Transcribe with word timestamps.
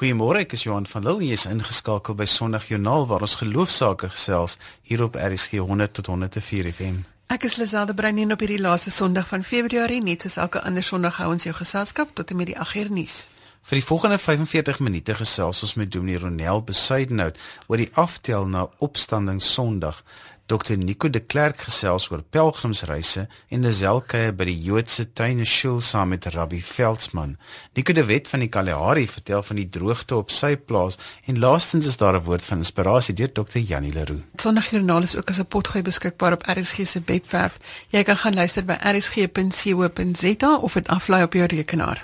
Goeiemôre, 0.00 0.46
ek 0.46 0.54
is 0.56 0.62
Johan 0.64 0.86
van 0.88 1.04
Lille. 1.04 1.26
Jy 1.28 1.34
is 1.36 1.42
ingeskakel 1.44 2.14
by 2.16 2.24
Sondag 2.24 2.70
Joernaal 2.70 3.02
waar 3.10 3.20
ons 3.26 3.34
geloofsaake 3.36 4.08
gesels 4.14 4.54
hier 4.88 5.02
op 5.04 5.18
RSG 5.20 5.60
100 5.60 5.92
tot 5.98 6.06
104 6.08 6.70
FM. 6.70 7.02
Ek 7.28 7.44
is 7.44 7.58
Liselde 7.60 7.92
Brein 7.92 8.32
op 8.32 8.40
hierdie 8.40 8.62
laaste 8.64 8.88
Sondag 8.88 9.28
van 9.28 9.44
Februarie, 9.44 10.00
net 10.00 10.24
soos 10.24 10.38
elke 10.40 10.62
ander 10.64 10.80
Sondag 10.80 11.20
hou 11.20 11.28
ons 11.34 11.44
jou 11.44 11.52
geselskap 11.52 12.16
tot 12.16 12.32
en 12.32 12.40
met 12.40 12.48
die 12.48 12.56
8 12.56 12.80
uur 12.80 12.90
nuus. 12.96 13.18
Vir 13.60 13.76
die 13.76 13.84
volgende 13.84 14.16
45 14.16 14.80
minute 14.80 15.18
gesels 15.20 15.60
ons 15.68 15.76
met 15.76 15.92
Dominee 15.92 16.24
Ronel 16.24 16.64
Besuidenhout 16.64 17.36
oor 17.68 17.84
die 17.84 17.92
aftel 18.00 18.48
na 18.48 18.70
Opstanding 18.80 19.44
Sondag. 19.44 20.00
Dr 20.50 20.76
Nico 20.76 21.06
de 21.06 21.20
Klerk 21.20 21.60
gesels 21.62 22.08
oor 22.10 22.24
pelgrimsreise 22.34 23.28
en 23.54 23.62
Lazelke 23.62 24.32
by 24.34 24.48
die 24.48 24.56
Joodse 24.64 25.04
tuine 25.14 25.44
skool 25.46 25.78
saam 25.78 26.10
met 26.10 26.26
Rabbi 26.34 26.58
Veldsmann. 26.58 27.36
Nico 27.78 27.94
de 27.94 28.02
Wet 28.08 28.26
van 28.32 28.42
die 28.42 28.48
Kalahari 28.50 29.06
vertel 29.06 29.44
van 29.46 29.60
die 29.60 29.68
droogte 29.70 30.18
op 30.18 30.34
sy 30.34 30.56
plaas 30.56 30.98
en 31.30 31.38
laastens 31.38 31.86
is 31.86 32.00
daar 32.02 32.18
'n 32.18 32.24
woord 32.26 32.44
van 32.44 32.58
inspirasie 32.58 33.14
deur 33.14 33.32
Dr 33.32 33.58
Janie 33.58 33.92
Leroux. 33.92 34.22
Sondagjoernaal 34.34 35.02
is 35.02 35.16
ook 35.16 35.28
as 35.28 35.38
'n 35.38 35.46
potgooi 35.46 35.82
beskikbaar 35.82 36.32
op 36.32 36.42
RSG 36.42 36.86
se 36.86 37.02
webwerf. 37.06 37.58
Jy 37.88 38.02
kan 38.02 38.16
gaan 38.16 38.34
luister 38.34 38.64
by 38.64 38.76
rsg.co.za 38.82 40.56
of 40.56 40.72
dit 40.72 40.88
aflaai 40.88 41.22
op 41.22 41.32
jou 41.32 41.46
rekenaar. 41.46 42.02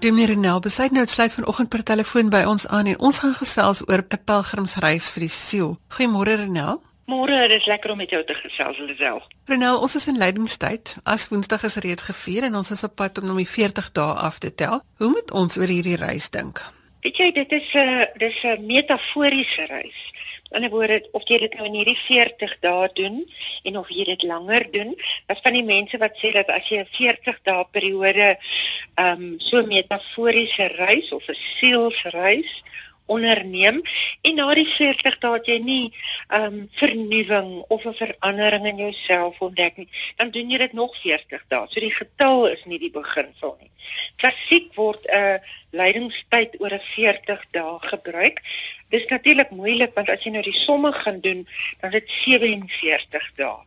Dominee 0.00 0.26
Renel 0.26 0.60
besluit 0.64 0.90
nou 0.96 1.02
sluit 1.06 1.32
vanoggend 1.32 1.68
per 1.68 1.82
telefoon 1.84 2.30
by 2.32 2.38
ons 2.48 2.62
aan 2.72 2.86
en 2.88 3.02
ons 3.04 3.18
gaan 3.20 3.34
gesels 3.36 3.82
oor 3.84 4.00
'n 4.00 4.24
pelgrimsreis 4.24 5.10
vir 5.12 5.20
die 5.20 5.28
siel. 5.28 5.76
Goeiemôre 5.92 6.36
Renel. 6.40 6.80
Môre, 7.04 7.48
dit 7.48 7.60
is 7.60 7.66
lekker 7.66 7.90
om 7.90 7.96
met 7.96 8.10
jou 8.10 8.24
te 8.24 8.34
gesels, 8.34 8.78
Lisel. 8.78 9.22
Renel, 9.44 9.78
ons 9.78 9.94
is 9.94 10.06
in 10.06 10.16
lydingstyd. 10.16 10.96
As 11.04 11.28
Woensdag 11.28 11.62
is 11.62 11.74
reeds 11.74 12.02
gevier 12.02 12.42
en 12.42 12.54
ons 12.54 12.70
is 12.70 12.84
op 12.84 12.94
pad 12.94 13.18
om 13.18 13.30
om 13.30 13.36
die 13.36 13.48
40 13.48 13.92
dae 13.92 14.14
af 14.14 14.38
te 14.38 14.54
tel. 14.54 14.80
Hoe 14.96 15.08
moet 15.08 15.30
ons 15.30 15.58
oor 15.58 15.66
hierdie 15.68 15.96
reis 15.96 16.30
dink? 16.30 16.64
Weet 17.00 17.16
jy, 17.16 17.32
dit 17.32 17.52
is 17.52 17.74
'n 17.74 18.06
dis 18.16 18.44
'n 18.44 18.66
metaforiese 18.66 19.66
reis. 19.66 20.12
In 20.50 20.64
'n 20.64 20.70
woord, 20.70 21.10
of 21.12 21.22
jy 21.30 21.38
dit 21.38 21.54
nou 21.54 21.66
in 21.66 21.76
hierdie 21.78 21.98
40 21.98 22.56
dae 22.64 22.88
doen 22.94 23.18
en 23.62 23.76
of 23.78 23.88
jy 23.88 24.04
dit 24.04 24.22
langer 24.22 24.66
doen, 24.70 24.96
wat 25.30 25.42
van 25.44 25.54
die 25.54 25.64
mense 25.64 25.98
wat 26.02 26.18
sê 26.18 26.32
dat 26.34 26.50
as 26.50 26.68
jy 26.68 26.80
'n 26.80 26.90
40 26.90 27.38
dae 27.46 27.64
periode 27.70 28.28
ehm 28.34 29.22
um, 29.22 29.38
so 29.38 29.62
metaforiese 29.62 30.66
reis 30.74 31.12
of 31.12 31.28
'n 31.28 31.38
sielsreis 31.38 32.62
onderneem 33.10 33.80
en 34.22 34.38
na 34.38 34.48
die 34.54 34.68
40 34.68 35.18
dae 35.22 35.36
het 35.38 35.50
jy 35.50 35.58
nie 35.64 35.86
ehm 36.28 36.44
um, 36.46 36.58
vernuwing 36.80 37.50
of 37.68 37.86
'n 37.86 37.96
verandering 38.02 38.66
in 38.70 38.82
jouself 38.86 39.40
ontdek 39.40 39.76
nie, 39.76 39.88
dan 40.16 40.30
doen 40.30 40.50
jy 40.50 40.58
dit 40.58 40.72
nog 40.72 40.96
40 40.96 41.44
dae. 41.48 41.66
So 41.68 41.80
die 41.80 41.94
getal 41.94 42.46
is 42.48 42.64
nie 42.64 42.78
die 42.78 42.92
beginsel 42.94 43.56
nie. 43.60 43.70
Klassiek 44.16 44.74
word 44.74 45.06
'n 45.06 45.16
uh, 45.16 45.38
lydingstyd 45.70 46.60
oor 46.60 46.74
'n 46.74 46.86
40 46.94 47.44
dae 47.50 47.78
gebruik. 47.92 48.42
Dis 48.90 49.06
natuurlik 49.06 49.50
moeilik 49.50 49.94
want 49.94 50.08
as 50.08 50.24
jy 50.24 50.30
nou 50.30 50.42
die 50.42 50.60
somme 50.66 50.92
gaan 50.92 51.20
doen, 51.20 51.46
dan 51.80 51.92
is 51.92 52.00
dit 52.00 52.10
47 52.10 53.32
dae. 53.36 53.58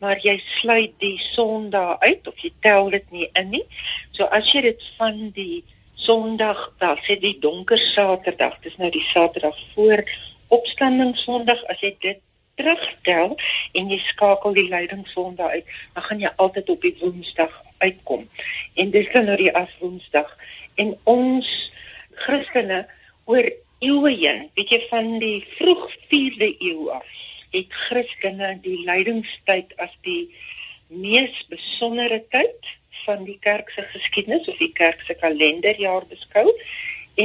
Maar 0.00 0.18
jy 0.18 0.38
sluit 0.44 0.94
die 0.98 1.18
Sondag 1.18 2.00
uit 2.00 2.26
of 2.26 2.38
jy 2.38 2.52
tel 2.60 2.90
dit 2.90 3.10
nie 3.10 3.28
in 3.32 3.50
nie. 3.50 3.66
So 4.10 4.24
as 4.24 4.52
jy 4.52 4.62
dit 4.62 4.82
van 4.98 5.30
die 5.30 5.64
Sondag, 6.02 6.72
dan 6.78 6.98
sê 7.06 7.16
die 7.20 7.36
donker 7.38 7.78
Saterdag, 7.78 8.58
dis 8.64 8.76
nou 8.80 8.90
die 8.90 9.04
Saterdag 9.06 9.58
voor 9.74 10.02
opstanding 10.52 11.14
Sondag, 11.16 11.62
as 11.70 11.82
jy 11.84 11.92
dit 12.02 12.22
terugtel 12.58 13.36
en 13.78 13.92
jy 13.92 13.98
skakel 14.02 14.56
die 14.56 14.68
lyding 14.72 15.04
Sondag 15.08 15.54
uit, 15.54 15.76
dan 15.94 16.06
gaan 16.08 16.24
jy 16.24 16.32
altyd 16.42 16.72
op 16.74 16.82
die 16.82 16.96
Woensdag 17.00 17.54
uitkom. 17.84 18.26
En 18.74 18.90
dis 18.90 19.08
dan 19.14 19.30
nou 19.30 19.38
die 19.38 19.52
as 19.56 19.70
Woensdag 19.80 20.30
en 20.82 20.92
ons 21.08 21.48
Christene 22.24 22.82
oor 23.30 23.46
eeue 23.82 24.12
heen, 24.16 24.48
weet 24.58 24.74
jy 24.74 24.82
van 24.90 25.16
die 25.22 25.38
vroeg 25.56 25.86
4de 26.10 26.50
eeu 26.58 26.90
af, 26.98 27.16
het 27.54 27.72
Christene 27.86 28.56
die 28.64 28.80
lydingstyd 28.88 29.74
as 29.82 29.94
die 30.06 30.32
mees 30.92 31.44
besondere 31.50 32.20
tyd 32.34 32.74
van 33.04 33.24
die 33.24 33.38
kerk 33.40 33.70
se 33.70 33.82
geskiedenis 33.94 34.48
of 34.48 34.58
die 34.58 34.72
kerk 34.72 35.00
se 35.06 35.14
kalenderjaar 35.14 36.06
beskou 36.10 36.46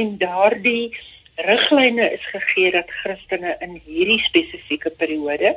en 0.00 0.16
daardie 0.18 0.92
riglyne 1.46 2.10
is 2.12 2.24
gegee 2.26 2.72
dat 2.74 2.90
Christene 3.02 3.56
in 3.62 3.78
hierdie 3.84 4.18
spesifieke 4.24 4.90
periode 4.90 5.54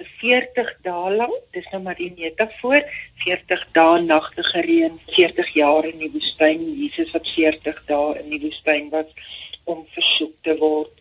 vir 0.00 0.08
40 0.20 0.70
dae 0.86 1.12
lank, 1.12 1.36
dis 1.52 1.66
nou 1.72 1.82
maar 1.84 1.98
die 1.98 2.10
metafoor, 2.16 2.86
40 3.24 3.66
dae 3.76 4.00
nagte 4.04 4.44
gereën, 4.46 4.96
40 5.12 5.52
jaar 5.58 5.88
in 5.88 6.00
die 6.00 6.10
woestyn, 6.14 6.64
Jesus 6.80 7.12
wat 7.12 7.28
40 7.28 7.82
dae 7.90 8.14
in 8.22 8.30
die 8.32 8.40
woestyn 8.46 8.88
was 8.94 9.10
om 9.68 9.84
versoek 9.96 10.36
te 10.46 10.56
word. 10.60 10.94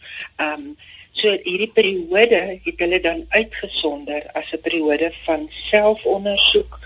Um 0.43 0.73
so 1.19 1.31
hierdie 1.43 1.71
periode 1.75 2.37
het 2.63 2.81
hulle 2.83 2.99
dan 3.03 3.25
uitgesonder 3.33 4.27
as 4.39 4.51
'n 4.53 4.61
periode 4.63 5.09
van 5.25 5.47
selfondersoek, 5.51 6.79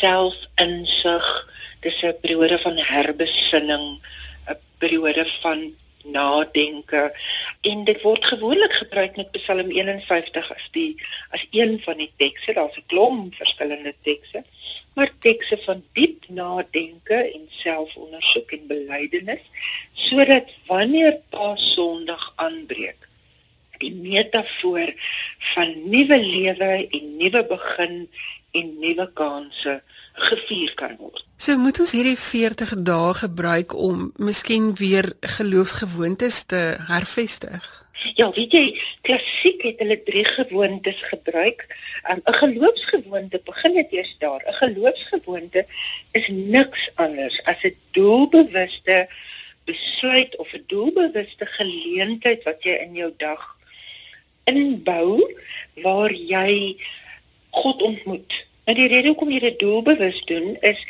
selfinsig, 0.00 1.26
dis 1.80 2.02
'n 2.02 2.20
periode 2.20 2.58
van 2.58 2.76
herbesinning, 2.76 3.86
'n 4.48 4.58
periode 4.78 5.26
van 5.40 5.74
nadenke. 6.04 7.14
En 7.60 7.84
dit 7.84 8.02
word 8.02 8.24
gewoonlik 8.24 8.72
gebruik 8.72 9.16
met 9.16 9.30
Psalm 9.30 9.70
51 9.70 10.54
as 10.54 10.68
die 10.72 10.96
as 11.30 11.46
een 11.50 11.80
van 11.82 11.96
die 11.96 12.12
tekste, 12.16 12.52
daar's 12.52 12.76
'n 12.76 12.86
klomp 12.86 13.34
verskillende 13.34 13.94
tekste, 14.02 14.44
maar 14.94 15.10
tekste 15.20 15.58
van 15.58 15.84
diep 15.92 16.28
nadenke 16.28 17.14
en 17.34 17.48
selfondersoek 17.48 18.50
en 18.50 18.66
belydenis 18.66 19.44
sodat 19.92 20.50
wanneer 20.66 21.20
Paas 21.30 21.72
Sondag 21.72 22.32
aanbreek 22.36 23.08
die 23.78 23.92
metafoor 23.94 24.92
van 25.54 25.74
nuwe 25.90 26.18
lewe 26.20 26.72
en 26.90 27.16
nuwe 27.16 27.44
begin 27.44 28.08
en 28.54 28.74
nuwe 28.80 29.06
kansse 29.18 29.82
gevier 30.14 30.74
kan 30.78 30.96
word. 30.98 31.24
So 31.36 31.58
moet 31.58 31.80
ons 31.82 31.94
hierdie 31.96 32.18
40 32.18 32.76
dae 32.86 33.14
gebruik 33.18 33.74
om 33.74 34.10
miskien 34.22 34.74
weer 34.78 35.12
geloofsgewoontes 35.36 36.44
te 36.52 36.62
hervestig. 36.90 37.66
Ja, 38.18 38.26
weet 38.34 38.52
jy, 38.52 38.64
klassiek 39.06 39.62
het 39.62 39.78
hulle 39.82 39.96
drie 40.06 40.24
gewoontes 40.26 41.02
gebruik. 41.10 41.66
Um, 42.10 42.20
'n 42.26 42.38
Geloofsgewoonte 42.42 43.40
begin 43.44 43.74
dit 43.74 43.92
eers 43.92 44.16
daar. 44.18 44.42
'n 44.46 44.58
Geloofsgewoonte 44.62 45.66
is 46.12 46.28
niks 46.28 46.90
anders 46.94 47.42
as 47.44 47.62
'n 47.62 47.76
doelbewuste 47.90 49.08
besluit 49.64 50.36
of 50.36 50.52
'n 50.52 50.64
doelbewuste 50.66 51.46
geleentheid 51.46 52.42
wat 52.42 52.62
jy 52.62 52.74
in 52.86 52.94
jou 52.94 53.12
dag 53.16 53.42
inbou 54.44 55.34
waar 55.82 56.12
jy 56.12 56.76
God 57.54 57.82
ontmoet. 57.82 58.40
Nou 58.64 58.76
die 58.78 58.88
rede 58.88 59.12
hoekom 59.12 59.30
jy 59.32 59.40
dit 59.44 59.58
doelbewus 59.60 60.20
doen 60.30 60.54
is 60.60 60.80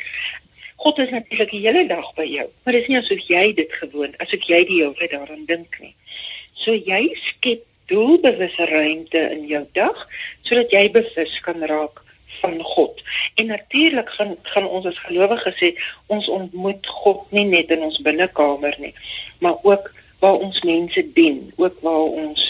God 0.75 0.99
is 0.99 1.09
natuurlik 1.09 1.51
die 1.51 1.63
hele 1.63 1.85
dag 1.87 2.07
by 2.17 2.25
jou, 2.27 2.45
maar 2.63 2.75
dit 2.75 2.83
is 2.83 2.89
nie 2.91 2.97
asof 2.99 3.21
jy 3.31 3.45
dit 3.57 3.71
gewoon, 3.79 4.11
asof 4.23 4.43
jy 4.49 4.59
die 4.67 4.81
hele 4.81 4.97
tyd 4.99 5.13
daaraan 5.15 5.45
dink 5.49 5.77
nie. 5.81 5.93
So 6.59 6.75
jy 6.75 7.07
skep 7.21 7.63
doelbewusse 7.89 8.65
ruimte 8.69 9.21
in 9.35 9.45
jou 9.49 9.63
dag 9.77 10.07
sodat 10.43 10.73
jy 10.73 10.87
bewus 10.91 11.39
kan 11.45 11.63
raak 11.69 12.01
van 12.41 12.59
God. 12.61 13.01
En 13.35 13.51
natuurlik 13.53 14.09
gaan 14.17 14.35
gaan 14.41 14.67
ons 14.67 14.87
as 14.89 14.99
gelowiges 15.07 15.57
sê 15.61 15.71
ons 16.11 16.27
ontmoet 16.29 16.87
God 17.01 17.23
nie 17.35 17.45
net 17.49 17.71
in 17.71 17.85
ons 17.87 18.01
binnekamer 18.03 18.75
nie, 18.81 18.93
maar 19.39 19.61
ook 19.63 19.91
waar 20.19 20.41
ons 20.41 20.61
mense 20.65 21.01
dien, 21.13 21.41
ook 21.55 21.79
waar 21.85 22.09
ons 22.25 22.43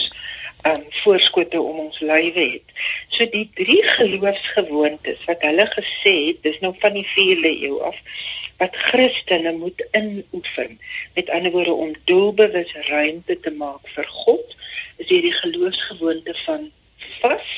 um, 0.66 0.84
voorskote 1.02 1.60
om 1.60 1.78
ons 1.86 1.98
lywe 2.00 2.44
het. 2.56 2.74
So 3.14 3.26
die 3.30 3.46
drie 3.54 3.82
geloofsgewoontes 3.96 5.24
wat 5.28 5.44
hulle 5.46 5.66
gesê 5.72 6.14
het, 6.28 6.42
dis 6.46 6.58
nou 6.64 6.72
van 6.82 6.96
die 6.98 7.06
4de 7.06 7.52
eeu 7.68 7.80
af 7.86 7.98
wat 8.60 8.76
Christene 8.88 9.52
moet 9.52 9.84
inoefen. 9.92 10.78
Met 11.14 11.30
ander 11.30 11.52
woorde 11.52 11.72
om 11.72 11.94
doelbewus 12.04 12.72
ruimte 12.88 13.40
te 13.40 13.52
maak 13.52 13.88
vir 13.94 14.08
God, 14.08 14.56
is 14.96 15.08
hierdie 15.08 15.34
geloofsgewoonte 15.42 16.34
van 16.44 16.70
vas 17.20 17.52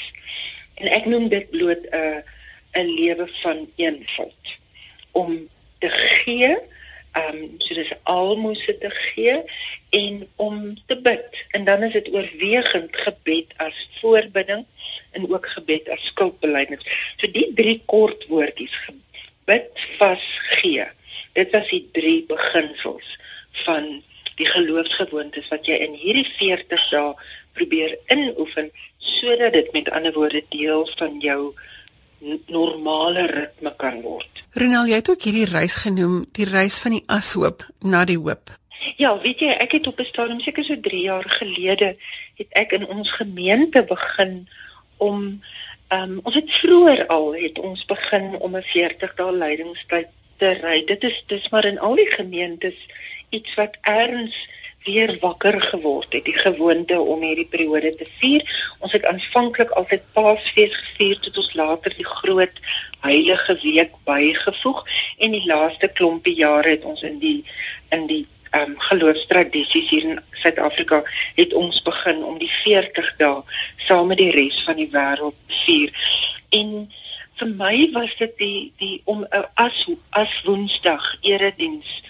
en 0.78 0.90
ek 0.94 1.06
noem 1.10 1.28
dit 1.30 1.46
bloot 1.50 1.86
'n 1.90 1.94
uh, 1.96 2.18
'n 2.78 2.90
lewe 2.94 3.26
van 3.42 3.68
eenvoud 3.76 4.58
om 5.12 5.48
te 5.78 5.88
gee 5.88 6.58
ehm 7.18 7.36
um, 7.36 7.54
so 7.64 7.74
dis 7.74 7.92
almoses 8.02 8.78
te 8.82 8.90
gee 8.90 9.36
en 10.00 10.28
om 10.36 10.58
te 10.86 10.98
bid. 11.00 11.44
En 11.50 11.64
dan 11.64 11.82
is 11.82 11.92
dit 11.92 12.12
oorwegend 12.12 12.96
gebed 12.96 13.54
as 13.56 13.88
voorbidding 14.00 14.64
en 15.10 15.30
ook 15.30 15.46
gebed 15.46 15.88
as 15.88 16.04
skuldbeleidings. 16.12 16.84
So 17.16 17.30
die 17.30 17.48
drie 17.54 17.82
kort 17.86 18.26
woordjies 18.32 18.76
gebid, 18.86 19.86
vas, 19.98 20.26
gee. 20.60 20.86
Dit 21.32 21.50
was 21.56 21.68
die 21.72 21.88
drie 21.92 22.24
beginsels 22.28 23.16
van 23.64 23.88
die 24.38 24.46
geloofsgewoontes 24.46 25.48
wat 25.52 25.66
jy 25.66 25.78
in 25.88 25.96
hierdie 25.98 26.26
40 26.38 26.84
dae 26.92 27.14
probeer 27.58 27.96
inoefen 28.14 28.70
sodat 29.02 29.56
dit 29.56 29.72
met 29.74 29.90
ander 29.90 30.14
woorde 30.14 30.44
deel 30.52 30.86
van 31.00 31.18
jou 31.24 31.40
normale 32.46 33.26
ritme 33.26 33.74
kan 33.76 34.00
word. 34.02 34.44
Ronel, 34.58 34.86
jy 34.90 35.00
het 35.00 35.10
ook 35.10 35.22
hierdie 35.22 35.48
reis 35.50 35.74
genoem, 35.74 36.24
die 36.32 36.48
reis 36.48 36.78
van 36.82 36.96
die 36.96 37.04
ashoop 37.06 37.66
na 37.80 38.04
die 38.08 38.18
hoop. 38.18 38.54
Ja, 38.96 39.12
weet 39.22 39.40
jy, 39.42 39.54
ek 39.58 39.72
het 39.78 39.86
op 39.86 39.98
'n 40.00 40.06
stadium 40.06 40.40
seker 40.40 40.64
so 40.64 40.80
3 40.80 41.02
jaar 41.02 41.26
gelede 41.26 41.96
het 42.34 42.50
ek 42.50 42.72
in 42.72 42.86
ons 42.86 43.10
gemeente 43.10 43.82
begin 43.82 44.48
om 44.96 45.42
ehm 45.88 46.10
um, 46.10 46.20
ons 46.22 46.34
het 46.34 46.52
vroeër 46.52 47.06
al 47.06 47.34
het 47.34 47.58
ons 47.58 47.84
begin 47.84 48.36
om 48.38 48.56
'n 48.56 48.62
40 48.62 49.14
dae 49.14 49.32
lydingstyd 49.32 50.08
te 50.36 50.50
ry. 50.62 50.84
Dit 50.84 51.04
is 51.04 51.24
dis 51.26 51.48
maar 51.48 51.64
in 51.64 51.78
al 51.78 51.94
die 51.94 52.10
gemeentes 52.10 52.78
iets 53.30 53.54
wat 53.54 53.76
erns 53.80 54.48
weer 54.88 55.12
wakker 55.20 55.60
geword 55.62 56.12
het, 56.16 56.24
die 56.24 56.36
gewoonte 56.36 56.96
om 57.00 57.22
hierdie 57.22 57.48
periode 57.52 57.92
te 58.00 58.08
vier. 58.20 58.44
Ons 58.78 58.96
het 58.96 59.06
aanvanklik 59.10 59.74
altyd 59.76 60.06
Paasfees 60.16 60.76
gevier 60.76 61.20
tot 61.26 61.42
ons 61.42 61.52
later 61.60 61.94
die 61.96 62.08
groot 62.08 62.62
Heilige 63.04 63.58
Week 63.62 63.92
bygevoeg 64.08 64.82
en 65.18 65.36
die 65.36 65.44
laaste 65.46 65.92
klompie 66.00 66.34
jare 66.40 66.76
het 66.76 66.88
ons 66.88 67.04
in 67.06 67.20
die 67.22 67.38
in 67.94 68.08
die 68.10 68.24
ehm 68.50 68.70
um, 68.70 68.78
geloofstradisies 68.80 69.90
hier 69.90 70.04
in 70.08 70.20
Suid-Afrika 70.40 71.02
het 71.36 71.52
ons 71.52 71.82
begin 71.84 72.22
om 72.24 72.38
die 72.40 72.48
40 72.48 73.10
dae 73.20 73.42
saam 73.84 74.08
met 74.08 74.22
die 74.22 74.30
res 74.32 74.62
van 74.64 74.80
die 74.80 74.88
wêreld 74.94 75.36
vier. 75.64 75.92
En 76.56 76.88
vir 77.38 77.50
my 77.60 77.74
was 77.92 78.14
dit 78.18 78.32
die 78.40 78.60
die 78.80 78.94
om 79.04 79.26
uh, 79.28 79.44
as 79.54 79.84
as 80.16 80.32
Woensdag 80.46 81.10
erediens 81.20 82.00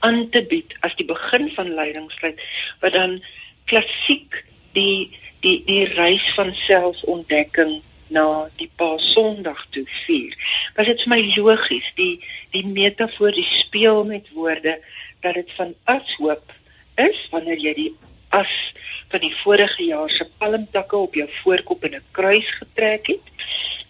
aan 0.00 0.28
te 0.30 0.42
bied 0.42 0.74
as 0.86 0.94
die 0.98 1.06
begin 1.06 1.50
van 1.54 1.74
lydingstyd 1.74 2.40
wat 2.80 2.92
dan 2.92 3.20
klassiek 3.64 4.44
die 4.72 5.10
die 5.40 5.62
die 5.66 5.84
reis 5.94 6.26
van 6.34 6.54
selfontdekking 6.54 7.80
na 8.08 8.48
die 8.60 8.70
Paas 8.78 9.04
Sondag 9.12 9.66
toe 9.74 9.84
vier. 10.06 10.34
Was 10.76 10.86
dit 10.86 11.02
vir 11.02 11.12
my 11.14 11.20
logies 11.34 11.88
die 11.98 12.20
die 12.54 12.64
metafoor 12.66 13.34
die 13.34 13.46
speel 13.46 14.04
met 14.08 14.28
woorde 14.34 14.78
dat 15.24 15.34
dit 15.34 15.52
van 15.58 15.74
as 15.84 16.14
hoop 16.20 16.52
is 17.02 17.18
wanneer 17.32 17.60
jy 17.60 17.74
die 17.74 17.92
as 18.36 18.52
van 19.12 19.22
die 19.22 19.34
vorige 19.42 19.86
jaar 19.88 20.10
se 20.10 20.26
palmtakke 20.38 20.96
op 20.96 21.14
jou 21.14 21.28
voorkop 21.42 21.84
in 21.88 21.96
'n 21.96 22.04
kruis 22.12 22.50
getrek 22.60 23.06
het 23.06 23.26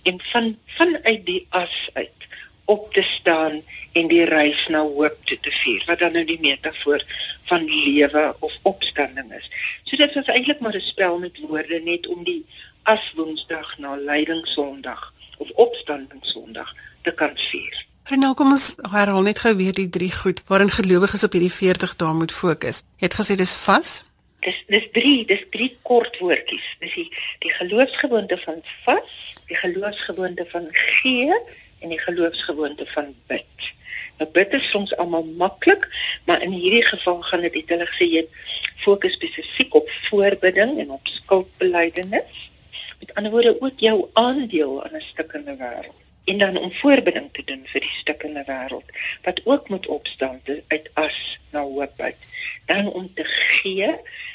en 0.03 0.21
van 0.33 0.57
vanuit 0.79 1.27
die 1.27 1.47
as 1.51 1.91
uit 1.93 2.26
op 2.67 2.93
te 2.93 3.03
staan 3.03 3.63
en 3.93 4.09
die 4.09 4.25
reis 4.25 4.67
na 4.69 4.83
hoop 4.83 5.17
toe 5.25 5.39
te 5.41 5.51
vier 5.51 5.83
wat 5.87 5.99
dan 6.03 6.13
nou 6.13 6.25
die 6.27 6.41
metafoor 6.41 7.03
van 7.51 7.65
lewe 7.65 8.25
of 8.39 8.55
opstanding 8.63 9.33
is. 9.39 9.51
So 9.85 9.97
dit 9.97 10.15
was 10.15 10.31
eintlik 10.35 10.61
maar 10.61 10.75
'n 10.75 10.81
spel 10.81 11.19
met 11.19 11.39
woorde 11.49 11.81
net 11.81 12.07
om 12.07 12.25
die 12.25 12.45
as 12.83 13.13
Woensdag 13.17 13.79
na 13.79 13.97
Lydingssondag 13.97 15.13
of 15.39 15.51
Opstandingssondag 15.51 16.75
te 17.03 17.13
kan 17.15 17.37
vier. 17.37 17.87
Nou 18.15 18.35
kom 18.35 18.53
ons 18.55 18.77
herhaal 18.91 19.23
net 19.23 19.39
gou 19.43 19.57
weer 19.59 19.75
die 19.75 19.89
drie 19.89 20.13
goed 20.13 20.43
waarin 20.47 20.71
gelowiges 20.71 21.25
op 21.25 21.33
hierdie 21.33 21.53
40 21.53 21.97
dae 21.97 22.13
moet 22.15 22.33
fokus. 22.33 22.83
Jy 23.03 23.09
het 23.09 23.17
gesê 23.19 23.35
dis 23.35 23.55
vas? 23.55 24.05
Dis 24.47 24.63
dis 24.71 24.87
drie, 24.93 25.25
dis 25.27 25.43
drie 25.51 25.73
kort 25.83 26.19
woordjies. 26.19 26.67
Dis 26.81 26.95
die 26.95 27.09
die 27.43 27.51
geloofsgewoonte 27.51 28.39
van 28.39 28.63
vas, 28.85 29.17
die 29.51 29.57
geloofsgewoonte 29.57 30.47
van 30.53 30.69
gee 30.71 31.35
en 31.87 31.95
die 31.95 32.03
geloofsgewoonte 32.03 32.87
van 32.91 33.15
bid. 33.31 33.71
Nou 34.19 34.27
bid 34.35 34.55
is 34.59 34.71
soms 34.71 34.95
almal 34.97 35.25
maklik, 35.39 35.87
maar 36.27 36.43
in 36.43 36.51
hierdie 36.51 36.85
geval 36.85 37.23
gaan 37.23 37.45
dit 37.47 37.55
het 37.61 37.75
hulle 37.75 37.87
gesê 37.87 38.09
jy 38.11 38.25
fokus 38.83 39.15
spesifiek 39.15 39.75
op 39.79 39.91
voorbidding 40.09 40.79
en 40.83 40.91
op 40.97 41.07
skuldbelydenis. 41.07 42.51
Met 42.99 43.15
ander 43.15 43.33
woorde 43.33 43.55
ook 43.61 43.79
jou 43.87 44.09
aandeel 44.13 44.83
aan 44.85 44.97
'n 44.99 45.07
stukkende 45.13 45.57
wêreld 45.63 46.03
en 46.25 46.39
dan 46.39 46.57
om 46.59 46.73
voorbidding 46.73 47.29
te 47.33 47.43
doen 47.45 47.63
vir 47.65 47.81
die 47.81 47.97
stukkende 48.03 48.43
wêreld 48.47 48.89
wat 49.23 49.41
ook 49.45 49.69
moet 49.69 49.87
opstaan 49.87 50.41
uit 50.69 50.91
as 50.95 51.39
na 51.51 51.61
hoop 51.61 51.93
uit. 51.97 52.17
Dan 52.67 52.91
om 52.93 53.15
te 53.15 53.25
gee 53.25 53.95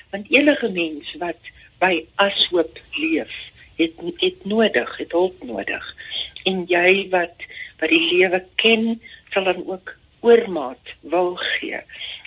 want 0.10 0.32
enige 0.32 0.70
mens 0.70 1.16
wat 1.20 1.52
by 1.80 2.06
as 2.16 2.48
hoop 2.48 2.80
leef, 2.92 3.51
het 3.82 4.22
het 4.22 4.46
nodig, 4.46 4.98
het 4.98 5.12
hulp 5.12 5.44
nodig. 5.44 5.96
En 6.44 6.64
jy 6.70 7.08
wat 7.10 7.48
wat 7.82 7.90
die 7.90 8.06
lewe 8.14 8.44
ken 8.62 9.02
sal 9.34 9.44
dan 9.50 9.64
ook 9.66 9.96
oormaat 10.22 10.96
wil 11.02 11.36
gee. 11.36 11.82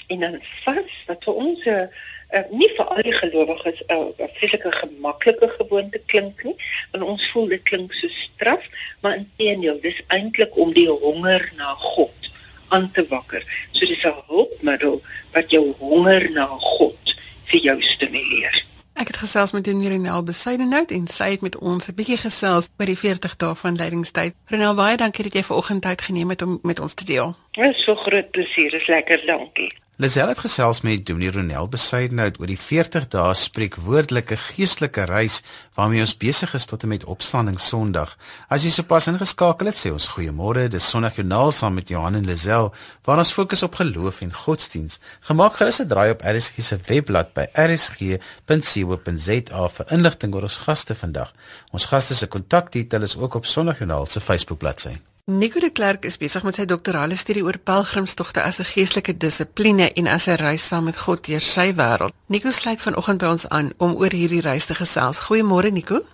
En 0.07 0.21
dan 0.21 0.41
vas 0.65 0.97
wat 1.07 1.25
vir 1.25 1.35
ons 1.35 1.65
'n 1.65 1.89
uh, 2.35 2.43
nie 2.51 2.69
vir 2.77 2.85
al 2.85 3.03
die 3.03 3.13
gelowiges 3.13 3.83
'n 3.87 3.95
uh, 3.95 4.29
vreeslike 4.37 4.73
gemaklike 4.73 5.49
gewoonte 5.59 6.01
klink 6.07 6.43
nie 6.45 6.57
want 6.91 7.05
ons 7.05 7.31
voel 7.31 7.49
dit 7.49 7.63
klink 7.63 7.93
so 7.93 8.09
straf 8.09 8.67
maar 9.01 9.17
inteendeel 9.17 9.81
dis 9.81 10.03
eintlik 10.07 10.57
om 10.57 10.73
die 10.73 10.89
honger 10.89 11.53
na 11.57 11.75
God 11.79 12.31
aan 12.69 12.91
te 12.91 13.07
wakker. 13.09 13.43
So 13.73 13.87
dis 13.87 14.05
'n 14.05 14.23
hulpmiddel 14.27 15.03
wat 15.33 15.51
jou 15.51 15.75
honger 15.79 16.31
na 16.31 16.47
God 16.47 17.17
vir 17.45 17.61
jou 17.61 17.83
stimuleer 17.83 18.65
Ek 18.95 19.09
het 19.11 19.17
gesels 19.17 19.51
met 19.53 19.67
Renel 19.67 20.23
Besuidenhout 20.23 20.91
en 20.95 21.07
sy 21.11 21.31
het 21.31 21.41
met 21.41 21.57
ons 21.59 21.89
'n 21.89 21.95
bietjie 21.95 22.17
gesels 22.17 22.69
oor 22.79 22.87
die 22.87 22.99
40 22.99 23.37
dae 23.37 23.55
van 23.55 23.77
lydingstyd. 23.77 24.35
Renel, 24.47 24.75
baie 24.75 24.97
dankie 24.97 25.25
dat 25.25 25.33
jy 25.33 25.43
vanoggend 25.43 25.83
tyd 25.83 26.01
geneem 26.01 26.29
het 26.29 26.43
om 26.43 26.59
met 26.63 26.81
ons 26.81 26.95
te 26.95 27.05
deel. 27.05 27.37
Dit 27.51 27.75
is 27.75 27.83
so 27.83 27.95
groot 27.95 28.31
plesier, 28.31 28.75
is 28.75 28.87
lekker, 28.87 29.27
dankie. 29.27 29.73
Lisel 29.97 30.27
het 30.27 30.41
gesels 30.43 30.81
met 30.83 31.07
Dominee 31.07 31.31
Ronel 31.31 31.69
Besuidenhout 31.71 32.41
oor 32.41 32.51
die 32.51 32.59
40 32.59 33.05
dae 33.13 33.35
spreekwoordelike 33.39 34.35
geestelike 34.43 35.05
reis 35.07 35.37
waarmee 35.79 36.03
ons 36.03 36.17
besig 36.19 36.51
is 36.59 36.67
tot 36.67 36.83
en 36.83 36.91
met 36.91 37.07
Opstanding 37.07 37.61
Sondag. 37.63 38.17
As 38.51 38.67
jy 38.67 38.73
sopas 38.75 39.07
ingeskakel 39.13 39.71
het, 39.71 39.79
sê 39.79 39.95
ons 39.95 40.09
goeiemôre. 40.17 40.67
Dis 40.67 40.91
Sondagjoernaal 40.91 41.55
saam 41.55 41.79
met 41.79 41.95
Johan 41.95 42.19
en 42.19 42.27
Lisel 42.27 42.75
waar 43.07 43.23
ons 43.23 43.31
fokus 43.39 43.63
op 43.63 43.79
geloof 43.79 44.19
en 44.27 44.35
godsdiens. 44.35 44.99
Gemaak 45.31 45.63
gerus 45.63 45.79
'n 45.79 45.87
draai 45.87 46.11
op 46.11 46.27
RSG 46.27 46.59
se 46.59 46.77
webblad 46.91 47.31
by 47.33 47.47
rsg.co.za 47.55 48.99
vir 49.79 49.87
inligting 49.95 50.35
oor 50.35 50.43
ons 50.43 50.59
gaste 50.67 50.95
vandag. 50.95 51.31
Ons 51.71 51.87
gaste 51.87 52.15
se 52.15 52.27
kontakdetail 52.27 53.03
is 53.03 53.17
ook 53.17 53.35
op 53.35 53.47
Sondagjoernaal 53.47 54.07
se 54.07 54.21
Facebook 54.21 54.59
bladsy. 54.59 55.14
Nico 55.27 55.59
de 55.59 55.71
Klerk 55.71 56.05
is 56.05 56.19
besig 56.21 56.43
met 56.45 56.59
sy 56.59 56.67
doktorale 56.69 57.17
studie 57.17 57.41
oor 57.47 57.57
pelgrimstogte 57.57 58.43
as 58.45 58.59
'n 58.61 58.69
geestelike 58.69 59.17
dissipline 59.17 59.87
en 59.97 60.07
as 60.07 60.27
'n 60.29 60.37
reis 60.37 60.67
saam 60.67 60.85
met 60.85 60.99
God 60.99 61.25
deur 61.27 61.41
sy 61.41 61.73
wêreld. 61.73 62.13
Nico 62.29 62.51
sluit 62.51 62.81
vanoggend 62.81 63.19
by 63.19 63.27
ons 63.27 63.49
aan 63.49 63.73
om 63.79 63.97
oor 63.97 64.13
hierdie 64.13 64.41
reis 64.41 64.67
te 64.67 64.75
gesels. 64.75 65.19
Goeiemôre 65.19 65.73
Nico. 65.73 66.05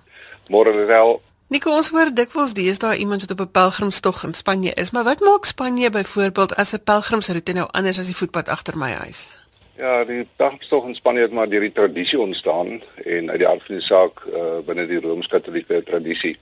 Môre 0.49 0.87
wel. 0.87 1.23
Nico, 1.49 1.71
ons 1.71 1.91
hoor 1.91 2.15
dikwels 2.15 2.55
dis 2.55 2.79
daar 2.79 2.97
iemand 2.97 3.21
wat 3.21 3.31
op 3.31 3.41
'n 3.41 3.51
pelgrimstog 3.51 4.25
in 4.25 4.35
Spanje 4.35 4.73
is, 4.75 4.91
maar 4.91 5.05
wat 5.05 5.21
maak 5.21 5.45
Spanje 5.45 5.91
byvoorbeeld 5.91 6.55
as 6.55 6.73
'n 6.73 6.83
pelgrimsroete 6.85 7.53
nou 7.53 7.69
anders 7.71 7.99
as 7.99 8.07
die 8.07 8.17
voetpad 8.17 8.49
agter 8.49 8.77
my 8.77 8.93
huis? 8.93 9.39
Ja, 9.77 10.05
die 10.05 10.29
pelgrimstog 10.37 10.87
in 10.87 10.95
Spanje 10.95 11.21
het 11.21 11.33
maar 11.33 11.49
deur 11.49 11.61
die 11.61 11.73
tradisie 11.73 12.21
ontstaan 12.21 12.83
en 13.05 13.31
uit 13.31 13.39
die 13.39 13.49
aard 13.49 13.63
van 13.67 13.75
die 13.75 13.85
saak 13.85 14.23
uh, 14.27 14.59
binne 14.67 14.87
die 14.87 15.01
rooms-katolieke 15.01 15.83
tradisie. 15.83 16.39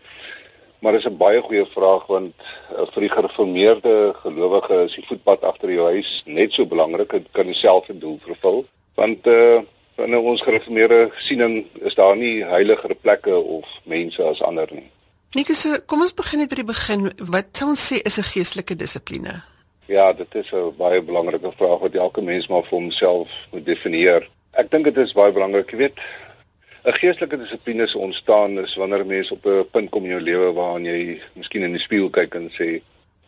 Maar 0.79 0.93
dis 0.93 1.07
'n 1.07 1.17
baie 1.17 1.41
goeie 1.41 1.67
vraag 1.67 2.07
want 2.07 2.35
uh, 2.73 2.87
vir 2.93 3.01
die 3.01 3.15
gereformeerde 3.17 4.15
gelowige 4.23 4.85
is 4.85 4.95
die 4.95 5.07
voetpad 5.07 5.43
agter 5.43 5.71
jou 5.71 5.87
huis 5.91 6.23
net 6.27 6.53
so 6.53 6.67
belangrik 6.67 7.13
en 7.13 7.27
kan 7.33 7.47
dieselfde 7.47 7.99
doel 7.99 8.19
vervul. 8.23 8.65
Want 8.95 9.27
uh 9.27 9.61
in 9.99 10.19
ons 10.19 10.43
gereformeerde 10.43 11.11
siening 11.17 11.67
is 11.83 11.95
daar 11.95 12.17
nie 12.17 12.45
heiliger 12.45 12.95
plekke 12.95 13.35
of 13.35 13.67
mense 13.83 14.23
as 14.23 14.43
ander 14.43 14.69
nie. 14.71 14.87
Nikus, 15.35 15.67
kom 15.87 16.01
ons 16.01 16.15
begin 16.15 16.39
net 16.39 16.49
by 16.49 16.61
die 16.61 16.69
begin. 16.69 17.11
Wat 17.19 17.51
sou 17.53 17.69
ons 17.75 17.83
sê 17.93 17.99
is 18.07 18.19
'n 18.19 18.31
geestelike 18.31 18.77
dissipline? 18.77 19.43
Ja, 19.87 20.13
dit 20.13 20.35
is 20.35 20.53
'n 20.53 20.73
baie 20.79 21.03
belangrike 21.03 21.53
vraag 21.57 21.79
wat 21.81 21.95
elke 21.95 22.23
mens 22.23 22.47
maar 22.47 22.63
vir 22.63 22.79
homself 22.79 23.29
moet 23.53 23.67
definieer. 23.67 24.29
Ek 24.53 24.71
dink 24.71 24.85
dit 24.85 24.97
is 24.97 25.13
baie 25.13 25.33
belangrik, 25.33 25.71
jy 25.71 25.77
weet, 25.77 25.99
'n 26.85 26.93
geestelike 26.93 27.39
dissipline 27.39 27.87
se 27.87 27.99
ontstaan 27.99 28.59
is 28.59 28.75
wanneer 28.75 29.03
'n 29.05 29.07
mens 29.07 29.31
op 29.31 29.47
'n 29.47 29.67
punt 29.71 29.91
kom 29.91 30.05
in 30.05 30.11
jou 30.11 30.21
lewe 30.21 30.53
waar 30.53 30.81
jy 30.81 31.21
miskien 31.33 31.63
in 31.63 31.73
die 31.73 31.81
spieël 31.81 32.11
kyk 32.11 32.35
en 32.35 32.51
sê 32.51 32.81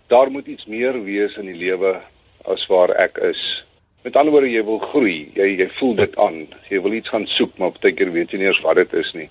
daar 0.07 0.31
moet 0.31 0.47
iets 0.47 0.67
meer 0.67 1.05
wees 1.05 1.37
in 1.37 1.47
die 1.47 1.61
lewe 1.67 2.01
as 2.45 2.67
waar 2.67 2.91
ek 2.91 3.19
is. 3.19 3.65
Met 4.03 4.17
ander 4.17 4.33
woorde 4.33 4.51
jy 4.51 4.65
wil 4.65 4.79
groei, 4.79 5.31
jy 5.35 5.57
jy 5.59 5.69
voel 5.69 5.95
dit 5.95 6.17
aan. 6.17 6.47
Jy 6.69 6.81
wil 6.83 6.93
iets 6.93 7.09
gaan 7.09 7.27
soek, 7.27 7.59
maar 7.59 7.71
baie 7.71 7.95
keer 7.95 8.13
weet 8.13 8.31
jy 8.31 8.39
nie 8.39 8.47
eens 8.47 8.61
wat 8.61 8.77
dit 8.77 8.93
is 8.93 9.13
nie. 9.13 9.29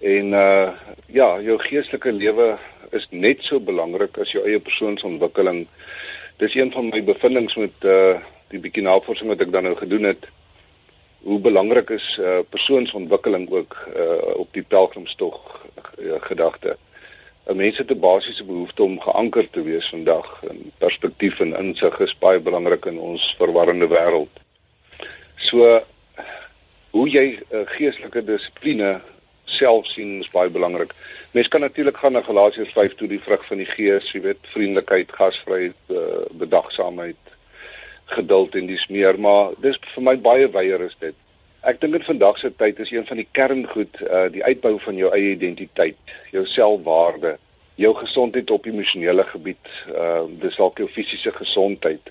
En 0.00 0.32
uh 0.32 0.72
ja, 1.06 1.40
jou 1.40 1.58
geestelike 1.58 2.12
lewe 2.12 2.58
is 2.90 3.06
net 3.10 3.44
so 3.44 3.60
belangrik 3.60 4.18
as 4.18 4.32
jou 4.32 4.44
eie 4.46 4.60
persoonsontwikkeling. 4.60 5.66
Dis 6.36 6.54
een 6.54 6.72
van 6.72 6.88
my 6.88 7.04
bevindinge 7.04 7.60
met 7.60 7.84
uh 7.84 8.18
die 8.48 8.60
bietjie 8.60 8.82
navorsing 8.82 9.28
wat 9.28 9.40
ek 9.40 9.52
dan 9.52 9.62
nou 9.62 9.76
gedoen 9.76 10.04
het 10.04 10.26
hoe 11.22 11.38
belangrik 11.40 11.90
is 11.90 12.16
uh, 12.20 12.38
persoonsontwikkeling 12.48 13.50
ook 13.50 13.76
uh, 13.96 14.34
op 14.34 14.48
die 14.52 14.62
pelgrimstog 14.62 15.66
uh, 15.98 16.14
gedagte. 16.20 16.76
'n 17.46 17.56
Mens 17.56 17.78
het 17.78 17.90
'n 17.90 17.98
basiese 17.98 18.44
behoefte 18.44 18.82
om 18.82 19.00
geanker 19.00 19.50
te 19.50 19.62
wees 19.62 19.88
vandag 19.88 20.42
en 20.50 20.72
perspektief 20.78 21.40
en 21.40 21.56
insig 21.56 21.98
is 21.98 22.18
baie 22.18 22.40
belangrik 22.40 22.84
in 22.84 22.98
ons 22.98 23.34
verwarrende 23.38 23.88
wêreld. 23.88 24.34
So 25.36 25.82
hoe 26.90 27.08
jy 27.08 27.38
uh, 27.50 27.60
geestelike 27.64 28.24
dissipline 28.24 29.00
self 29.44 29.86
sien 29.86 30.20
is 30.20 30.30
baie 30.30 30.50
belangrik. 30.50 30.94
Mens 31.30 31.48
kan 31.48 31.60
natuurlik 31.60 31.96
gaan 31.96 32.12
na 32.12 32.22
Galasiërs 32.22 32.72
5 32.72 32.94
toe 32.94 33.08
die 33.08 33.20
vrug 33.20 33.46
van 33.46 33.56
die 33.56 33.66
Gees, 33.66 34.12
jy 34.12 34.20
weet, 34.20 34.38
vriendelikheid, 34.54 35.12
gasvryheid, 35.12 35.78
uh, 35.88 36.24
bedagsaamheid, 36.30 37.31
geduld 38.12 38.54
en 38.58 38.66
dis 38.66 38.86
meer, 38.88 39.18
maar 39.18 39.52
dis 39.64 39.78
vir 39.94 40.04
my 40.08 40.16
baie 40.20 40.48
wyeer 40.52 40.84
is 40.86 40.96
dit. 41.00 41.16
Ek 41.62 41.78
dink 41.80 41.94
in 41.94 42.06
vandag 42.06 42.38
se 42.38 42.50
tyd 42.58 42.80
is 42.82 42.90
een 42.90 43.06
van 43.06 43.20
die 43.20 43.28
kerngoed 43.38 44.00
uh 44.02 44.26
die 44.34 44.42
uitbou 44.44 44.78
van 44.82 44.96
jou 44.98 45.12
eie 45.14 45.34
identiteit, 45.36 46.16
jou 46.34 46.42
selfwaarde, 46.46 47.36
jou 47.78 47.92
gesondheid 47.94 48.50
op 48.50 48.66
emosionele 48.66 49.24
gebied, 49.30 49.70
uh 49.94 50.24
dis 50.42 50.58
dalk 50.58 50.82
jou 50.82 50.88
fisiese 50.90 51.32
gesondheid 51.36 52.10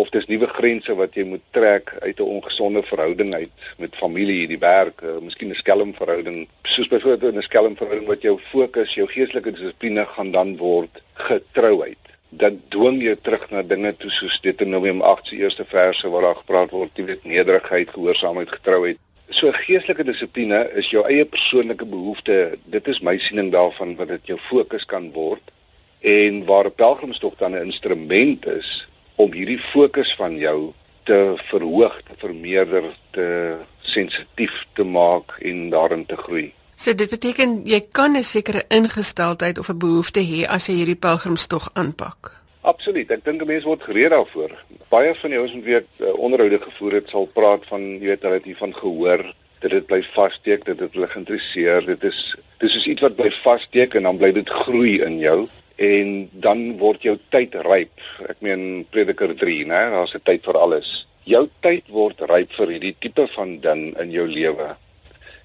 of 0.00 0.10
dis 0.14 0.28
nuwe 0.30 0.46
grense 0.46 0.94
wat 0.94 1.16
jy 1.18 1.24
moet 1.26 1.42
trek 1.56 1.90
uit 2.04 2.20
'n 2.20 2.32
ongesonde 2.36 2.82
verhouding 2.82 3.34
uit 3.34 3.50
met 3.78 3.96
familie, 3.96 4.46
die 4.46 4.58
werk, 4.58 5.02
uh, 5.02 5.18
miskien 5.18 5.50
'n 5.50 5.54
skelm 5.54 5.94
verhouding, 5.94 6.48
soos 6.62 6.88
byvoorbeeld 6.88 7.34
'n 7.36 7.42
skelm 7.42 7.76
verhouding 7.76 8.08
wat 8.08 8.22
jou 8.22 8.38
fokus, 8.38 8.94
jou 8.94 9.08
geestelike 9.08 9.52
dissipline 9.52 10.06
gaan 10.06 10.30
dan 10.30 10.56
word 10.56 11.02
getrouheid 11.14 12.09
dat 12.30 12.52
dwing 12.70 13.02
jou 13.02 13.16
terug 13.16 13.50
na 13.50 13.62
dinge 13.62 13.92
toe 13.98 14.10
soos 14.10 14.40
Deuteronomium 14.40 15.02
8 15.02 15.26
se 15.26 15.36
eerste 15.36 15.64
verse 15.64 16.08
waar 16.08 16.22
daar 16.22 16.36
gepraat 16.42 16.70
word, 16.70 16.90
jy 16.94 17.04
weet 17.04 17.24
nederigheid, 17.24 17.90
gehoorsaamheid, 17.90 18.52
getrouheid. 18.54 18.98
So 19.30 19.50
geestelike 19.54 20.04
dissipline 20.06 20.60
is 20.78 20.90
jou 20.90 21.04
eie 21.06 21.24
persoonlike 21.26 21.86
behoefte. 21.86 22.58
Dit 22.70 22.88
is 22.88 23.02
my 23.02 23.16
siening 23.18 23.50
daarvan 23.54 23.96
wat 23.98 24.08
dit 24.08 24.32
jou 24.32 24.38
fokus 24.38 24.86
kan 24.86 25.10
word 25.14 25.52
en 26.00 26.44
waar 26.46 26.66
'n 26.66 26.74
pelgrimstog 26.74 27.34
dan 27.38 27.54
'n 27.54 27.66
instrument 27.66 28.46
is 28.46 28.86
om 29.16 29.32
hierdie 29.32 29.58
fokus 29.58 30.14
van 30.14 30.36
jou 30.36 30.72
te 31.02 31.34
verhoog, 31.36 32.02
te 32.02 32.14
vermeerder, 32.16 32.84
te 33.10 33.56
sensitief 33.80 34.66
te 34.72 34.84
maak 34.84 35.38
en 35.42 35.70
daarin 35.70 36.06
te 36.06 36.16
groei. 36.16 36.52
So 36.80 36.94
dit 36.96 37.10
beteken 37.12 37.58
jy 37.68 37.78
kan 37.92 38.16
'n 38.16 38.24
sekere 38.24 38.62
ingesteldheid 38.68 39.58
of 39.58 39.68
'n 39.68 39.78
behoefte 39.78 40.20
hê 40.20 40.46
as 40.48 40.66
jy 40.66 40.74
hierdie 40.80 41.02
pelgrimstog 41.06 41.70
aanpak. 41.74 42.40
Absoluut. 42.60 43.10
Ek 43.10 43.24
dink 43.24 43.42
'n 43.42 43.46
mens 43.46 43.64
word 43.64 43.82
gereed 43.82 44.10
daarvoor. 44.10 44.50
Baie 44.88 45.14
van 45.14 45.30
die 45.30 45.38
ouens 45.38 45.52
wat 45.52 45.64
weet 45.64 45.88
uh, 45.98 46.14
onderhoude 46.16 46.58
gevoer 46.58 46.92
het, 46.92 47.08
sal 47.08 47.26
praat 47.26 47.66
van 47.66 47.80
jy 48.00 48.06
weet 48.06 48.22
hulle 48.22 48.34
het 48.34 48.44
hiervan 48.44 48.74
gehoor 48.74 49.34
dat 49.60 49.70
dit 49.70 49.86
bly 49.86 50.02
vassteek, 50.02 50.64
dat 50.64 50.78
dit 50.78 50.92
hulle 50.94 51.08
geïnteresseer. 51.08 51.86
Dit 51.86 52.04
is 52.04 52.36
dis 52.58 52.74
is 52.74 52.86
iets 52.86 53.00
wat 53.00 53.16
bly 53.16 53.30
vassteek 53.30 53.94
en 53.94 54.02
dan 54.02 54.16
bly 54.16 54.32
dit 54.32 54.48
groei 54.48 55.02
in 55.04 55.18
jou 55.18 55.48
en 55.76 56.30
dan 56.32 56.78
word 56.78 57.02
jou 57.02 57.18
tyd 57.28 57.54
ryp. 57.54 58.00
Ek 58.28 58.40
meen 58.40 58.86
Prediker 58.90 59.36
3, 59.36 59.66
né? 59.66 59.90
Daar's 59.90 60.14
'n 60.14 60.24
tyd 60.24 60.44
vir 60.44 60.56
alles. 60.56 61.06
Jou 61.24 61.48
tyd 61.60 61.84
word 61.88 62.20
ryp 62.20 62.52
vir 62.52 62.68
hierdie 62.68 62.96
tipe 62.98 63.26
van 63.26 63.60
ding 63.60 64.00
in 64.00 64.10
jou 64.10 64.26
lewe. 64.26 64.76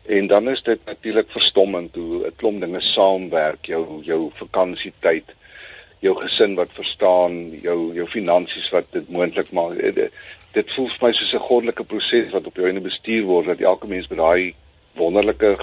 En 0.05 0.27
dan 0.27 0.49
is 0.49 0.61
dit 0.63 0.79
natuurlik 0.85 1.31
verstommend 1.31 1.95
hoe 1.95 2.25
'n 2.25 2.35
klomp 2.35 2.61
dinge 2.61 2.81
saamwerk, 2.81 3.65
jou 3.65 4.03
jou 4.03 4.31
vakansietyd, 4.33 5.23
jou 5.99 6.15
gesin 6.15 6.55
wat 6.55 6.69
verstaan, 6.73 7.59
jou 7.61 7.93
jou 7.93 8.07
finansies 8.07 8.69
wat 8.69 8.85
dit 8.89 9.09
moontlik 9.09 9.51
maak. 9.51 9.79
Dit, 9.95 10.11
dit 10.51 10.73
voel 10.73 10.87
vir 10.87 11.07
my 11.07 11.13
soos 11.13 11.33
'n 11.33 11.47
goddelike 11.49 11.83
proses 11.83 12.31
wat 12.31 12.45
op 12.45 12.55
jou 12.55 12.67
einde 12.67 12.81
bestuur 12.81 13.23
word 13.23 13.45
dat 13.45 13.59
elke 13.59 13.87
mens 13.87 14.07
met 14.07 14.17
daai 14.17 14.55
wonderlike 14.93 15.57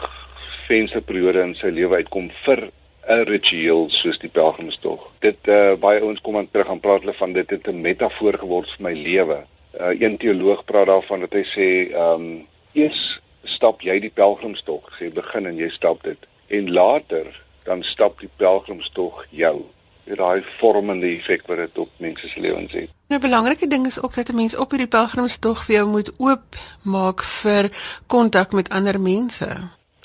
vensterperiode 0.66 1.40
in 1.40 1.54
sy 1.54 1.70
lewe 1.70 1.96
uitkom 1.96 2.30
vir 2.44 2.70
'n 3.08 3.24
ritueel 3.24 3.90
soos 3.90 4.18
die 4.18 4.30
pelgrimstog. 4.30 5.10
Dit 5.20 5.48
uh, 5.48 5.74
baie 5.74 6.00
ouens 6.00 6.20
kom 6.20 6.36
aan 6.36 6.50
terug 6.50 6.68
en 6.68 6.80
praat 6.80 7.00
hulle 7.00 7.14
van 7.14 7.32
dit 7.32 7.50
het 7.50 7.66
'n 7.68 7.80
metafoor 7.80 8.38
geword 8.38 8.70
vir 8.70 8.82
my 8.82 8.92
lewe. 8.92 9.38
Uh, 9.80 10.00
een 10.00 10.16
teoloog 10.16 10.64
praat 10.64 10.86
daarvan 10.86 11.20
dat 11.20 11.32
hy 11.32 11.44
sê, 11.44 11.68
ehm, 11.92 12.20
um, 12.20 12.46
eers 12.72 13.20
stap 13.44 13.82
jy 13.82 13.98
die 14.00 14.12
pelgrimstog, 14.14 14.90
sê 14.98 15.10
begin 15.12 15.46
en 15.46 15.56
jy 15.56 15.68
stap 15.70 16.02
dit. 16.02 16.18
En 16.48 16.72
later 16.72 17.28
dan 17.64 17.82
stap 17.82 18.20
die 18.20 18.30
pelgrimstog 18.36 19.24
jou. 19.30 19.62
Dit 20.04 20.18
daai 20.18 20.42
vormende 20.58 21.06
effek 21.06 21.46
wat 21.46 21.62
dit 21.62 21.78
op 21.78 21.90
mense 22.02 22.28
se 22.28 22.40
lewens 22.40 22.72
het. 22.72 22.90
'n 22.90 22.94
nou, 23.08 23.20
Belangrike 23.20 23.68
ding 23.68 23.86
is 23.86 24.02
ook 24.02 24.14
dat 24.14 24.28
'n 24.28 24.34
mens 24.34 24.56
op 24.56 24.70
hierdie 24.70 24.88
pelgrimstog 24.88 25.64
vir 25.64 25.74
jou 25.74 25.86
moet 25.88 26.10
oop 26.18 26.56
maak 26.82 27.22
vir 27.22 27.70
kontak 28.06 28.52
met 28.52 28.68
ander 28.68 29.00
mense. 29.00 29.48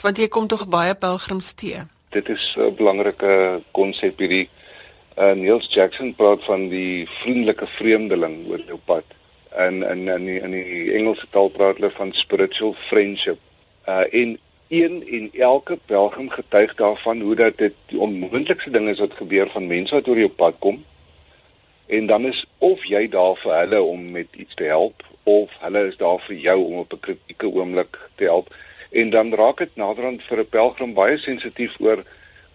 Want 0.02 0.18
jy 0.18 0.28
kom 0.28 0.48
tog 0.48 0.68
baie 0.68 0.96
pelgrims 0.96 1.54
te. 1.54 1.86
Dit 2.10 2.30
is 2.30 2.56
'n 2.58 2.76
belangrike 2.76 3.62
konsep 3.72 4.20
hierdie. 4.20 4.50
Uh, 5.18 5.32
Niels 5.32 5.74
Jackson 5.74 6.16
praat 6.16 6.44
van 6.44 6.70
die 6.70 7.08
vriendelike 7.10 7.68
vreemdeling 7.68 8.48
oor 8.50 8.60
jou 8.60 8.80
pad 8.86 9.04
in 9.58 9.84
in 9.84 10.08
in 10.08 10.26
die, 10.26 10.40
in 10.40 10.52
die 10.52 10.94
Engelse 10.94 11.28
taal 11.32 11.50
praat 11.50 11.80
hulle 11.80 11.92
van 11.92 12.14
spiritual 12.14 12.76
friendship. 12.90 13.40
Uh 13.88 14.06
en 14.12 14.38
een 14.68 15.04
en 15.08 15.30
elke 15.34 15.78
pelgrim 15.86 16.30
getuig 16.30 16.76
daarvan 16.76 17.22
hoe 17.22 17.36
dat 17.36 17.58
dit 17.58 17.74
die 17.86 18.00
onmoontlikste 18.00 18.70
ding 18.70 18.90
is 18.90 19.00
wat 19.00 19.14
gebeur 19.14 19.50
van 19.50 19.68
mense 19.68 19.96
wat 19.96 20.08
oor 20.08 20.18
jou 20.18 20.30
pad 20.30 20.56
kom. 20.60 20.84
En 21.86 22.06
dan 22.06 22.26
is 22.26 22.46
of 22.58 22.86
jy 22.86 23.08
daar 23.08 23.36
vir 23.36 23.58
hulle 23.58 23.82
om 23.82 24.12
met 24.12 24.28
iets 24.36 24.56
te 24.56 24.64
help 24.64 25.04
of 25.24 25.52
hulle 25.60 25.88
is 25.88 25.98
daar 25.98 26.20
vir 26.20 26.36
jou 26.36 26.58
om 26.64 26.78
op 26.78 26.94
'n 26.94 27.00
kritieke 27.00 27.48
oomblik 27.48 28.00
te 28.16 28.24
help. 28.24 28.56
En 28.90 29.10
dan 29.10 29.34
raak 29.34 29.58
dit 29.58 29.76
naderhand 29.76 30.24
vir 30.24 30.40
'n 30.40 30.50
pelgrim 30.50 30.94
baie 30.94 31.18
sensitief 31.18 31.80
oor 31.80 32.04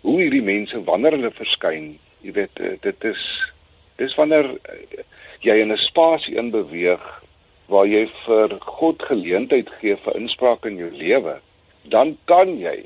hoe 0.01 0.21
hierdie 0.21 0.43
mense 0.43 0.85
wanneer 0.85 1.11
hulle 1.11 1.31
verskyn. 1.31 1.99
Jy 2.21 2.33
weet 2.33 2.61
uh, 2.61 2.77
dit 2.81 3.05
is 3.05 3.53
dis 3.97 4.15
wanneer 4.15 4.45
uh, 4.45 5.05
jy 5.43 5.59
in 5.61 5.73
'n 5.73 5.79
spasie 5.79 6.37
in 6.37 6.51
beweeg 6.51 7.23
waar 7.67 7.87
jy 7.87 8.07
vir 8.27 8.59
God 8.61 9.03
geleentheid 9.03 9.71
gee 9.81 9.97
vir 9.97 10.17
inspraak 10.17 10.67
in 10.67 10.77
jou 10.77 10.91
lewe, 10.91 11.41
dan 11.83 12.17
kan 12.25 12.59
jy 12.59 12.85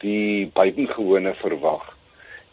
die 0.00 0.46
buitengewone 0.46 1.34
verwag. 1.34 1.96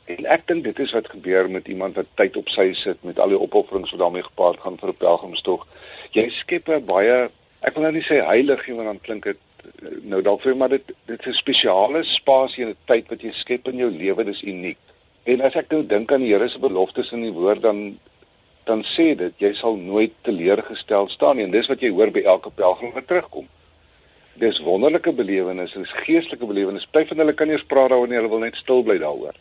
En 0.06 0.26
ek 0.26 0.48
dink 0.48 0.64
dit 0.64 0.80
is 0.80 0.92
wat 0.92 1.10
gebeur 1.10 1.50
met 1.50 1.68
iemand 1.68 1.96
wat 1.96 2.10
tyd 2.16 2.38
op 2.38 2.50
sy 2.50 2.74
sit 2.74 3.04
met 3.04 3.20
al 3.20 3.32
die 3.32 3.40
opofferings 3.40 3.92
wat 3.92 4.00
daarmee 4.00 4.24
gepaard 4.24 4.60
gaan 4.60 4.78
vir 4.78 4.90
'n 4.90 5.02
pelgrimstog. 5.06 5.68
Jy 6.12 6.30
skep 6.30 6.70
'n 6.70 6.86
baie 6.86 7.30
ek 7.64 7.76
wil 7.76 7.84
nou 7.84 7.94
nie 7.96 8.04
sê 8.04 8.20
heilig 8.26 8.68
nie 8.68 8.76
want 8.76 8.90
dan 8.90 9.00
klink 9.00 9.24
dit 9.24 9.38
eh, 9.64 9.98
nou 10.04 10.22
dalk 10.22 10.42
vir 10.42 10.56
maar 10.56 10.70
dit 10.70 10.92
dit 11.08 11.20
is 11.20 11.28
'n 11.28 11.40
spesiale 11.40 12.04
spasie 12.04 12.64
en 12.64 12.70
'n 12.72 12.78
tyd 12.86 13.10
wat 13.10 13.22
jy 13.22 13.32
skep 13.32 13.68
in 13.68 13.78
jou 13.78 13.90
lewe, 13.90 14.24
dis 14.24 14.42
uniek. 14.42 14.78
En 15.26 15.42
as 15.42 15.56
ek 15.56 15.72
nou 15.72 15.84
dink 15.88 16.12
aan 16.12 16.20
die 16.20 16.34
Here 16.34 16.50
se 16.50 16.60
beloftes 16.60 17.12
in 17.12 17.22
die 17.22 17.32
woord 17.32 17.62
dan 17.62 18.00
dan 18.70 18.84
sê 18.88 19.14
dit 19.20 19.42
jy 19.42 19.54
sal 19.58 19.76
nooit 19.80 20.14
teleurgestel 20.28 21.10
staan 21.12 21.38
nie 21.38 21.48
en 21.48 21.54
dis 21.54 21.68
wat 21.72 21.82
jy 21.84 21.92
hoor 21.92 22.12
by 22.16 22.24
elke 22.36 22.52
pelgrim 22.56 22.94
wat 22.96 23.08
terugkom. 23.08 23.48
Dis 24.42 24.62
wonderlike 24.66 25.14
belewennisse, 25.14 25.84
dis 25.84 25.96
geestelike 26.06 26.48
belewennisse. 26.50 26.90
Party 26.92 27.14
van 27.14 27.22
hulle 27.22 27.36
kan 27.38 27.52
eers 27.54 27.66
praat 27.70 27.92
daaroor 27.94 28.10
nie, 28.10 28.18
hulle 28.18 28.32
wil 28.32 28.42
net 28.42 28.58
stil 28.58 28.82
bly 28.86 28.98
daaroor. 29.02 29.38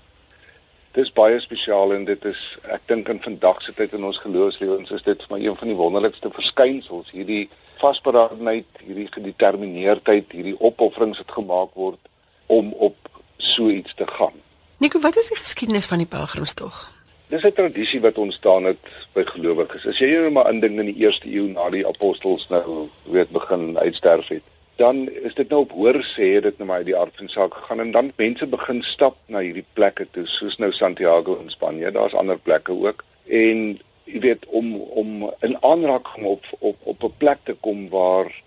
Dis 0.92 1.12
baie 1.16 1.38
spesiaal 1.40 1.94
en 1.96 2.04
dit 2.04 2.24
is 2.28 2.40
ek 2.74 2.84
dink 2.90 3.08
in 3.08 3.22
vandag 3.24 3.62
se 3.64 3.72
tyd 3.72 3.94
in 3.96 4.04
ons 4.04 4.20
geloofslewens 4.20 4.92
is 4.92 5.04
dit 5.06 5.22
vir 5.24 5.32
my 5.32 5.40
een 5.40 5.56
van 5.56 5.70
die 5.72 5.78
wonderlikste 5.78 6.28
verskynsels, 6.34 7.08
hierdie 7.16 7.46
vasberadenheid, 7.80 8.68
hierdie 8.84 9.08
gedetermineerdheid, 9.14 10.34
hierdie 10.36 10.58
opofferings 10.60 11.22
wat 11.22 11.32
gemaak 11.38 11.72
word 11.80 12.12
om 12.52 12.74
op 12.76 12.98
so 13.40 13.70
iets 13.72 13.94
te 13.96 14.06
gaan. 14.06 14.36
Nico, 14.82 15.00
wat 15.00 15.16
is 15.16 15.32
die 15.32 15.40
geskiedenis 15.40 15.88
van 15.88 16.02
die 16.04 16.10
pelgrimstog? 16.10 16.84
Dis 17.32 17.44
'n 17.44 17.52
tradisie 17.52 18.00
wat 18.00 18.18
ontstaan 18.18 18.64
het 18.64 18.88
by 19.12 19.22
gelowiges. 19.24 19.86
As 19.86 19.98
jy 19.98 20.08
nou 20.12 20.30
maar 20.30 20.50
indink 20.50 20.78
in 20.78 20.90
die 20.90 21.00
eerste 21.04 21.28
eeu 21.32 21.46
na 21.48 21.70
die 21.70 21.86
apostels 21.86 22.42
nou 22.48 22.88
weet 23.04 23.30
begin 23.32 23.78
uitsterf 23.78 24.28
het, 24.28 24.42
dan 24.76 25.08
is 25.08 25.34
dit 25.34 25.48
nou 25.48 25.60
op 25.60 25.70
hoor 25.72 25.96
sê 26.04 26.28
dit 26.44 26.58
nou 26.58 26.66
maar 26.68 26.76
uit 26.76 26.90
die 26.90 26.96
aard 26.96 27.16
van 27.16 27.28
saak 27.28 27.54
gegaan 27.54 27.80
en 27.80 27.90
dan 27.90 28.12
mense 28.16 28.46
begin 28.46 28.82
stap 28.82 29.16
na 29.26 29.38
hierdie 29.38 29.64
plekke 29.72 30.06
toe, 30.10 30.26
soos 30.26 30.58
nou 30.58 30.72
Santiago 30.72 31.38
in 31.40 31.50
Spanje. 31.50 31.90
Daar's 31.90 32.14
ander 32.14 32.38
plekke 32.38 32.72
ook. 32.72 33.04
En 33.24 33.80
jy 34.04 34.20
weet 34.20 34.44
om 34.46 34.76
om 34.76 35.32
in 35.40 35.56
aanraking 35.62 36.26
op 36.26 36.44
op 36.58 36.76
op 36.82 37.02
'n 37.02 37.14
plek 37.16 37.38
te 37.44 37.56
kom 37.60 37.88
waar 37.88 38.42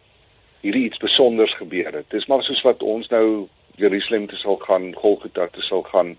hierdie 0.61 0.85
iets 0.85 1.01
spesiaals 1.01 1.53
gebeur 1.53 1.93
het. 1.93 2.09
Dis 2.09 2.25
maar 2.25 2.43
soos 2.43 2.61
wat 2.61 2.83
ons 2.83 3.07
nou 3.07 3.47
Jerusalem 3.75 4.27
toe 4.27 4.37
sal 4.37 4.57
gaan, 4.57 4.93
Golgotha 4.93 5.47
toe 5.47 5.63
sal 5.63 5.81
gaan 5.81 6.17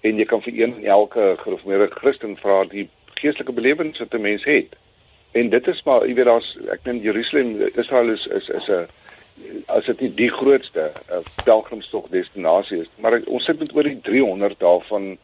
en 0.00 0.18
jy 0.18 0.24
kan 0.24 0.42
vir 0.42 0.52
een 0.54 0.74
en 0.76 0.84
elke 0.84 1.34
gereformeerde 1.38 1.88
Christen 1.94 2.36
vra 2.36 2.64
die 2.64 2.88
geestelike 3.14 3.52
belewenis 3.52 3.98
wat 3.98 4.14
'n 4.14 4.20
mens 4.20 4.44
het. 4.44 4.76
En 5.32 5.48
dit 5.48 5.66
is 5.66 5.82
maar, 5.82 6.06
jy 6.06 6.14
weet 6.14 6.24
daar's 6.24 6.56
ek 6.70 6.84
dink 6.84 7.02
Jerusalem, 7.02 7.60
Israel 7.74 8.10
is 8.10 8.26
is 8.26 8.48
is 8.48 8.68
'n 8.68 8.86
as 9.66 9.84
dit 9.84 10.00
nie 10.00 10.14
die 10.14 10.30
grootste 10.32 10.92
uh, 11.10 11.18
pelgrimstog 11.44 12.08
destinasie 12.08 12.80
is, 12.80 12.88
maar 12.96 13.20
ons 13.26 13.44
sit 13.44 13.58
met 13.58 13.74
oor 13.76 13.82
die 13.82 14.00
300 14.00 14.60
daarvan 14.60 15.16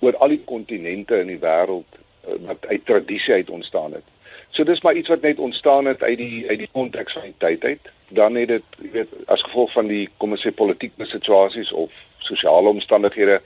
oor 0.00 0.16
al 0.16 0.28
die 0.28 0.42
kontinente 0.44 1.18
in 1.20 1.32
die 1.32 1.40
wêreld 1.42 1.98
uh, 1.98 2.36
wat 2.46 2.66
uit 2.66 2.84
tradisie 2.86 3.34
uit 3.34 3.50
ontstaan 3.50 3.92
het. 3.92 4.06
So 4.50 4.64
dis 4.64 4.82
maar 4.82 4.94
iets 4.94 5.08
wat 5.08 5.20
net 5.26 5.38
ontstaan 5.38 5.84
het 5.84 6.02
uit 6.02 6.18
die 6.18 6.48
uit 6.48 6.58
die 6.58 6.70
konteks 6.72 7.12
van 7.12 7.22
die 7.22 7.34
tyd 7.38 7.64
uit. 7.64 7.90
Dan 8.08 8.34
het 8.34 8.48
dit, 8.48 8.78
jy 8.82 8.90
weet, 8.90 9.10
as 9.26 9.42
gevolg 9.46 9.72
van 9.72 9.86
die 9.86 10.08
kom 10.18 10.34
ons 10.34 10.46
sê 10.46 10.50
politieke 10.54 11.06
situasies 11.06 11.72
of 11.72 11.90
sosiale 12.18 12.68
omstandighede 12.68 13.38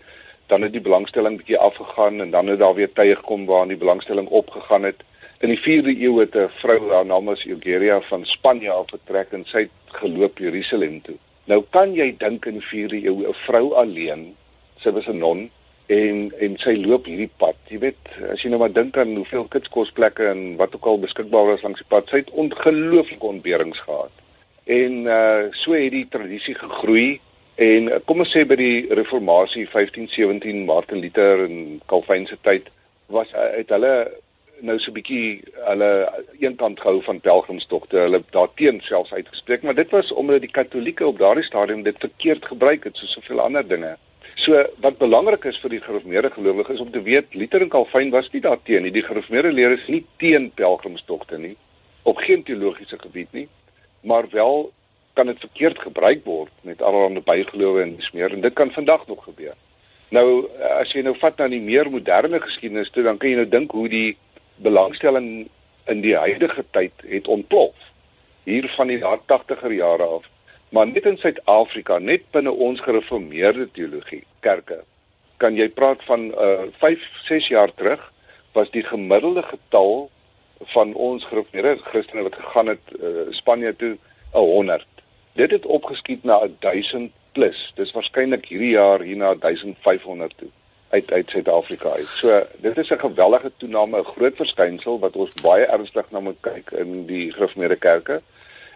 dan 0.46 0.62
het 0.62 0.72
die 0.72 0.80
belangstelling 0.80 1.36
bietjie 1.36 1.58
afgegaan 1.58 2.20
en 2.20 2.30
dan 2.30 2.46
het 2.46 2.58
daar 2.58 2.74
weer 2.74 2.92
tye 2.92 3.16
gekom 3.16 3.46
waar 3.46 3.68
die 3.68 3.76
belangstelling 3.76 4.28
opgegaan 4.28 4.82
het. 4.82 5.02
In 5.38 5.48
die 5.48 5.60
4de 5.60 5.94
eeu 6.00 6.20
het 6.20 6.36
'n 6.36 6.48
vrou 6.60 6.92
haar 6.92 7.06
naam 7.06 7.24
was 7.24 7.46
Eugenia 7.46 8.00
van 8.00 8.26
Spanje 8.26 8.70
af 8.70 8.88
vertrek 8.88 9.32
en 9.32 9.44
sy 9.46 9.58
het 9.58 9.70
geloop 9.86 10.38
Jerusalem 10.38 11.02
toe. 11.02 11.16
Nou 11.44 11.64
kan 11.70 11.94
jy 11.94 12.14
dink 12.18 12.46
in 12.46 12.60
4 12.60 12.92
eeu 12.92 13.28
'n 13.28 13.34
vrou 13.34 13.74
alleen, 13.74 14.36
sy 14.76 14.90
was 14.90 15.06
'n 15.08 15.18
non 15.18 15.50
en 15.86 16.32
en 16.38 16.56
sy 16.58 16.76
loop 16.86 17.04
hierdie 17.04 17.30
pad. 17.36 17.56
Jy 17.68 17.78
weet, 17.78 18.08
as 18.32 18.42
jy 18.42 18.48
nou 18.48 18.58
maar 18.58 18.72
dink 18.72 18.96
aan 18.96 19.16
hoeveel 19.16 19.44
kitskosplekke 19.44 20.26
en 20.26 20.56
wat 20.56 20.74
ook 20.74 20.84
al 20.84 20.98
beskikbaar 20.98 21.46
was 21.46 21.62
langs 21.62 21.82
die 21.82 21.88
pad, 21.88 22.08
sy 22.08 22.16
het 22.16 22.30
ongelooflike 22.30 23.26
ontberings 23.26 23.80
gehad. 23.80 24.10
En 24.64 24.92
uh 24.92 25.52
so 25.52 25.72
het 25.72 25.92
die 25.92 26.08
tradisie 26.08 26.54
gegroei 26.54 27.20
en 27.54 27.88
uh, 27.88 28.00
kom 28.04 28.24
ons 28.24 28.30
sê 28.30 28.44
by 28.48 28.56
die 28.58 28.86
reformatie 28.98 29.66
1517 29.70 30.64
Martin 30.68 31.00
Luther 31.02 31.44
en 31.46 31.80
Calvin 31.90 32.26
se 32.26 32.38
tyd 32.42 32.70
was 33.12 33.32
uit 33.34 33.70
hulle 33.70 33.94
nou 34.64 34.78
so 34.78 34.90
'n 34.90 34.94
bietjie 34.94 35.42
hulle 35.68 35.90
eenkant 36.40 36.80
gehou 36.80 37.02
van 37.02 37.20
pelgrimstogte. 37.20 37.98
Hulle 37.98 38.22
daarteen 38.30 38.80
selfs 38.80 39.12
uitgespreek, 39.12 39.62
maar 39.62 39.74
dit 39.74 39.90
was 39.90 40.12
omdat 40.12 40.40
die 40.40 40.50
Katolieke 40.50 41.06
op 41.06 41.18
daardie 41.18 41.44
stadium 41.44 41.82
dit 41.82 41.96
verkeerd 41.98 42.44
gebruik 42.44 42.84
het 42.84 42.96
soos 42.96 43.12
soveel 43.12 43.40
ander 43.40 43.68
dinge. 43.68 43.96
So 44.34 44.64
wat 44.80 44.98
belangrik 44.98 45.44
is 45.44 45.58
vir 45.58 45.70
die 45.70 45.80
gereformeerde 45.80 46.30
gelowiges 46.30 46.74
is 46.74 46.80
om 46.80 46.90
te 46.90 47.02
weet 47.02 47.34
Luther 47.34 47.60
en 47.60 47.68
Calvin 47.68 48.10
was 48.10 48.30
nie 48.30 48.40
daarteen 48.40 48.82
nie. 48.82 48.90
Die 48.90 49.02
gereformeerde 49.02 49.52
leer 49.52 49.70
is 49.70 49.86
nie 49.86 50.06
teen 50.16 50.50
pelgrimstogte 50.50 51.38
nie 51.38 51.56
op 52.04 52.16
geen 52.16 52.42
teologiese 52.42 52.98
gebied 52.98 53.32
nie, 53.32 53.48
maar 54.00 54.26
wel 54.30 54.72
kan 55.14 55.26
dit 55.30 55.38
verkeerd 55.40 55.78
gebruik 55.78 56.24
word 56.24 56.52
met 56.66 56.82
allerlei 56.82 57.22
bygelowe 57.22 57.82
en 57.82 57.96
smeer 58.02 58.32
en 58.32 58.42
dit 58.42 58.52
kan 58.52 58.72
vandag 58.74 59.06
nog 59.06 59.24
gebeur. 59.24 59.54
Nou 60.14 60.46
as 60.78 60.92
jy 60.92 61.02
nou 61.02 61.14
vat 61.18 61.38
na 61.38 61.48
die 61.48 61.62
meer 61.62 61.90
moderne 61.90 62.40
geskiedenis 62.40 62.90
toe, 62.90 63.02
dan 63.06 63.18
kan 63.18 63.30
jy 63.30 63.38
nou 63.42 63.48
dink 63.48 63.72
hoe 63.72 63.88
die 63.88 64.16
belangstelling 64.56 65.48
in 65.84 66.00
die 66.00 66.16
huidige 66.16 66.64
tyd 66.70 67.04
het 67.08 67.28
ontplof 67.28 67.90
hier 68.44 68.68
van 68.76 68.92
die 68.92 69.00
80er 69.02 69.72
jare 69.72 70.06
af 70.18 70.30
maar 70.74 70.86
net 70.86 71.06
in 71.06 71.18
Suid-Afrika 71.20 71.98
net 71.98 72.24
binne 72.32 72.52
ons 72.66 72.80
gereformeerde 72.84 73.68
teologie 73.76 74.22
kerke 74.46 74.80
kan 75.42 75.56
jy 75.58 75.68
praat 75.68 76.02
van 76.08 76.30
uh 76.32 76.66
5 76.80 77.06
6 77.28 77.48
jaar 77.52 77.74
terug 77.74 78.02
was 78.56 78.70
die 78.70 78.84
gemiddelde 78.86 79.42
getal 79.42 80.08
van 80.74 80.94
ons 80.94 81.24
gereformeerde 81.24 81.82
Christene 81.90 82.22
wat 82.28 82.40
gegaan 82.40 82.72
het 82.72 82.92
uh, 82.96 83.28
Spanje 83.30 83.76
toe 83.76 83.96
100 84.32 84.93
dit 85.34 85.50
het 85.50 85.66
opgeskiet 85.66 86.24
na 86.24 86.40
1000 86.58 87.12
plus 87.32 87.72
dis 87.78 87.92
waarskynlik 87.92 88.46
hierdie 88.50 88.74
jaar 88.74 89.02
hier 89.02 89.18
na 89.18 89.34
1500 89.34 90.36
toe 90.38 90.50
uit 90.94 91.12
uit 91.12 91.30
Suid-Afrika 91.30 91.88
uit. 91.98 92.10
So 92.20 92.42
dit 92.62 92.78
is 92.78 92.90
'n 92.90 92.98
gewellige 92.98 93.52
toename, 93.56 93.98
'n 93.98 94.12
groot 94.14 94.36
verskynsel 94.36 94.98
wat 94.98 95.16
ons 95.16 95.32
baie 95.42 95.64
ernstig 95.66 96.10
na 96.10 96.20
moet 96.20 96.40
kyk 96.40 96.70
in 96.70 97.06
die 97.06 97.32
Gereformeerde 97.32 97.76
Kerke 97.76 98.22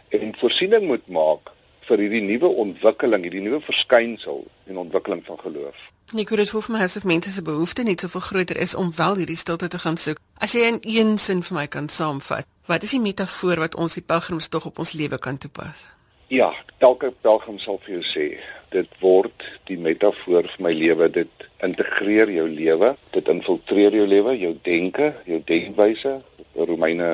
en 0.09 0.35
voorsiening 0.39 0.87
moet 0.87 1.07
maak 1.07 1.51
vir 1.81 1.99
hierdie 1.99 2.23
nuwe 2.23 2.49
ontwikkeling, 2.49 3.23
hierdie 3.23 3.41
nuwe 3.41 3.61
verskynsel 3.61 4.47
en 4.67 4.77
ontwikkeling 4.77 5.25
van 5.25 5.39
geloof. 5.39 5.77
Nico, 6.13 6.37
dit 6.37 6.51
vir 6.51 6.65
my 6.69 6.83
asof 6.83 7.05
mense 7.05 7.31
se 7.31 7.43
behoefte 7.43 7.83
net 7.83 8.01
soveel 8.01 8.21
groter 8.21 8.57
is 8.57 8.75
om 8.75 8.93
wel 8.97 9.15
hierdie 9.15 9.37
stilte 9.37 9.69
te 9.69 9.79
gaan 9.79 9.97
soek. 9.97 10.19
As 10.39 10.53
jy 10.53 10.61
in 10.61 10.79
een 10.83 11.19
sin 11.19 11.43
vir 11.43 11.57
my 11.57 11.67
kan 11.67 11.89
saamvat, 11.89 12.47
wat 12.67 12.83
is 12.83 12.91
die 12.91 13.01
metafoor 13.01 13.57
wat 13.57 13.75
ons 13.75 13.95
die 13.95 14.03
pelgrimstog 14.03 14.65
op 14.67 14.79
ons 14.79 14.93
lewe 14.93 15.19
kan 15.19 15.39
toepas? 15.39 15.98
Ja, 16.29 16.53
elke 16.79 17.09
pelgrim 17.25 17.57
sal 17.59 17.79
vir 17.85 17.95
jou 17.95 18.03
sê, 18.05 18.25
dit 18.69 18.97
word 19.01 19.45
die 19.65 19.79
metafoor 19.81 20.45
vir 20.45 20.65
my 20.67 20.73
lewe, 20.77 21.09
dit 21.09 21.47
integreer 21.65 22.29
jou 22.29 22.45
lewe, 22.49 22.91
dit 23.17 23.31
infiltreer 23.33 23.97
jou 23.97 24.05
lewe, 24.07 24.35
jou 24.37 24.53
denke, 24.67 25.15
jou 25.25 25.41
denkwyse, 25.49 26.19
Romeine 26.59 27.09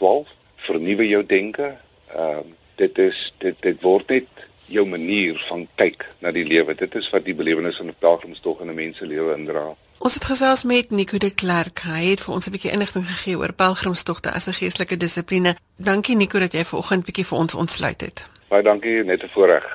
12, 0.00 0.32
vernuwe 0.66 1.06
jou 1.06 1.22
denke. 1.26 1.76
Ehm 2.10 2.42
uh, 2.42 2.52
dit 2.76 2.98
is 3.00 3.20
dit 3.40 3.56
dit 3.64 3.78
word 3.80 4.10
net 4.12 4.42
jou 4.68 4.82
manier 4.84 5.38
van 5.48 5.62
kyk 5.80 6.02
na 6.20 6.28
die 6.34 6.44
lewe. 6.44 6.74
Dit 6.76 6.92
is 6.98 7.08
wat 7.08 7.24
die 7.24 7.34
belewenis 7.34 7.78
van 7.80 7.88
'n 7.88 7.96
pelgrimstog 7.98 8.60
in 8.60 8.68
'n 8.68 8.74
mens 8.74 8.98
se 8.98 9.06
lewe 9.06 9.36
indra. 9.36 9.74
Ons 9.98 10.14
het 10.14 10.24
gesels 10.24 10.62
met 10.64 10.90
Nico 10.90 11.18
de 11.18 11.30
Klerk. 11.30 11.80
Hy 11.80 12.04
het 12.10 12.20
vir 12.20 12.34
ons 12.34 12.46
'n 12.46 12.50
bietjie 12.50 12.72
inligting 12.72 13.06
gegee 13.06 13.38
oor 13.38 13.52
pelgrimstogte 13.52 14.30
as 14.30 14.46
'n 14.46 14.52
geestelike 14.52 14.96
dissipline. 14.96 15.56
Dankie 15.76 16.16
Nico 16.16 16.38
dat 16.38 16.52
jy 16.52 16.64
vanoggend 16.64 17.04
bietjie 17.04 17.26
vir 17.26 17.38
ons 17.38 17.54
ontsluit 17.54 18.00
het. 18.00 18.35
Baie 18.48 18.62
dankie, 18.62 19.02
net 19.04 19.22
'n 19.22 19.28
voorreg. 19.34 19.66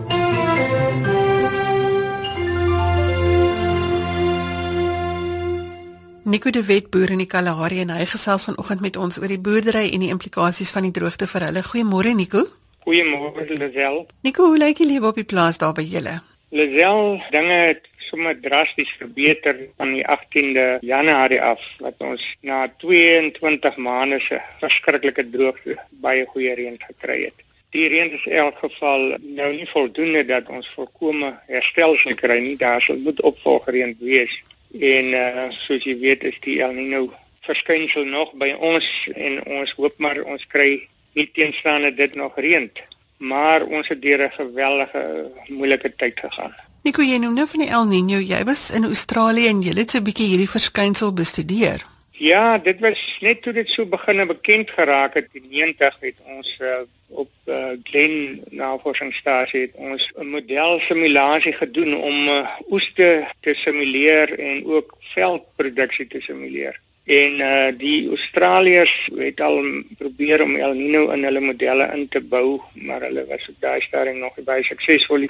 Nico 6.24 6.50
de 6.50 6.64
Wet 6.64 6.90
boer 6.90 7.10
in 7.10 7.18
die 7.20 7.28
Kalahari 7.28 7.80
en 7.84 7.90
hy 7.92 8.06
gesels 8.08 8.44
vanoggend 8.48 8.80
met 8.80 8.96
ons 8.96 9.18
oor 9.20 9.28
die 9.28 9.38
boerdery 9.38 9.90
en 9.92 10.00
die 10.00 10.12
implikasies 10.12 10.70
van 10.72 10.82
die 10.88 10.94
droogte 10.96 11.26
vir 11.30 11.42
hulle. 11.46 11.62
Goeiemôre 11.62 12.14
Nico. 12.16 12.46
Goeiemôre 12.84 13.44
Lisel. 13.54 14.06
Nico, 14.24 14.42
hoe 14.48 14.58
lyk 14.58 14.76
die 14.80 14.88
lewe 14.88 15.06
op 15.12 15.16
die 15.20 15.28
plaas 15.28 15.58
daar 15.60 15.74
by 15.76 15.84
julle? 15.84 16.22
Lisel, 16.48 17.20
dinge 17.30 17.52
het 17.68 17.82
sommer 18.04 18.34
drasties 18.40 18.92
verbeter 18.98 19.56
van 19.76 19.92
die 19.96 20.04
18de 20.04 20.66
Januarie 20.80 21.40
af 21.42 21.62
wat 21.82 21.98
ons 21.98 22.26
na 22.40 22.66
22 22.82 23.76
maande 23.76 24.20
se 24.20 24.40
verskriklike 24.60 25.24
droogte 25.30 25.76
baie 26.04 26.26
goeie 26.32 26.54
reën 26.54 26.78
gekry 26.86 27.18
het. 27.24 27.44
Die 27.74 27.88
reën 27.90 28.12
is 28.14 28.26
in 28.30 28.38
elk 28.44 28.58
geval 28.62 29.16
nou 29.18 29.50
nie 29.56 29.68
voldoende 29.68 30.24
dat 30.24 30.48
ons 30.48 30.70
volkome 30.76 31.32
herstel 31.50 31.96
sal 31.98 32.14
kry 32.14 32.38
nie. 32.40 32.56
Daar 32.56 32.82
sal 32.82 33.02
moet 33.02 33.20
opvolgreën 33.20 33.96
wees. 34.00 34.36
En 34.74 35.12
uh, 35.14 35.50
soos 35.50 35.84
jy 35.86 35.98
weet 35.98 36.24
is 36.30 36.40
die 36.46 36.60
El 36.62 36.74
Niño 36.76 37.08
verskynsel 37.46 38.06
nog 38.08 38.32
by 38.40 38.54
ons 38.56 38.88
en 39.14 39.42
ons 39.60 39.76
hoop 39.78 39.98
maar 39.98 40.22
ons 40.22 40.46
kry 40.48 40.86
nie 41.14 41.28
teenstaande 41.34 41.92
dit 41.94 42.14
nog 42.18 42.38
reën 42.40 42.70
maar 43.16 43.64
ons 43.64 43.88
het 43.88 44.02
deur 44.02 44.20
'n 44.24 44.30
geweldige 44.30 45.30
moeilike 45.48 45.94
tyd 45.96 46.20
gegaan. 46.20 46.54
Nico, 46.84 47.00
jy 47.00 47.16
noem 47.16 47.32
nou 47.32 47.46
van 47.48 47.62
die 47.62 47.70
El 47.72 47.86
Niño. 47.88 48.18
Jy 48.20 48.42
was 48.44 48.66
in 48.76 48.84
Australië 48.84 49.48
en 49.48 49.62
jy 49.64 49.72
het 49.72 49.90
so 49.90 49.98
'n 49.98 50.04
bietjie 50.04 50.26
hierdie 50.28 50.50
verskynsel 50.54 51.14
bestudeer. 51.16 51.80
Ja, 52.12 52.58
dit 52.58 52.78
was 52.80 53.00
net 53.20 53.40
toe 53.42 53.52
dit 53.52 53.68
so 53.68 53.86
begin 53.86 54.26
bekend 54.26 54.70
geraak 54.70 55.14
het 55.14 55.28
in 55.32 55.46
90 55.48 55.96
het 56.00 56.16
ons 56.36 56.58
uh, 56.60 56.84
op 57.08 57.30
uh, 57.46 57.72
Glen 57.82 58.42
Navorsingsstasie 58.50 59.60
het 59.60 59.74
ons 59.74 60.12
'n 60.16 60.26
model 60.26 60.80
simulasie 60.80 61.52
gedoen 61.52 61.96
om 61.96 62.28
uh, 62.28 62.48
oeste 62.70 63.26
te 63.40 63.54
simuleer 63.54 64.38
en 64.38 64.66
ook 64.66 64.96
veldproduksie 65.00 66.06
te 66.06 66.20
simuleer. 66.20 66.80
En 67.04 67.32
uh 67.40 67.72
die 67.76 68.08
Australiërs 68.08 69.10
het 69.16 69.40
al 69.40 69.60
probeer 69.98 70.42
om 70.42 70.56
El 70.56 70.72
Niño 70.72 71.10
in 71.12 71.24
hulle 71.24 71.40
modelle 71.40 71.90
in 71.92 72.08
te 72.08 72.20
bou, 72.20 72.62
maar 72.72 73.04
hulle 73.04 73.26
was 73.28 73.48
op 73.48 73.58
daai 73.60 73.80
stadium 73.80 74.18
nog 74.18 74.38
baie 74.44 74.64
suksesvol. 74.64 75.28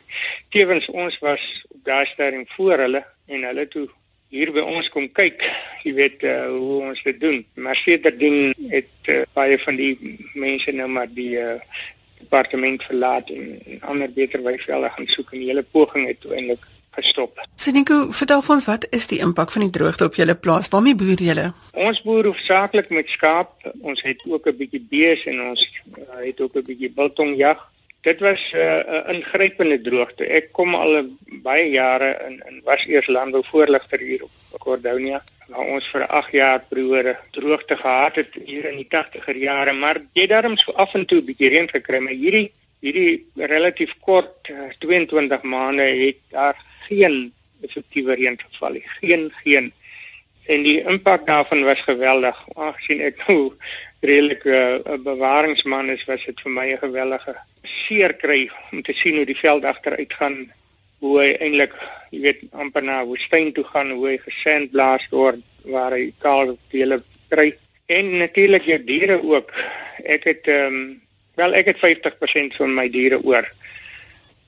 Tevens 0.54 0.86
ons 0.88 1.18
was 1.18 1.42
op 1.68 1.80
daai 1.82 2.06
stadium 2.06 2.46
voor 2.54 2.78
hulle 2.78 3.02
en 3.26 3.42
hulle 3.42 3.66
toe 3.68 3.88
hier 4.34 4.52
by 4.54 4.62
ons 4.62 4.88
kom 4.90 5.08
kyk, 5.14 5.42
jy 5.82 5.92
weet 5.94 6.22
uh, 6.26 6.46
hoe 6.50 6.80
ons 6.90 7.02
dit 7.06 7.18
doen. 7.20 7.42
Maar 7.54 7.76
sedertdien 7.78 8.54
het 8.70 9.10
uh, 9.10 9.20
baie 9.34 9.58
van 9.58 9.76
die 9.78 9.92
mense 10.34 10.72
nou 10.72 10.88
maar 10.88 11.10
die 11.10 11.34
uh 11.38 11.58
departement 12.24 12.82
verlaat 12.82 13.28
en, 13.30 13.60
en 13.66 13.82
ander 13.90 14.12
beter 14.12 14.42
wyfvelde 14.42 14.88
gaan 14.90 15.06
soek 15.06 15.32
en 15.32 15.42
die 15.42 15.50
hele 15.50 15.62
poging 15.62 16.06
het 16.08 16.24
eintlik 16.24 16.64
gestop. 16.96 17.40
Siniku, 17.56 18.12
vertel 18.12 18.42
vir 18.42 18.54
ons 18.54 18.66
wat 18.68 18.86
is 18.90 19.06
die 19.10 19.20
impak 19.24 19.52
van 19.54 19.66
die 19.66 19.74
droogte 19.74 20.08
op 20.08 20.16
julle 20.18 20.34
plaas? 20.34 20.70
Waarmee 20.72 20.94
boer 20.94 21.20
julle? 21.28 21.46
Ons 21.72 22.02
boer 22.06 22.30
hoofsaaklik 22.30 22.90
met 22.90 23.08
skaap. 23.08 23.52
Ons 23.82 24.02
het 24.02 24.22
ook 24.26 24.46
'n 24.46 24.56
bietjie 24.56 24.84
bees 24.90 25.24
en 25.26 25.40
ons 25.50 25.62
uh, 25.98 26.24
het 26.24 26.40
ook 26.40 26.56
'n 26.56 26.66
bietjie 26.70 26.90
biltongjag. 26.90 27.60
Dit 28.02 28.20
was 28.20 28.40
eh, 28.52 28.60
'n 28.60 29.10
uh, 29.10 29.14
ingrypende 29.14 29.80
droogte. 29.80 30.24
Ek 30.24 30.52
kom 30.52 30.74
al 30.74 31.08
baie 31.42 31.70
jare 31.70 32.10
in 32.26 32.42
in 32.48 32.60
was 32.64 32.86
eers 32.86 33.06
landbouvoorligter 33.06 33.98
hier 33.98 34.22
op 34.22 34.60
Cordonia 34.60 35.22
waar 35.48 35.66
ons 35.76 35.88
vir 35.92 36.06
8 36.06 36.32
jaar 36.32 36.60
periode 36.68 37.16
droogte 37.30 37.76
gehad 37.76 38.14
het 38.16 38.36
hier 38.44 38.64
in 38.70 38.76
die 38.76 38.88
80er 38.88 39.36
jare, 39.36 39.72
maar 39.72 40.00
jy 40.12 40.26
daarom 40.26 40.56
so 40.56 40.72
af 40.72 40.94
en 40.94 41.04
toe 41.06 41.20
'n 41.20 41.24
bietjie 41.24 41.48
reën 41.48 41.68
gekry, 41.68 41.98
maar 41.98 42.12
hierdie 42.12 42.52
hierdie 42.84 43.26
relatief 43.34 43.94
kort 44.04 44.50
22 44.78 45.42
maande 45.42 45.82
het 45.82 46.16
daar 46.30 46.56
geen 46.88 47.32
effektiewe 47.62 48.14
reën 48.14 48.38
geval 48.50 48.78
nie. 48.78 48.86
Geen 49.00 49.32
geen 49.42 49.72
En 50.44 50.62
die 50.62 50.82
impak 50.84 51.26
daarvan 51.26 51.62
was 51.64 51.80
geweldig. 51.80 52.36
Aangesien 52.52 53.00
ek 53.00 53.22
nou 53.24 53.54
redelik 54.04 54.44
'n 54.44 54.52
uh, 54.52 54.98
bewaringsman 55.00 55.88
is, 55.88 56.04
was 56.04 56.24
dit 56.24 56.40
vir 56.40 56.52
my 56.52 56.66
'n 56.72 56.82
geweldige 56.84 57.36
seer 57.62 58.12
kry 58.14 58.50
om 58.72 58.82
te 58.82 58.92
sien 58.92 59.16
hoe 59.16 59.24
die 59.24 59.38
veld 59.38 59.64
agteruit 59.64 60.12
gaan 60.12 60.52
hoe 61.04 61.20
hy 61.20 61.30
eintlik, 61.40 61.72
jy 62.10 62.20
weet, 62.20 62.40
amper 62.52 62.82
na 62.82 63.02
woestyn 63.04 63.52
toe 63.52 63.64
gaan, 63.64 63.90
hoe 63.90 64.06
hy 64.08 64.18
gesandblaas 64.18 65.08
word 65.12 65.40
waar 65.68 65.92
hy 65.92 66.12
kaal 66.18 66.58
dele 66.72 67.02
kry. 67.28 67.52
En 67.86 68.18
natuurlik 68.18 68.64
jou 68.64 68.78
diere 68.84 69.18
ook. 69.22 69.52
Ek 70.04 70.24
het 70.24 70.48
ehm 70.48 70.74
um, 70.74 71.00
wel 71.34 71.54
ek 71.54 71.66
het 71.66 71.80
50% 71.82 72.56
van 72.56 72.74
my 72.74 72.88
diere 72.88 73.20
oor. 73.24 73.48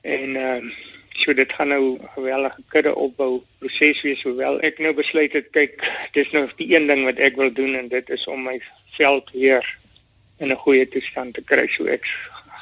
En 0.01 0.35
ehm 0.35 0.69
um, 0.69 0.71
so 1.17 1.33
dit 1.33 1.53
gaan 1.53 1.67
nou 1.73 1.83
'n 1.97 2.09
geweldige 2.15 2.61
kudde 2.69 2.95
opbou 2.95 3.41
proses 3.59 4.01
wees 4.01 4.23
hoewel 4.23 4.61
ek 4.61 4.79
nou 4.79 4.93
besluit 4.93 5.33
het 5.33 5.49
kyk 5.51 5.81
dis 6.13 6.31
nou 6.31 6.47
die 6.55 6.75
een 6.75 6.87
ding 6.87 7.03
wat 7.05 7.17
ek 7.17 7.35
wil 7.35 7.53
doen 7.53 7.75
en 7.75 7.87
dit 7.87 8.09
is 8.09 8.27
om 8.27 8.43
my 8.43 8.61
veld 8.97 9.31
weer 9.33 9.77
in 10.39 10.51
'n 10.51 10.63
goeie 10.65 10.87
toestand 10.87 11.33
te 11.33 11.41
kry 11.41 11.67
so 11.67 11.85
ek 11.85 12.05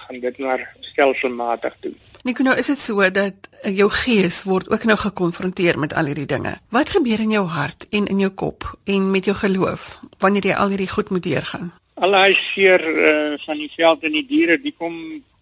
gaan 0.06 0.20
dit 0.20 0.38
maar 0.38 0.76
stelselmatig 0.80 1.74
doen. 1.80 1.98
Nico, 2.24 2.44
nou 2.44 2.56
is 2.58 2.66
dit 2.66 2.80
so 2.80 3.06
dat 3.12 3.50
jou 3.62 3.90
gees 3.90 4.44
word 4.44 4.70
ook 4.70 4.84
nou 4.84 4.98
gekonfronteer 4.98 5.80
met 5.80 5.94
al 5.94 6.06
hierdie 6.10 6.26
dinge. 6.26 6.56
Wat 6.70 6.90
gebeur 6.90 7.20
in 7.20 7.32
jou 7.32 7.46
hart 7.46 7.88
en 7.90 8.08
in 8.08 8.20
jou 8.20 8.32
kop 8.34 8.66
en 8.84 9.12
met 9.12 9.26
jou 9.26 9.36
geloof 9.38 10.00
wanneer 10.20 10.46
jy 10.50 10.56
al 10.56 10.74
hierdie 10.74 10.90
goed 10.90 11.10
moet 11.10 11.24
deurgaan? 11.24 11.74
Al 11.94 12.12
daai 12.12 12.34
seer 12.34 12.82
uh, 12.82 13.38
van 13.46 13.62
die 13.62 13.72
veld 13.76 14.04
en 14.04 14.12
die 14.12 14.26
diere, 14.26 14.58
die 14.62 14.74
kom 14.78 14.96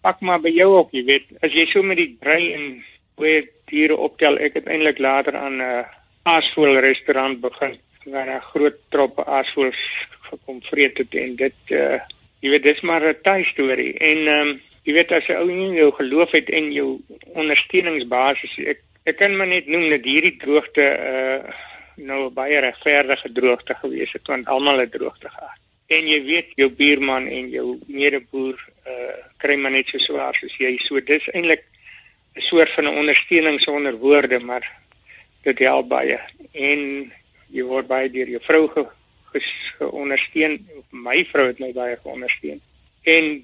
pak 0.04 0.20
maar 0.20 0.42
by 0.44 0.52
jou 0.52 0.74
op, 0.76 0.92
jy 0.92 1.04
weet. 1.08 1.32
As 1.40 1.56
jy 1.56 1.64
so 1.66 1.82
met 1.82 1.96
die 1.96 2.12
brei 2.20 2.52
en 2.52 2.84
hoe 3.14 3.48
diere 3.70 3.96
optel. 3.96 4.38
Ek 4.38 4.58
het 4.58 4.66
eintlik 4.66 4.98
later 4.98 5.36
aan 5.36 5.56
'n 5.56 5.60
uh, 5.60 5.84
aasvoël 6.22 6.80
restaurant 6.80 7.40
begin 7.40 7.78
waar 8.04 8.28
'n 8.28 8.46
groot 8.52 8.78
trop 8.88 9.24
aasvoëls 9.26 9.82
gekom 10.20 10.62
vreet 10.62 10.98
het. 10.98 11.14
En 11.14 11.36
dit 11.36 11.58
uh, 11.68 12.00
jy 12.40 12.50
weet 12.50 12.62
dis 12.62 12.80
maar 12.80 13.02
'n 13.02 13.20
taai 13.22 13.44
storie. 13.44 13.92
En 13.98 14.18
um, 14.38 14.60
jy 14.82 14.92
weet 14.92 15.12
as 15.12 15.26
jy 15.26 15.36
ou 15.40 15.50
nie 15.50 15.78
jou 15.80 15.92
geloof 15.92 16.30
het 16.30 16.50
en 16.50 16.72
jou 16.72 17.00
ondersteuningsbasis 17.34 18.58
ek 18.58 18.80
ek 19.04 19.16
kan 19.16 19.36
maar 19.36 19.46
net 19.46 19.66
noem 19.66 19.88
dat 19.92 20.04
hierdie 20.04 20.36
droogte 20.40 20.84
uh, 20.84 21.52
nou 21.96 22.30
baie 22.30 22.60
regverdige 22.60 23.32
droogte 23.32 23.74
gewees 23.74 24.12
het 24.12 24.26
want 24.26 24.48
almal 24.48 24.78
het 24.78 24.92
droogte 24.92 25.28
gehad. 25.28 25.60
En 25.86 26.08
jy 26.08 26.20
weet 26.24 26.56
jou 26.56 26.70
buurman 26.70 27.26
en 27.28 27.50
jou 27.52 27.78
medeboer 27.86 28.56
uh, 28.86 29.16
kry 29.36 29.56
maar 29.60 29.70
net 29.70 29.88
so 29.88 29.98
swaar 29.98 30.34
soos 30.34 30.56
jy. 30.56 30.76
So 30.80 31.00
dis 31.00 31.28
eintlik 31.32 31.64
'n 32.34 32.40
soort 32.40 32.70
van 32.70 32.84
'n 32.84 32.96
ondersteuning 32.96 33.60
sonder 33.60 33.96
woorde, 33.96 34.40
maar 34.40 34.72
dit 35.42 35.58
help 35.58 35.88
baie. 35.88 36.18
En 36.52 37.12
jy 37.48 37.62
word 37.62 37.86
baie 37.86 38.10
deur 38.10 38.28
jou 38.28 38.42
vrou 38.42 38.68
ge, 38.68 38.86
geondersteun. 39.78 40.58
My 40.90 41.24
vrou 41.24 41.46
het 41.46 41.58
my 41.58 41.72
baie 41.72 41.96
geondersteun. 42.02 42.60
En 43.02 43.42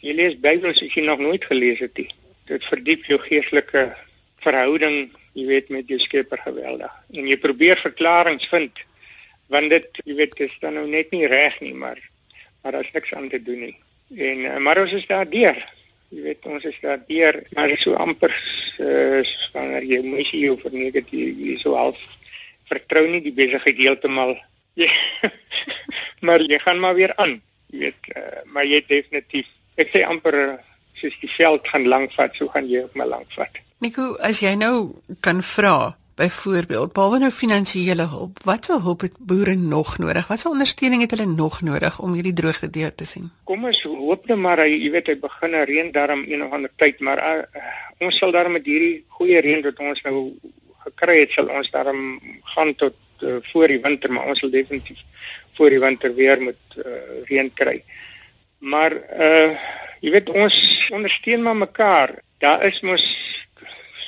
jy 0.00 0.12
lees 0.14 0.40
Bybel 0.40 0.70
as 0.70 0.80
jy 0.80 1.04
nog 1.04 1.18
nooit 1.18 1.44
gelees 1.44 1.78
het 1.78 1.96
nie. 1.96 2.08
Dit 2.46 2.64
verdiep 2.64 3.04
jou 3.04 3.18
geestelike 3.18 3.96
verhouding, 4.44 5.10
jy 5.32 5.46
weet, 5.46 5.68
met 5.68 5.88
jou 5.88 5.98
Skepper 5.98 6.38
geweldig. 6.38 6.92
En 7.12 7.26
jy 7.26 7.36
probeer 7.36 7.76
verklaringe 7.76 8.46
vind 8.50 8.84
want 9.46 9.70
dit, 9.70 9.84
jy 10.04 10.14
weet, 10.18 10.40
is 10.42 10.54
dan 10.58 10.74
nou 10.74 10.88
net 10.90 11.12
nie 11.14 11.26
reg 11.30 11.60
nie, 11.62 11.74
maar 11.74 12.00
maar 12.62 12.72
daar's 12.74 12.90
niks 12.90 13.12
aan 13.14 13.28
te 13.30 13.38
doen 13.38 13.60
nie. 13.62 13.76
En 14.18 14.40
eh, 14.44 14.56
maar 14.58 14.80
ons 14.80 14.92
is 14.92 15.06
daar 15.06 15.28
deur. 15.30 15.60
Jy 16.14 16.22
weet 16.22 16.46
ons 16.46 16.64
is 16.68 16.76
daar 16.82 17.00
deur, 17.08 17.40
maar 17.56 17.72
so 17.80 17.96
amper 17.98 18.30
uh, 18.78 19.22
wanneer 19.54 19.86
jy 19.90 20.02
missie 20.06 20.44
jou 20.44 20.54
verneek 20.60 21.00
jy, 21.10 21.26
jy 21.34 21.56
so 21.58 21.74
half 21.78 21.98
vertrou 22.70 23.04
nie 23.10 23.22
die 23.24 23.34
besigheid 23.34 23.78
heeltemal. 23.80 24.36
maar 26.26 26.42
jy 26.44 26.58
gaan 26.62 26.80
maar 26.82 26.94
weer 26.98 27.14
aan. 27.22 27.38
Jy 27.72 27.86
weet, 27.88 28.10
uh, 28.14 28.42
maar 28.54 28.66
jy 28.68 28.82
definitief. 28.86 29.50
Ek 29.76 29.90
sê 29.92 30.04
amper 30.06 30.38
soos 30.96 31.16
die 31.20 31.30
veld 31.30 31.66
gaan 31.68 31.86
lank 31.90 32.14
vat, 32.16 32.34
so 32.36 32.48
gaan 32.54 32.68
jy 32.70 32.84
ook 32.86 32.94
maar 32.96 33.10
lank 33.10 33.32
vat. 33.36 33.62
Nico, 33.84 34.14
as 34.24 34.40
jy 34.40 34.54
nou 34.56 34.96
kan 35.20 35.42
vra, 35.44 35.96
Byvoorbeeld, 36.16 36.94
behalwe 36.96 37.18
nou 37.20 37.28
finansiële 37.30 38.06
hulp, 38.08 38.38
watse 38.48 38.78
hulp 38.80 39.02
het 39.04 39.16
boere 39.18 39.54
nog 39.54 39.98
nodig? 40.00 40.26
Watse 40.30 40.48
ondersteuning 40.48 41.02
het 41.04 41.12
hulle 41.12 41.26
nog 41.28 41.58
nodig 41.60 41.98
om 42.00 42.14
hierdie 42.16 42.32
droogte 42.32 42.70
deur 42.72 42.94
te 42.94 43.04
sien? 43.04 43.26
Kom 43.44 43.66
ons 43.68 43.82
hoop 43.84 44.24
net 44.30 44.40
maar 44.40 44.62
hy, 44.64 44.70
jy 44.70 44.90
weet, 44.94 45.10
hy 45.12 45.18
begin 45.20 45.52
'n 45.52 45.66
reëndarm 45.68 46.24
een 46.24 46.44
of 46.46 46.56
ander 46.56 46.72
tyd, 46.80 47.04
maar 47.04 47.20
uh, 47.20 47.66
ons 48.00 48.16
sal 48.16 48.32
daarmee 48.32 48.56
met 48.62 48.70
hierdie 48.72 49.04
goeie 49.18 49.44
reën 49.44 49.60
wat 49.68 49.78
ons 49.78 50.02
nou 50.08 50.32
gekry 50.86 51.20
het, 51.20 51.36
sal 51.36 51.52
ons 51.52 51.70
daarmee 51.70 52.40
gaan 52.54 52.74
tot 52.74 52.96
uh, 53.20 53.36
voor 53.52 53.68
die 53.68 53.80
winter, 53.84 54.12
maar 54.12 54.32
ons 54.32 54.40
sal 54.40 54.50
definitief 54.50 55.04
voor 55.58 55.70
die 55.70 55.80
winter 55.84 56.14
weer 56.14 56.40
met 56.40 56.80
uh, 56.80 56.84
reën 57.28 57.52
kry. 57.52 57.82
Maar 58.58 58.96
uh 59.20 59.50
jy 60.00 60.10
weet 60.12 60.28
ons 60.28 60.56
ondersteun 60.92 61.42
maar 61.42 61.56
mekaar. 61.56 62.22
Daar 62.38 62.64
is 62.64 62.80
mos 62.80 63.04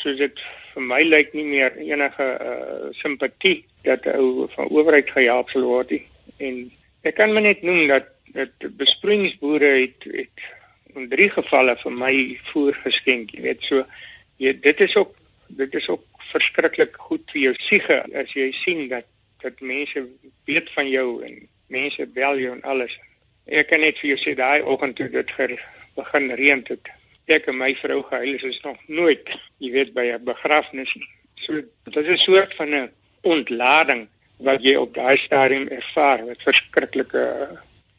soos 0.01 0.17
dit 0.17 0.41
vir 0.79 0.87
my 0.87 1.01
lyk 1.03 1.33
nie 1.35 1.47
meer 1.49 1.75
enige 1.83 2.27
uh, 2.39 2.91
simpatie 2.95 3.65
dat 3.87 4.07
ou 4.15 4.47
van 4.53 4.71
owerheid 4.71 5.11
gehelp 5.11 5.51
sal 5.51 5.67
word 5.67 5.91
nie. 5.97 6.05
En 6.39 6.61
ek 7.09 7.19
kan 7.19 7.35
maar 7.35 7.47
net 7.47 7.65
noem 7.67 7.89
dat 7.91 8.15
dat 8.37 8.67
besproeiingsboere 8.79 9.71
het 9.81 10.07
het 10.13 10.45
in 10.95 11.09
drie 11.11 11.31
gevalle 11.33 11.75
vir 11.81 11.95
my 11.97 12.13
voer 12.51 12.77
geskenk, 12.85 13.33
jy 13.35 13.43
weet 13.47 13.65
so 13.67 13.83
jy 14.39 14.53
dit 14.63 14.83
is 14.87 14.95
ook 15.01 15.17
dit 15.59 15.75
is 15.81 15.89
ook 15.91 16.05
verskriklik 16.29 16.99
goed 17.09 17.25
vir 17.33 17.49
jou 17.49 17.55
siege 17.65 17.99
as 18.23 18.35
jy 18.37 18.51
sien 18.55 18.85
dat 18.93 19.09
dat 19.43 19.59
mense 19.65 20.05
weet 20.47 20.71
van 20.77 20.91
jou 20.91 21.09
en 21.27 21.41
mense 21.73 22.07
bel 22.15 22.39
jou 22.43 22.53
en 22.55 22.63
alles. 22.69 22.95
Ek 23.49 23.71
kan 23.73 23.83
net 23.83 23.99
vir 23.99 24.13
jou 24.13 24.21
sê 24.21 24.37
daai 24.39 24.63
oggend 24.63 24.99
toe 25.01 25.09
dit 25.11 25.35
begin 25.99 26.31
reën 26.39 26.63
het 26.69 26.93
ek 27.29 27.47
en 27.47 27.59
my 27.59 27.75
vrou 27.75 28.03
gehuil 28.03 28.45
is 28.51 28.61
nog 28.65 28.77
nooit, 28.87 29.39
jy 29.59 29.71
weet 29.73 29.93
by 29.95 30.07
'n 30.13 30.25
begrafnis 30.25 30.95
nie. 30.95 31.09
So 31.35 31.53
dit 31.85 31.97
is 31.97 32.09
'n 32.09 32.25
soort 32.25 32.55
van 32.55 32.75
'n 32.75 32.91
ontlading 33.23 34.09
wat 34.37 34.63
jy 34.63 34.75
op 34.75 34.95
daai 34.95 35.17
stadium 35.17 35.69
ervaar 35.69 36.25
met 36.25 36.43
verskriklike 36.43 37.49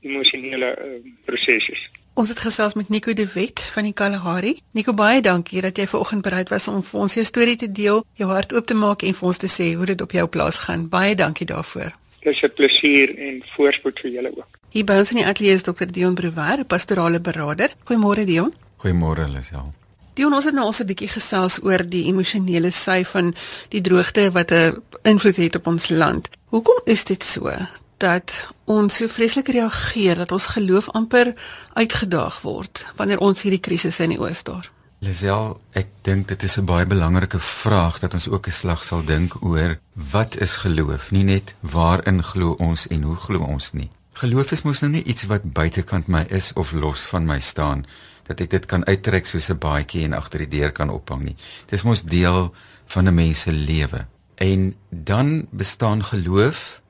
emosionele 0.01 0.77
uh, 0.77 1.11
prosesse. 1.25 1.75
Ons 2.19 2.29
het 2.29 2.39
gesels 2.39 2.73
met 2.73 2.89
Nico 2.89 3.13
de 3.13 3.27
Wet 3.33 3.61
van 3.73 3.83
die 3.83 3.93
Kalahari. 3.93 4.57
Nico, 4.71 4.93
baie 4.93 5.21
dankie 5.21 5.61
dat 5.61 5.77
jy 5.77 5.87
vanoggend 5.87 6.21
bereid 6.21 6.49
was 6.49 6.67
om 6.67 6.83
vir 6.83 6.99
ons 6.99 7.13
jou 7.13 7.25
storie 7.25 7.55
te 7.55 7.71
deel, 7.71 8.03
jou 8.19 8.29
hart 8.31 8.53
oop 8.53 8.65
te 8.65 8.75
maak 8.75 9.03
en 9.07 9.15
vir 9.15 9.27
ons 9.27 9.37
te 9.37 9.47
sê 9.47 9.73
hoe 9.73 9.85
dit 9.85 10.01
op 10.01 10.11
jou 10.11 10.27
plaas 10.27 10.57
gaan. 10.57 10.89
Baie 10.89 11.15
dankie 11.15 11.47
daarvoor. 11.47 11.95
Dit 12.19 12.33
is 12.33 12.41
'n 12.43 12.53
plesier 12.55 13.17
en 13.17 13.43
voorspoed 13.55 13.99
vir 13.99 14.11
julle 14.11 14.31
ook. 14.37 14.59
Hier 14.69 14.85
by 14.85 14.93
ons 14.93 15.11
in 15.11 15.17
die 15.17 15.25
ateljee 15.25 15.53
is 15.53 15.63
Dr. 15.63 15.85
Dion 15.85 16.15
Brewer, 16.15 16.65
pastorale 16.65 17.19
beraader. 17.19 17.71
Goeiemôre 17.85 18.25
Dion. 18.25 18.53
Goeiemôre 18.79 19.27
Lisel. 19.27 19.73
Dion, 20.15 20.33
ons 20.33 20.45
het 20.47 20.55
nou 20.55 20.65
al 20.65 20.73
'n 20.79 20.87
bietjie 20.87 21.11
gesels 21.11 21.59
oor 21.63 21.83
die 21.83 22.05
emosionele 22.07 22.71
sy 22.71 23.03
van 23.03 23.35
die 23.69 23.81
droogte 23.81 24.31
wat 24.31 24.51
'n 24.51 24.81
invloed 25.03 25.35
het 25.35 25.55
op 25.55 25.67
ons 25.67 25.89
land. 25.89 26.29
Hoekom 26.49 26.79
is 26.85 27.03
dit 27.03 27.23
so 27.23 27.51
dat 27.97 28.45
ons 28.65 28.95
so 28.95 29.07
vreeslik 29.07 29.47
reageer 29.47 30.15
dat 30.15 30.31
ons 30.31 30.45
geloof 30.45 30.89
amper 30.89 31.35
uitgedaag 31.73 32.41
word 32.41 32.87
wanneer 32.95 33.19
ons 33.19 33.41
hierdie 33.41 33.59
krisisse 33.59 34.03
in 34.03 34.09
die 34.09 34.19
oos 34.19 34.37
staar? 34.37 34.71
Lisel, 34.99 35.59
ek 35.71 35.87
dink 36.01 36.27
dit 36.27 36.43
is 36.43 36.57
'n 36.57 36.65
baie 36.65 36.85
belangrike 36.85 37.39
vraag 37.39 37.99
dat 37.99 38.13
ons 38.13 38.27
ook 38.27 38.47
'n 38.47 38.51
slag 38.51 38.83
sal 38.83 39.03
dink 39.03 39.43
oor 39.43 39.79
wat 39.93 40.39
is 40.39 40.53
geloof? 40.53 41.11
Nie 41.11 41.23
net 41.23 41.55
waarin 41.59 42.23
glo 42.23 42.55
ons 42.59 42.87
en 42.87 43.01
hoe 43.01 43.15
glo 43.15 43.39
ons 43.39 43.71
nie. 43.71 43.89
Geloof 44.13 44.51
is 44.51 44.61
mos 44.61 44.79
nou 44.79 44.91
nie 44.91 45.03
iets 45.03 45.23
wat 45.23 45.53
buitekant 45.53 46.07
my 46.07 46.25
is 46.29 46.53
of 46.53 46.71
los 46.71 46.99
van 46.99 47.25
my 47.25 47.39
staan 47.39 47.85
dat 48.29 48.43
ek 48.45 48.53
dit 48.53 48.65
kan 48.69 48.85
uittrek 48.85 49.25
soos 49.25 49.49
'n 49.49 49.57
baadjie 49.57 50.03
en 50.05 50.13
agter 50.13 50.45
die 50.45 50.59
deur 50.59 50.71
kan 50.71 50.89
ophang 50.89 51.23
nie. 51.23 51.35
Dit 51.65 51.79
is 51.79 51.83
mos 51.83 52.03
deel 52.03 52.53
van 52.85 53.07
'n 53.07 53.15
mens 53.15 53.39
se 53.39 53.51
lewe. 53.51 54.05
En 54.35 54.75
dan 54.89 55.47
bestaan 55.51 56.03
geloof 56.03 56.81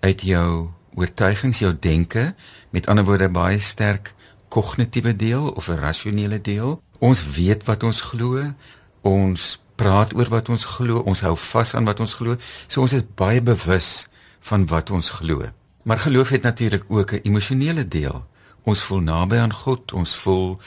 uit 0.00 0.22
jou 0.22 0.70
oortuigings, 0.94 1.58
jou 1.58 1.74
denke, 1.80 2.34
met 2.70 2.86
ander 2.86 3.04
woorde 3.04 3.28
baie 3.28 3.60
sterk 3.60 4.14
kognitiewe 4.48 5.16
deel 5.16 5.50
of 5.50 5.68
'n 5.68 5.78
rasionele 5.78 6.40
deel. 6.40 6.82
Ons 6.98 7.24
weet 7.34 7.64
wat 7.64 7.82
ons 7.82 8.00
glo. 8.00 8.54
Ons 9.00 9.60
praat 9.74 10.14
oor 10.14 10.28
wat 10.28 10.48
ons 10.48 10.64
glo. 10.64 10.98
Ons 10.98 11.20
hou 11.20 11.36
vas 11.36 11.74
aan 11.74 11.84
wat 11.84 12.00
ons 12.00 12.14
glo. 12.14 12.36
So 12.66 12.80
ons 12.80 12.92
is 12.92 13.02
baie 13.14 13.42
bewus 13.42 14.08
van 14.40 14.66
wat 14.66 14.90
ons 14.90 15.10
glo. 15.10 15.42
Maar 15.82 15.98
geloof 15.98 16.28
het 16.28 16.42
natuurlik 16.42 16.84
ook 16.88 17.12
'n 17.12 17.20
emosionele 17.22 17.88
deel 17.88 18.26
ons 18.64 18.80
voel 18.80 19.00
naby 19.00 19.36
aan 19.36 19.52
God, 19.52 19.92
ons 19.92 20.16
voel 20.24 20.58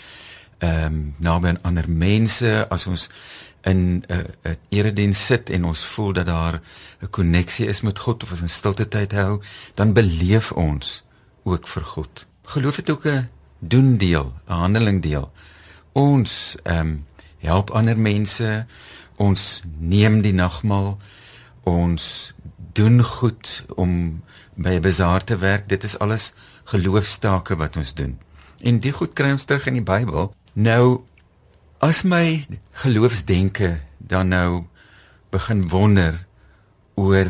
ehm 0.57 0.85
um, 0.85 1.15
naby 1.21 1.47
aan 1.47 1.61
ander 1.61 1.85
mense 1.89 2.65
as 2.73 2.87
ons 2.89 3.09
in 3.61 3.77
'n 3.77 4.03
uh, 4.09 4.17
'n 4.17 4.25
uh, 4.49 4.55
erediens 4.69 5.25
sit 5.25 5.49
en 5.49 5.65
ons 5.65 5.85
voel 5.85 6.13
dat 6.13 6.25
daar 6.25 6.61
'n 7.01 7.09
koneksie 7.09 7.67
is 7.67 7.81
met 7.81 7.99
God 7.99 8.23
of 8.23 8.31
ons 8.31 8.41
in 8.41 8.49
stilte 8.49 8.87
tyd 8.87 9.11
hou, 9.11 9.41
dan 9.73 9.93
beleef 9.93 10.51
ons 10.51 11.03
ook 11.43 11.67
vir 11.67 11.83
God. 11.83 12.25
Geloof 12.43 12.75
het 12.75 12.89
ook 12.89 13.05
'n 13.05 13.29
doen 13.59 13.97
deel, 13.97 14.33
'n 14.47 14.53
handeling 14.53 15.01
deel. 15.01 15.31
Ons 15.91 16.55
ehm 16.63 16.79
um, 16.79 17.05
help 17.37 17.69
ander 17.69 17.97
mense, 17.97 18.65
ons 19.15 19.61
neem 19.77 20.21
die 20.21 20.33
nagmaal, 20.33 20.97
ons 21.63 22.33
doen 22.73 23.03
goed 23.03 23.63
om 23.75 24.23
by 24.53 24.69
'n 24.69 24.81
bazaar 24.81 25.23
te 25.23 25.37
werk. 25.37 25.69
Dit 25.69 25.83
is 25.83 25.99
alles 25.99 26.33
geloofstake 26.67 27.55
wat 27.59 27.77
ons 27.79 27.93
doen. 27.95 28.17
En 28.59 28.79
die 28.83 28.91
goed 28.91 29.13
kry 29.17 29.31
ons 29.35 29.45
terug 29.47 29.67
in 29.69 29.79
die 29.79 29.85
Bybel. 29.85 30.31
Nou 30.53 31.03
as 31.83 32.03
my 32.03 32.45
geloofsdenke 32.81 33.77
dan 33.97 34.33
nou 34.33 34.65
begin 35.31 35.67
wonder 35.69 36.25
oor 36.97 37.29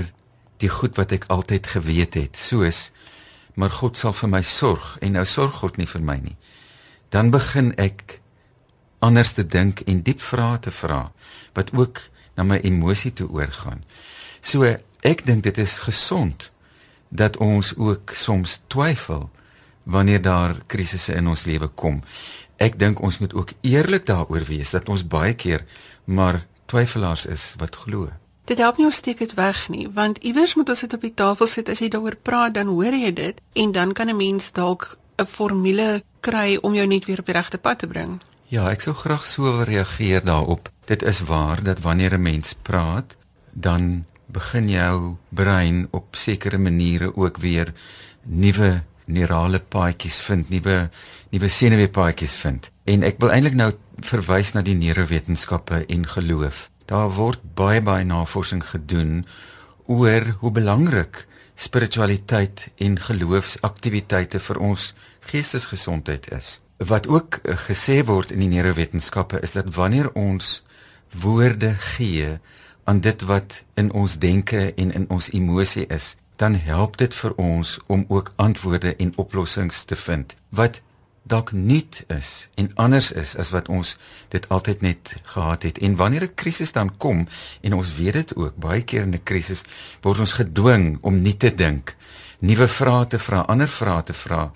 die 0.62 0.72
goed 0.72 0.96
wat 0.98 1.12
ek 1.12 1.28
altyd 1.34 1.68
geweet 1.68 2.16
het, 2.18 2.38
soos 2.38 2.92
maar 3.58 3.74
God 3.74 3.98
sal 3.98 4.14
vir 4.14 4.30
my 4.30 4.44
sorg 4.46 4.96
en 5.02 5.18
nou 5.18 5.26
sorg 5.26 5.60
God 5.64 5.80
nie 5.82 5.90
vir 5.90 6.04
my 6.06 6.18
nie. 6.22 6.36
Dan 7.10 7.32
begin 7.34 7.74
ek 7.82 8.20
anders 9.02 9.34
te 9.38 9.46
dink 9.46 9.82
en 9.90 10.04
diep 10.06 10.22
vrae 10.22 10.60
te 10.62 10.74
vra 10.74 11.08
wat 11.58 11.74
ook 11.74 12.02
na 12.38 12.46
my 12.46 12.60
emosie 12.64 13.14
toe 13.14 13.28
oorgaan. 13.34 13.82
So 14.42 14.66
ek 15.06 15.26
dink 15.26 15.44
dit 15.50 15.58
is 15.62 15.78
gesond 15.82 16.50
dat 17.10 17.38
ons 17.38 17.74
ook 17.76 18.12
soms 18.14 18.62
twyfel 18.68 19.30
wanneer 19.84 20.22
daar 20.22 20.56
krisisse 20.68 21.14
in 21.14 21.28
ons 21.28 21.46
lewe 21.46 21.68
kom. 21.68 22.02
Ek 22.58 22.80
dink 22.80 23.02
ons 23.02 23.18
moet 23.18 23.34
ook 23.34 23.52
eerlik 23.62 24.06
daaroor 24.06 24.44
wees 24.48 24.74
dat 24.76 24.90
ons 24.90 25.08
baie 25.08 25.34
keer 25.34 25.66
maar 26.06 26.46
twyfelaars 26.66 27.26
is 27.26 27.54
wat 27.58 27.76
glo. 27.76 28.10
Dit 28.48 28.58
help 28.64 28.78
nie 28.78 28.88
ons 28.88 28.96
steek 28.96 29.20
dit 29.20 29.34
weg 29.36 29.66
nie, 29.70 29.88
want 29.92 30.18
iewers 30.24 30.56
moet 30.56 30.70
ons 30.70 30.80
dit 30.80 30.94
op 30.94 31.02
die 31.04 31.14
tafel 31.14 31.50
sit 31.52 31.70
as 31.70 31.82
jy 31.84 31.90
daaroor 31.92 32.16
praat, 32.16 32.54
dan 32.56 32.72
hoor 32.72 32.96
jy 32.96 33.12
dit 33.14 33.42
en 33.54 33.72
dan 33.72 33.94
kan 33.94 34.10
'n 34.10 34.16
mens 34.16 34.52
dalk 34.52 34.98
'n 35.18 35.26
formule 35.26 36.04
kry 36.22 36.58
om 36.62 36.74
jou 36.74 36.88
net 36.88 37.06
weer 37.06 37.20
op 37.20 37.26
die 37.26 37.36
regte 37.36 37.58
pad 37.58 37.80
te 37.80 37.88
bring. 37.88 38.22
Ja, 38.48 38.70
ek 38.72 38.82
sou 38.82 38.96
graag 38.96 39.26
so 39.26 39.64
reageer 39.64 40.24
daarop. 40.24 40.70
Dit 40.86 41.04
is 41.04 41.20
waar 41.20 41.64
dat 41.64 41.80
wanneer 41.80 42.14
'n 42.14 42.22
mens 42.22 42.56
praat, 42.62 43.16
dan 43.52 44.06
begin 44.28 44.70
jou 44.70 45.16
brein 45.30 45.88
op 45.92 46.16
sekere 46.16 46.58
maniere 46.58 47.16
ook 47.16 47.38
weer 47.38 47.74
nuwe 48.24 48.84
neurale 49.06 49.60
paadjies 49.60 50.20
vind, 50.20 50.50
nuwe 50.50 50.90
nuwe 51.32 51.50
senuweepaadjies 51.50 52.36
vind. 52.36 52.72
En 52.84 53.04
ek 53.08 53.22
wil 53.24 53.32
eintlik 53.32 53.56
nou 53.56 53.72
verwys 54.08 54.54
na 54.54 54.64
die 54.64 54.76
neurowetenskappe 54.78 55.86
en 55.88 56.08
geloof. 56.08 56.68
Daar 56.88 57.10
word 57.16 57.44
baie 57.56 57.82
baie 57.82 58.06
navorsing 58.08 58.64
gedoen 58.64 59.26
oor 59.88 60.28
hoe 60.42 60.52
belangrik 60.52 61.26
spiritualiteit 61.58 62.68
en 62.84 63.00
geloofsaktiwiteite 63.02 64.40
vir 64.40 64.60
ons 64.62 64.94
geestesgesondheid 65.32 66.30
is. 66.36 66.60
Wat 66.78 67.08
ook 67.10 67.40
eh, 67.42 67.58
gesê 67.58 68.04
word 68.06 68.32
in 68.36 68.44
die 68.46 68.52
neurowetenskappe 68.52 69.42
is 69.42 69.56
dat 69.58 69.74
wanneer 69.76 70.12
ons 70.14 70.62
woorde 71.24 71.74
gee 71.96 72.38
aan 72.88 73.00
dit 73.00 73.22
wat 73.22 73.64
in 73.74 73.92
ons 73.92 74.18
denke 74.18 74.74
en 74.74 74.92
in 74.94 75.06
ons 75.12 75.32
emosie 75.32 75.88
is, 75.92 76.16
dan 76.40 76.56
help 76.56 76.98
dit 76.98 77.14
vir 77.14 77.34
ons 77.36 77.80
om 77.88 78.06
ook 78.08 78.32
antwoorde 78.36 78.96
en 78.96 79.12
oplossings 79.18 79.84
te 79.84 79.96
vind 79.96 80.36
wat 80.50 80.80
dalk 81.28 81.52
nuut 81.52 82.04
is 82.08 82.48
en 82.56 82.72
anders 82.80 83.12
is 83.12 83.36
as 83.36 83.52
wat 83.52 83.68
ons 83.68 83.98
dit 84.32 84.48
altyd 84.50 84.82
net 84.82 85.16
gehad 85.34 85.68
het. 85.68 85.78
En 85.84 85.96
wanneer 85.96 86.24
'n 86.24 86.36
krisis 86.36 86.72
dan 86.72 86.98
kom 86.98 87.28
en 87.62 87.74
ons 87.74 87.96
weet 87.96 88.14
dit 88.14 88.36
ook, 88.36 88.56
baie 88.56 88.84
keer 88.84 89.02
in 89.02 89.14
'n 89.14 89.24
krisis 89.24 89.64
word 90.02 90.20
ons 90.20 90.40
gedwing 90.40 90.98
om 91.02 91.22
nie 91.22 91.38
te 91.38 91.56
dink, 91.56 91.96
nuwe 92.40 92.68
vrae 92.68 93.08
te 93.08 93.20
vra, 93.20 93.40
ander 93.40 93.68
vrae 93.68 94.04
te 94.04 94.14
vra 94.14 94.52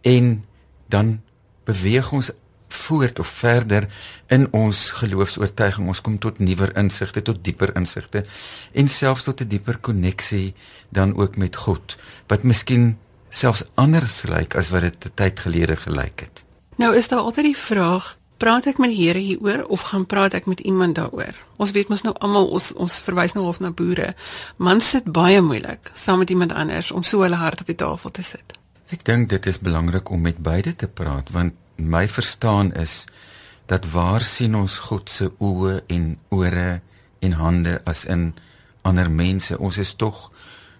en 0.00 0.44
dan 0.88 1.22
beweeg 1.64 2.12
ons 2.12 2.30
voort 2.68 3.18
of 3.18 3.26
verder 3.26 3.88
in 4.26 4.48
ons 4.52 4.90
geloofs-oortuiging. 4.90 5.88
Ons 5.88 6.00
kom 6.00 6.18
tot 6.18 6.38
nuwer 6.38 6.76
insigte, 6.76 7.22
tot 7.22 7.44
dieper 7.44 7.74
insigte 7.76 8.24
en 8.72 8.88
selfs 8.88 9.22
tot 9.22 9.40
'n 9.40 9.48
dieper 9.48 9.78
koneksie 9.78 10.54
dan 10.88 11.16
ook 11.16 11.36
met 11.36 11.56
God 11.56 11.96
wat 12.26 12.42
miskien 12.42 12.98
selfs 13.28 13.64
anders 13.74 14.22
lyk 14.22 14.54
as 14.54 14.68
wat 14.68 14.80
dit 14.80 15.04
'n 15.04 15.12
tyd 15.14 15.40
gelede 15.40 15.76
gelyk 15.76 16.20
het. 16.20 16.44
Nou 16.76 16.96
is 16.96 17.08
daar 17.08 17.18
altyd 17.18 17.44
die 17.44 17.56
vraag, 17.56 18.16
praat 18.36 18.66
ek 18.66 18.78
met 18.78 18.90
die 18.90 19.06
Here 19.06 19.18
hieroor 19.18 19.64
of 19.66 19.80
gaan 19.90 20.06
praat 20.06 20.34
ek 20.34 20.46
met 20.46 20.60
iemand 20.60 20.94
daaroor? 20.94 21.34
Ons 21.56 21.70
weet 21.70 21.88
mos 21.88 22.02
nou 22.02 22.14
almal 22.18 22.46
ons 22.46 22.72
ons 22.72 22.98
verwys 23.00 23.32
nou 23.32 23.46
of 23.46 23.60
na 23.60 23.70
boere. 23.70 24.14
Man 24.56 24.80
sit 24.80 25.04
baie 25.04 25.40
moeilik 25.40 25.90
saam 25.94 26.18
met 26.18 26.30
iemand 26.30 26.52
anders 26.52 26.90
om 26.90 27.02
so 27.02 27.20
hulle 27.20 27.34
hart 27.34 27.60
op 27.60 27.66
die 27.66 27.74
tafel 27.74 28.10
te 28.10 28.22
sit. 28.22 28.54
Ek 28.88 29.04
dink 29.04 29.28
dit 29.28 29.46
is 29.46 29.58
belangrik 29.58 30.10
om 30.10 30.20
met 30.20 30.38
beide 30.38 30.76
te 30.76 30.86
praat 30.86 31.30
want 31.30 31.54
my 31.78 32.08
verstaan 32.08 32.72
is 32.74 33.04
dat 33.66 33.90
waar 33.90 34.24
sien 34.24 34.54
ons 34.56 34.78
God 34.78 35.10
se 35.10 35.30
oë 35.38 35.80
en 35.86 36.18
ore 36.28 36.80
en 37.18 37.32
hande 37.32 37.80
as 37.84 38.04
in 38.04 38.34
ander 38.82 39.10
mense? 39.10 39.58
Ons 39.58 39.78
is 39.78 39.94
tog 39.94 40.30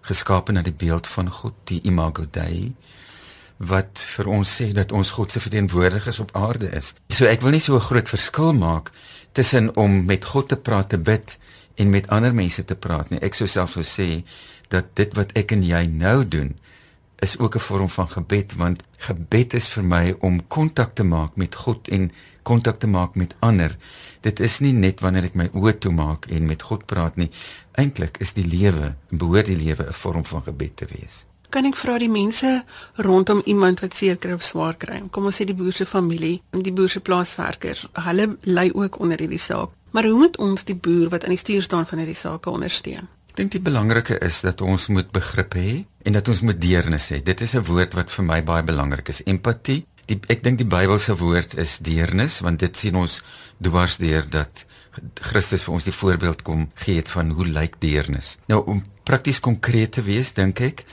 geskape 0.01 0.53
na 0.53 0.63
die 0.63 0.75
beeld 0.75 1.07
van 1.07 1.31
God 1.31 1.55
die 1.71 1.81
imago 1.87 2.27
Dei 2.31 2.75
wat 3.59 3.99
vir 4.15 4.29
ons 4.31 4.51
sê 4.61 4.69
dat 4.73 4.93
ons 4.95 5.11
God 5.11 5.33
se 5.35 5.41
verteenwoordigers 5.43 6.21
op 6.23 6.31
aarde 6.39 6.71
is. 6.79 6.93
So 7.11 7.27
ek 7.27 7.43
wil 7.43 7.57
nie 7.57 7.61
so 7.61 7.75
'n 7.75 7.89
groot 7.91 8.09
verskil 8.09 8.53
maak 8.53 8.93
tussen 9.33 9.77
om 9.77 10.05
met 10.07 10.25
God 10.25 10.49
te 10.49 10.57
praat 10.57 10.89
te 10.89 10.99
bid 10.99 11.39
en 11.75 11.91
met 11.91 12.09
ander 12.09 12.35
mense 12.35 12.65
te 12.65 12.75
praat 12.75 13.11
nie. 13.11 13.21
Ek 13.21 13.35
sou 13.35 13.47
self 13.47 13.71
sou 13.71 13.83
sê 13.83 14.23
dat 14.69 14.95
dit 14.95 15.15
wat 15.17 15.33
ek 15.33 15.53
en 15.53 15.63
jy 15.63 15.87
nou 15.87 16.29
doen 16.29 16.57
is 17.19 17.39
ook 17.39 17.55
'n 17.55 17.67
vorm 17.69 17.89
van 17.89 18.09
gebed 18.09 18.55
want 18.57 18.83
gebed 18.97 19.55
is 19.55 19.69
vir 19.69 19.85
my 19.85 20.15
om 20.19 20.47
kontak 20.47 20.95
te 20.95 21.05
maak 21.05 21.37
met 21.37 21.55
God 21.55 21.89
en 21.89 22.11
kontak 22.43 22.79
te 22.79 22.87
maak 22.87 23.15
met 23.15 23.35
ander. 23.39 23.77
Dit 24.21 24.41
is 24.41 24.59
nie 24.59 24.73
net 24.73 25.01
wanneer 25.01 25.25
ek 25.25 25.35
my 25.35 25.49
oë 25.53 25.79
toemaak 25.79 26.27
en 26.27 26.47
met 26.47 26.63
God 26.63 26.87
praat 26.87 27.17
nie. 27.17 27.31
Eintlik 27.73 28.19
is 28.19 28.33
die 28.33 28.47
lewe, 28.47 28.95
behoort 29.11 29.47
die 29.47 29.57
lewe 29.57 29.87
'n 29.87 29.93
vorm 29.93 30.25
van 30.25 30.43
gebed 30.43 30.77
te 30.77 30.87
wees. 30.87 31.25
Kan 31.49 31.65
ek 31.65 31.77
vra 31.77 31.99
die 31.99 32.11
mense 32.13 32.65
rondom 32.95 33.43
iemand 33.45 33.81
wat 33.81 33.95
kry 34.21 34.33
of 34.33 34.43
swaar 34.43 34.77
kry? 34.77 35.03
Kom 35.11 35.25
ons 35.25 35.41
sê 35.41 35.45
die 35.45 35.55
boer 35.55 35.73
se 35.73 35.87
familie 35.87 36.43
en 36.51 36.63
die 36.63 36.73
boer 36.73 36.89
se 36.89 37.01
plaaswerkers, 37.01 37.87
hulle 37.93 38.37
ly 38.43 38.71
ook 38.75 38.99
onder 39.01 39.19
hierdie 39.19 39.39
saak. 39.39 39.71
Maar 39.91 40.05
hoe 40.05 40.19
moet 40.19 40.37
ons 40.37 40.65
die 40.65 40.77
boer 40.77 41.09
wat 41.09 41.25
aan 41.25 41.33
die 41.33 41.39
stuur 41.39 41.63
staan 41.63 41.87
van 41.87 41.99
hierdie 41.99 42.15
saak 42.15 42.47
ondersteun? 42.47 43.09
Dink 43.39 43.55
die 43.55 43.63
belangrike 43.63 44.19
is 44.25 44.41
dat 44.43 44.63
ons 44.67 44.89
moet 44.91 45.11
begrip 45.15 45.55
hê 45.59 45.75
en 46.07 46.17
dat 46.17 46.29
ons 46.31 46.41
moet 46.47 46.59
deernis 46.59 47.11
hê. 47.13 47.21
Dit 47.23 47.41
is 47.41 47.55
'n 47.55 47.65
woord 47.65 47.95
wat 47.95 48.11
vir 48.11 48.25
my 48.25 48.43
baie 48.43 48.63
belangrik 48.63 49.09
is. 49.09 49.23
Empatie. 49.27 49.87
Die, 50.07 50.19
ek 50.29 50.43
dink 50.43 50.59
die 50.59 50.67
Bybelse 50.67 51.17
woord 51.17 51.55
is 51.59 51.79
deernis 51.79 52.41
want 52.41 52.59
dit 52.59 52.77
sien 52.77 52.97
ons 52.97 53.23
dwars 53.61 53.99
deur 53.99 54.25
dat 54.31 54.65
Christus 55.21 55.63
vir 55.63 55.75
ons 55.75 55.85
die 55.85 55.93
voorbeeld 55.93 56.43
kom 56.43 56.71
gee 56.75 56.97
het 56.97 57.09
van 57.09 57.31
hoe 57.31 57.47
lyk 57.47 57.81
deernis. 57.81 58.39
Nou 58.49 58.65
om 58.67 58.83
prakties 59.05 59.41
konkreet 59.41 59.93
te 59.93 60.03
wees, 60.03 60.33
dink 60.33 60.61
ek 60.61 60.85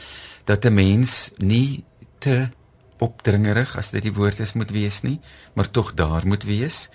dat 0.45 0.65
'n 0.65 0.73
mens 0.73 1.31
nie 1.38 1.84
te 2.19 2.49
opdringerig 2.99 3.75
as 3.77 3.91
dit 3.91 4.03
die 4.03 4.13
woord 4.13 4.39
is 4.39 4.53
moet 4.53 4.71
wees 4.71 5.01
nie, 5.01 5.19
maar 5.53 5.71
tog 5.71 5.93
daar 5.93 6.27
moet 6.27 6.43
wees 6.43 6.89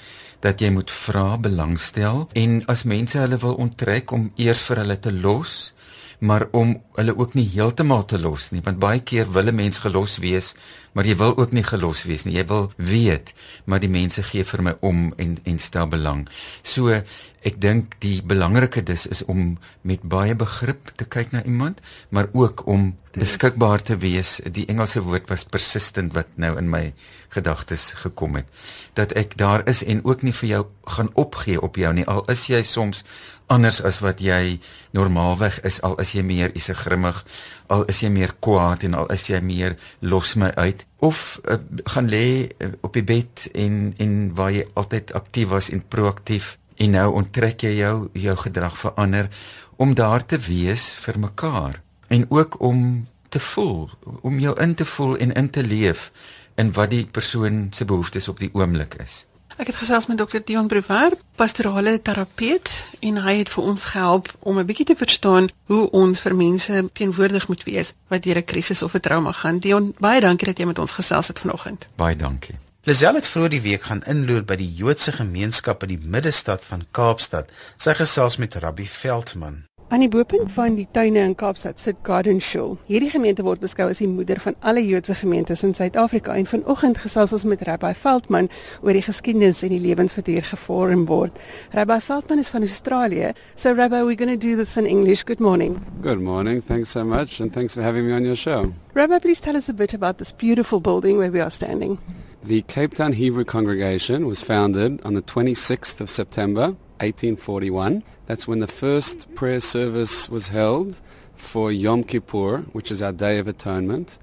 dat 0.45 0.61
jy 0.61 0.71
moet 0.75 0.91
vra 0.91 1.37
belangstel 1.39 2.27
en 2.39 2.61
as 2.73 2.87
mense 2.89 3.19
hulle 3.19 3.39
wil 3.43 3.59
onttrek 3.61 4.13
om 4.17 4.31
eers 4.37 4.63
vir 4.69 4.83
hulle 4.83 4.99
te 4.99 5.13
los 5.13 5.73
maar 6.21 6.49
om 6.53 6.75
hulle 6.99 7.17
ook 7.17 7.35
nie 7.35 7.49
heeltemal 7.49 8.05
te 8.05 8.19
los 8.21 8.51
nie 8.51 8.63
want 8.65 8.79
baie 8.79 9.01
keer 9.01 9.33
wil 9.33 9.49
'n 9.49 9.55
mens 9.55 9.79
gelos 9.79 10.19
wees 10.19 10.55
maar 10.93 11.07
jy 11.07 11.17
wil 11.17 11.37
ook 11.39 11.53
nie 11.55 11.65
gelos 11.65 12.03
wees 12.09 12.25
nie. 12.27 12.35
Jy 12.35 12.45
wil 12.51 12.71
weet 12.77 13.33
maar 13.65 13.83
die 13.83 13.91
mense 13.91 14.23
gee 14.27 14.45
vir 14.47 14.63
my 14.67 14.75
om 14.87 15.11
en 15.23 15.37
en 15.47 15.59
stel 15.59 15.91
belang. 15.91 16.27
So 16.63 16.91
ek 17.47 17.61
dink 17.63 17.97
die 18.05 18.21
belangrike 18.27 18.83
dis 18.85 19.07
is 19.07 19.23
om 19.25 19.59
met 19.87 20.03
baie 20.03 20.35
begrip 20.37 20.93
te 20.97 21.07
kyk 21.07 21.33
na 21.33 21.45
iemand 21.45 21.81
maar 22.11 22.29
ook 22.33 22.67
om 22.67 22.95
beskikbaar 23.15 23.83
te 23.83 23.97
wees. 23.99 24.39
Die 24.45 24.67
Engelse 24.71 25.03
woord 25.03 25.31
was 25.31 25.45
persistent 25.45 26.15
wat 26.15 26.31
nou 26.35 26.57
in 26.59 26.71
my 26.71 26.93
gedagtes 27.31 27.91
gekom 28.03 28.39
het. 28.39 28.47
Dat 28.95 29.15
ek 29.19 29.37
daar 29.39 29.67
is 29.71 29.83
en 29.85 30.05
ook 30.05 30.23
nie 30.23 30.35
vir 30.35 30.49
jou 30.49 30.65
gaan 30.97 31.11
opgee 31.15 31.61
op 31.61 31.79
jou 31.79 31.93
nie 31.95 32.07
al 32.07 32.25
is 32.31 32.47
jy 32.51 32.63
soms 32.67 33.05
anders 33.51 33.81
as 33.83 33.99
wat 34.05 34.21
jy 34.23 34.61
normaalweg 34.97 35.61
is 35.67 35.81
al 35.87 35.97
is 36.03 36.15
jy 36.15 36.23
meer 36.23 36.55
is 36.55 36.71
'n 36.71 36.79
grimmig 36.85 37.25
al 37.67 37.85
is 37.91 38.01
jy 38.01 38.11
meer 38.11 38.35
kwaad 38.41 38.85
en 38.87 38.95
al 38.95 39.07
is 39.13 39.27
jy 39.27 39.41
meer 39.41 39.77
los 40.01 40.35
my 40.35 40.51
uit 40.55 40.87
of 40.99 41.41
uh, 41.45 41.57
gaan 41.85 42.09
lê 42.09 42.47
uh, 42.47 42.69
op 42.81 42.93
die 42.93 43.05
bed 43.05 43.49
en 43.55 43.95
en 43.99 44.35
waar 44.35 44.53
jy 44.53 44.67
altyd 44.75 45.13
aktief 45.13 45.49
was 45.49 45.71
en 45.71 45.83
proaktief 45.89 46.59
en 46.77 46.91
nou 46.91 47.09
onttrek 47.13 47.63
jy 47.63 47.75
jou 47.83 48.09
jou 48.13 48.37
gedrag 48.37 48.77
verander 48.79 49.29
om 49.77 49.95
daar 49.95 50.27
te 50.27 50.39
wees 50.39 50.95
vir 50.95 51.19
mekaar 51.19 51.83
en 52.09 52.27
ook 52.29 52.61
om 52.61 53.07
te 53.29 53.41
voel 53.41 53.91
om 54.23 54.39
jou 54.39 54.55
in 54.61 54.75
te 54.75 54.85
voel 54.85 55.17
en 55.17 55.33
in 55.33 55.51
te 55.51 55.63
leef 55.63 56.13
in 56.55 56.73
wat 56.73 56.91
die 56.91 57.07
persoon 57.07 57.69
se 57.73 57.85
behoeftes 57.85 58.29
op 58.29 58.39
die 58.39 58.51
oomblik 58.53 58.95
is. 59.03 59.25
Ek 59.61 59.69
het 59.69 59.77
gesels 59.77 60.07
met 60.09 60.17
dokter 60.17 60.41
Dion 60.45 60.69
Brewer, 60.73 61.13
pastorale 61.37 61.99
terapeut 62.03 62.71
en 63.05 63.19
hy 63.21 63.35
het 63.43 63.51
vir 63.53 63.67
ons 63.69 63.83
gehelp 63.93 64.31
om 64.41 64.59
'n 64.59 64.65
bietjie 64.65 64.87
te 64.89 64.97
verstaan 64.97 65.51
hoe 65.69 65.91
ons 65.91 66.21
vir 66.21 66.35
mense 66.37 66.89
teenwoordig 66.93 67.49
moet 67.49 67.63
wees 67.65 67.93
wat 68.09 68.23
deur 68.23 68.37
'n 68.37 68.45
krisis 68.45 68.83
of 68.83 68.95
'n 68.95 69.01
trauma 69.01 69.33
gaan. 69.33 69.59
Dion, 69.59 69.95
baie 69.99 70.21
dankie 70.21 70.47
dat 70.47 70.59
jy 70.59 70.65
met 70.65 70.79
ons 70.79 70.93
gesels 70.93 71.29
het 71.29 71.39
vanoggend. 71.39 71.89
Baie 71.97 72.17
dankie. 72.17 72.55
Lisel 72.83 73.15
het 73.15 73.27
vroeër 73.27 73.51
die 73.51 73.61
week 73.61 73.83
gaan 73.83 74.03
inloer 74.03 74.45
by 74.45 74.57
die 74.57 74.73
Joodse 74.75 75.13
gemeenskap 75.13 75.83
in 75.83 75.89
die 75.89 76.01
middestad 76.03 76.65
van 76.65 76.87
Kaapstad. 76.91 77.51
Sy 77.77 77.95
gesels 77.95 78.37
met 78.37 78.55
Rabbi 78.55 78.87
Veldman. 78.87 79.65
Aan 79.91 80.05
die 80.05 80.09
bopunt 80.09 80.53
van 80.55 80.77
die 80.79 80.87
tuine 80.95 81.19
in 81.27 81.33
Kaapstad 81.35 81.81
sit 81.83 81.97
Garden 82.07 82.39
Shul. 82.41 82.77
Hierdie 82.87 83.09
gemeente 83.11 83.43
word 83.43 83.59
beskou 83.59 83.89
as 83.91 83.99
die 83.99 84.07
moeder 84.07 84.39
van 84.39 84.55
alle 84.63 84.85
Joodse 84.87 85.17
gemeentes 85.19 85.65
in 85.67 85.73
Suid-Afrika 85.75 86.37
en 86.39 86.47
vanoggend 86.47 87.01
gesels 87.03 87.33
ons 87.35 87.43
met 87.51 87.65
Rabbi 87.67 87.91
Veldman 87.99 88.47
oor 88.85 88.95
die 88.95 89.03
geskiedenis 89.03 89.65
en 89.67 89.75
die 89.75 89.81
lewens 89.83 90.15
wat 90.15 90.31
hier 90.31 90.47
gevorm 90.47 91.09
word. 91.09 91.41
Rabbi 91.75 91.97
Veldman 92.07 92.39
is 92.39 92.53
van 92.55 92.63
Australië. 92.63 93.33
So 93.57 93.75
Rabbi, 93.75 94.05
we're 94.07 94.15
going 94.15 94.31
to 94.31 94.39
do 94.39 94.55
this 94.55 94.77
in 94.77 94.87
English. 94.87 95.25
Good 95.27 95.43
morning. 95.43 95.81
Good 96.03 96.23
morning. 96.23 96.63
Thanks 96.63 96.95
so 96.95 97.03
much 97.03 97.41
and 97.41 97.53
thanks 97.53 97.75
for 97.75 97.83
having 97.83 98.07
me 98.07 98.15
on 98.15 98.25
your 98.25 98.39
show. 98.39 98.73
Rabbi, 98.95 99.19
please 99.19 99.41
tell 99.41 99.57
us 99.57 99.69
a 99.69 99.75
bit 99.75 99.93
about 99.93 100.19
this 100.19 100.31
beautiful 100.31 100.79
building 100.79 101.19
where 101.19 101.33
we 101.33 101.41
are 101.41 101.51
standing. 101.51 101.99
The 102.45 102.63
Cape 102.63 102.95
Town 102.95 103.15
Hebrew 103.15 103.45
Congregation 103.45 104.29
was 104.29 104.41
founded 104.41 105.03
on 105.03 105.15
the 105.15 105.23
26th 105.23 106.01
of 106.01 106.09
September 106.09 106.77
1841. 107.01 108.03
That's 108.27 108.47
when 108.47 108.61
the 108.61 108.67
first 108.67 109.35
prayer 109.35 109.61
service 109.61 110.29
was 110.29 110.49
held 110.49 111.01
for 111.37 111.73
Yom 111.73 112.05
Kippur, 112.05 112.59
which 112.73 112.91
is 112.91 113.01
our 113.03 113.13
Day 113.13 113.39
of 113.39 113.49
Atonement. 113.49 114.19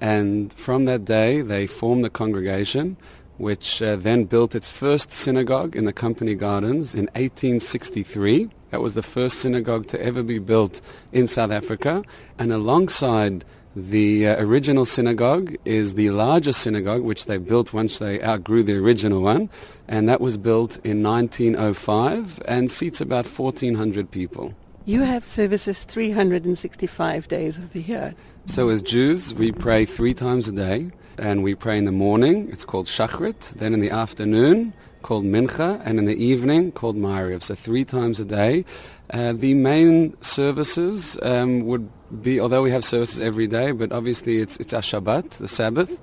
And 0.00 0.52
from 0.52 0.84
that 0.84 1.04
day, 1.04 1.40
they 1.42 1.66
formed 1.66 2.04
the 2.04 2.10
congregation, 2.10 2.96
which 3.38 3.80
uh, 3.82 3.96
then 3.96 4.24
built 4.24 4.54
its 4.54 4.70
first 4.70 5.12
synagogue 5.12 5.74
in 5.74 5.84
the 5.84 5.92
Company 5.92 6.34
Gardens 6.34 6.94
in 6.94 7.06
1863. 7.16 8.50
That 8.70 8.82
was 8.82 8.94
the 8.94 9.02
first 9.02 9.38
synagogue 9.38 9.86
to 9.88 10.02
ever 10.02 10.22
be 10.22 10.38
built 10.38 10.80
in 11.12 11.26
South 11.26 11.50
Africa. 11.50 12.02
And 12.38 12.52
alongside 12.52 13.44
the 13.76 14.26
uh, 14.26 14.42
original 14.44 14.84
synagogue 14.84 15.56
is 15.64 15.94
the 15.94 16.10
largest 16.10 16.60
synagogue, 16.60 17.02
which 17.02 17.26
they 17.26 17.38
built 17.38 17.72
once 17.72 18.00
they 18.00 18.20
outgrew 18.22 18.64
the 18.64 18.76
original 18.76 19.22
one, 19.22 19.48
and 19.86 20.08
that 20.08 20.20
was 20.20 20.36
built 20.36 20.84
in 20.84 21.02
1905 21.02 22.42
and 22.48 22.70
seats 22.70 23.00
about 23.00 23.26
1,400 23.26 24.10
people. 24.10 24.54
You 24.86 25.02
have 25.02 25.24
services 25.24 25.84
365 25.84 27.28
days 27.28 27.58
of 27.58 27.72
the 27.72 27.82
year. 27.82 28.14
So, 28.46 28.70
as 28.70 28.82
Jews, 28.82 29.32
we 29.34 29.52
pray 29.52 29.84
three 29.84 30.14
times 30.14 30.48
a 30.48 30.52
day, 30.52 30.90
and 31.16 31.44
we 31.44 31.54
pray 31.54 31.78
in 31.78 31.84
the 31.84 31.92
morning, 31.92 32.48
it's 32.50 32.64
called 32.64 32.86
Shachrit, 32.86 33.50
then 33.50 33.72
in 33.72 33.80
the 33.80 33.90
afternoon, 33.90 34.72
called 35.02 35.24
Mincha, 35.24 35.80
and 35.84 35.98
in 35.98 36.06
the 36.06 36.16
evening, 36.16 36.72
called 36.72 36.96
Ma'ariv. 36.96 37.42
So, 37.42 37.54
three 37.54 37.84
times 37.84 38.18
a 38.18 38.24
day. 38.24 38.64
Uh, 39.10 39.32
the 39.32 39.54
main 39.54 40.20
services 40.22 41.16
um, 41.22 41.66
would 41.66 41.88
be, 42.22 42.40
although 42.40 42.62
we 42.62 42.70
have 42.70 42.84
services 42.84 43.20
every 43.20 43.46
day, 43.46 43.72
but 43.72 43.92
obviously 43.92 44.38
it's 44.38 44.56
it's 44.58 44.72
our 44.72 44.82
Shabbat, 44.82 45.30
the 45.38 45.48
Sabbath, 45.48 45.98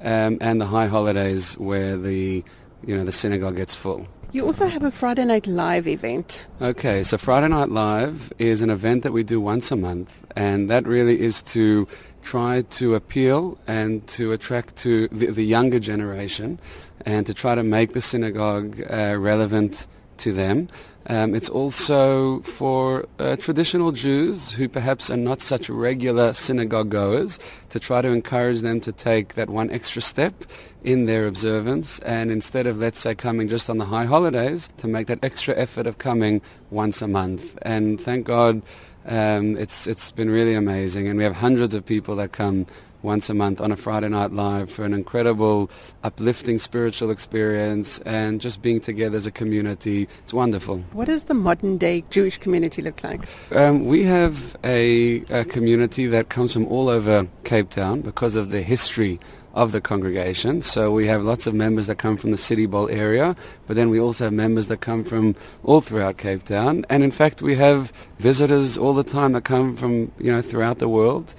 um, 0.00 0.38
and 0.40 0.60
the 0.60 0.66
high 0.66 0.86
holidays 0.86 1.56
where 1.58 1.96
the 1.96 2.44
you 2.84 2.96
know 2.96 3.04
the 3.04 3.12
synagogue 3.12 3.56
gets 3.56 3.74
full. 3.74 4.06
You 4.32 4.46
also 4.46 4.66
have 4.66 4.82
a 4.82 4.90
Friday 4.90 5.26
Night 5.26 5.46
Live 5.46 5.86
event. 5.86 6.42
Okay, 6.60 7.02
so 7.02 7.18
Friday 7.18 7.48
Night 7.48 7.68
Live 7.68 8.32
is 8.38 8.62
an 8.62 8.70
event 8.70 9.02
that 9.02 9.12
we 9.12 9.22
do 9.22 9.40
once 9.40 9.70
a 9.70 9.76
month, 9.76 10.10
and 10.34 10.70
that 10.70 10.86
really 10.86 11.20
is 11.20 11.42
to 11.42 11.86
try 12.22 12.62
to 12.62 12.94
appeal 12.94 13.58
and 13.66 14.06
to 14.06 14.32
attract 14.32 14.76
to 14.76 15.08
the, 15.08 15.26
the 15.26 15.44
younger 15.44 15.78
generation, 15.78 16.58
and 17.04 17.26
to 17.26 17.34
try 17.34 17.54
to 17.54 17.62
make 17.62 17.92
the 17.92 18.00
synagogue 18.00 18.80
uh, 18.90 19.16
relevant 19.18 19.86
to 20.18 20.32
them. 20.32 20.68
Um, 21.06 21.34
it's 21.34 21.48
also 21.48 22.40
for 22.42 23.06
uh, 23.18 23.34
traditional 23.36 23.90
Jews 23.90 24.52
who 24.52 24.68
perhaps 24.68 25.10
are 25.10 25.16
not 25.16 25.40
such 25.40 25.68
regular 25.68 26.32
synagogue 26.32 26.90
goers 26.90 27.40
to 27.70 27.80
try 27.80 28.02
to 28.02 28.08
encourage 28.08 28.60
them 28.60 28.80
to 28.82 28.92
take 28.92 29.34
that 29.34 29.50
one 29.50 29.70
extra 29.70 30.00
step 30.00 30.44
in 30.84 31.06
their 31.06 31.26
observance 31.26 31.98
and 32.00 32.30
instead 32.30 32.68
of, 32.68 32.78
let's 32.78 33.00
say, 33.00 33.14
coming 33.16 33.48
just 33.48 33.68
on 33.68 33.78
the 33.78 33.84
high 33.84 34.04
holidays, 34.04 34.68
to 34.78 34.86
make 34.86 35.08
that 35.08 35.18
extra 35.24 35.56
effort 35.56 35.86
of 35.86 35.98
coming 35.98 36.40
once 36.70 37.02
a 37.02 37.08
month. 37.08 37.58
And 37.62 38.00
thank 38.00 38.26
God 38.26 38.62
um, 39.06 39.56
it's, 39.56 39.88
it's 39.88 40.12
been 40.12 40.30
really 40.30 40.54
amazing. 40.54 41.08
And 41.08 41.18
we 41.18 41.24
have 41.24 41.34
hundreds 41.34 41.74
of 41.74 41.84
people 41.84 42.14
that 42.16 42.30
come 42.30 42.66
once 43.02 43.28
a 43.28 43.34
month 43.34 43.60
on 43.60 43.72
a 43.72 43.76
Friday 43.76 44.08
Night 44.08 44.32
Live 44.32 44.70
for 44.70 44.84
an 44.84 44.94
incredible, 44.94 45.70
uplifting 46.02 46.58
spiritual 46.58 47.10
experience 47.10 47.98
and 48.00 48.40
just 48.40 48.62
being 48.62 48.80
together 48.80 49.16
as 49.16 49.26
a 49.26 49.30
community. 49.30 50.08
It's 50.22 50.32
wonderful. 50.32 50.78
What 50.92 51.06
does 51.06 51.24
the 51.24 51.34
modern 51.34 51.78
day 51.78 52.04
Jewish 52.10 52.38
community 52.38 52.82
look 52.82 53.02
like? 53.02 53.20
Um, 53.52 53.86
we 53.86 54.04
have 54.04 54.56
a, 54.64 55.22
a 55.30 55.44
community 55.44 56.06
that 56.06 56.28
comes 56.28 56.52
from 56.52 56.66
all 56.66 56.88
over 56.88 57.28
Cape 57.44 57.70
Town 57.70 58.00
because 58.00 58.36
of 58.36 58.50
the 58.50 58.62
history 58.62 59.20
of 59.54 59.72
the 59.72 59.80
congregation. 59.80 60.62
So 60.62 60.90
we 60.90 61.06
have 61.08 61.22
lots 61.22 61.46
of 61.46 61.54
members 61.54 61.86
that 61.86 61.96
come 61.96 62.16
from 62.16 62.30
the 62.30 62.36
City 62.36 62.66
Bowl 62.66 62.88
area, 62.88 63.36
but 63.66 63.76
then 63.76 63.90
we 63.90 64.00
also 64.00 64.24
have 64.24 64.32
members 64.32 64.68
that 64.68 64.80
come 64.80 65.04
from 65.04 65.36
all 65.62 65.80
throughout 65.80 66.16
Cape 66.16 66.44
Town. 66.44 66.86
And 66.88 67.02
in 67.02 67.10
fact, 67.10 67.42
we 67.42 67.54
have 67.56 67.92
visitors 68.18 68.78
all 68.78 68.94
the 68.94 69.04
time 69.04 69.32
that 69.32 69.44
come 69.44 69.76
from, 69.76 70.10
you 70.18 70.32
know, 70.32 70.42
throughout 70.42 70.78
the 70.78 70.88
world 70.88 71.34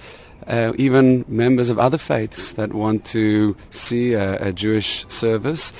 uh, 0.46 0.72
even 0.76 1.24
members 1.28 1.70
of 1.70 1.78
other 1.78 1.98
faiths 1.98 2.54
that 2.54 2.72
want 2.72 3.04
to 3.06 3.56
see 3.70 4.14
a, 4.14 4.48
a 4.48 4.52
Jewish 4.52 5.06
service. 5.08 5.72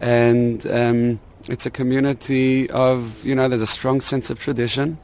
And 0.00 0.66
um, 0.66 1.20
it's 1.48 1.66
a 1.66 1.70
community 1.70 2.68
of, 2.70 3.24
you 3.24 3.34
know, 3.34 3.48
there's 3.48 3.62
a 3.62 3.66
strong 3.66 4.00
sense 4.00 4.30
of 4.30 4.38
tradition 4.38 4.98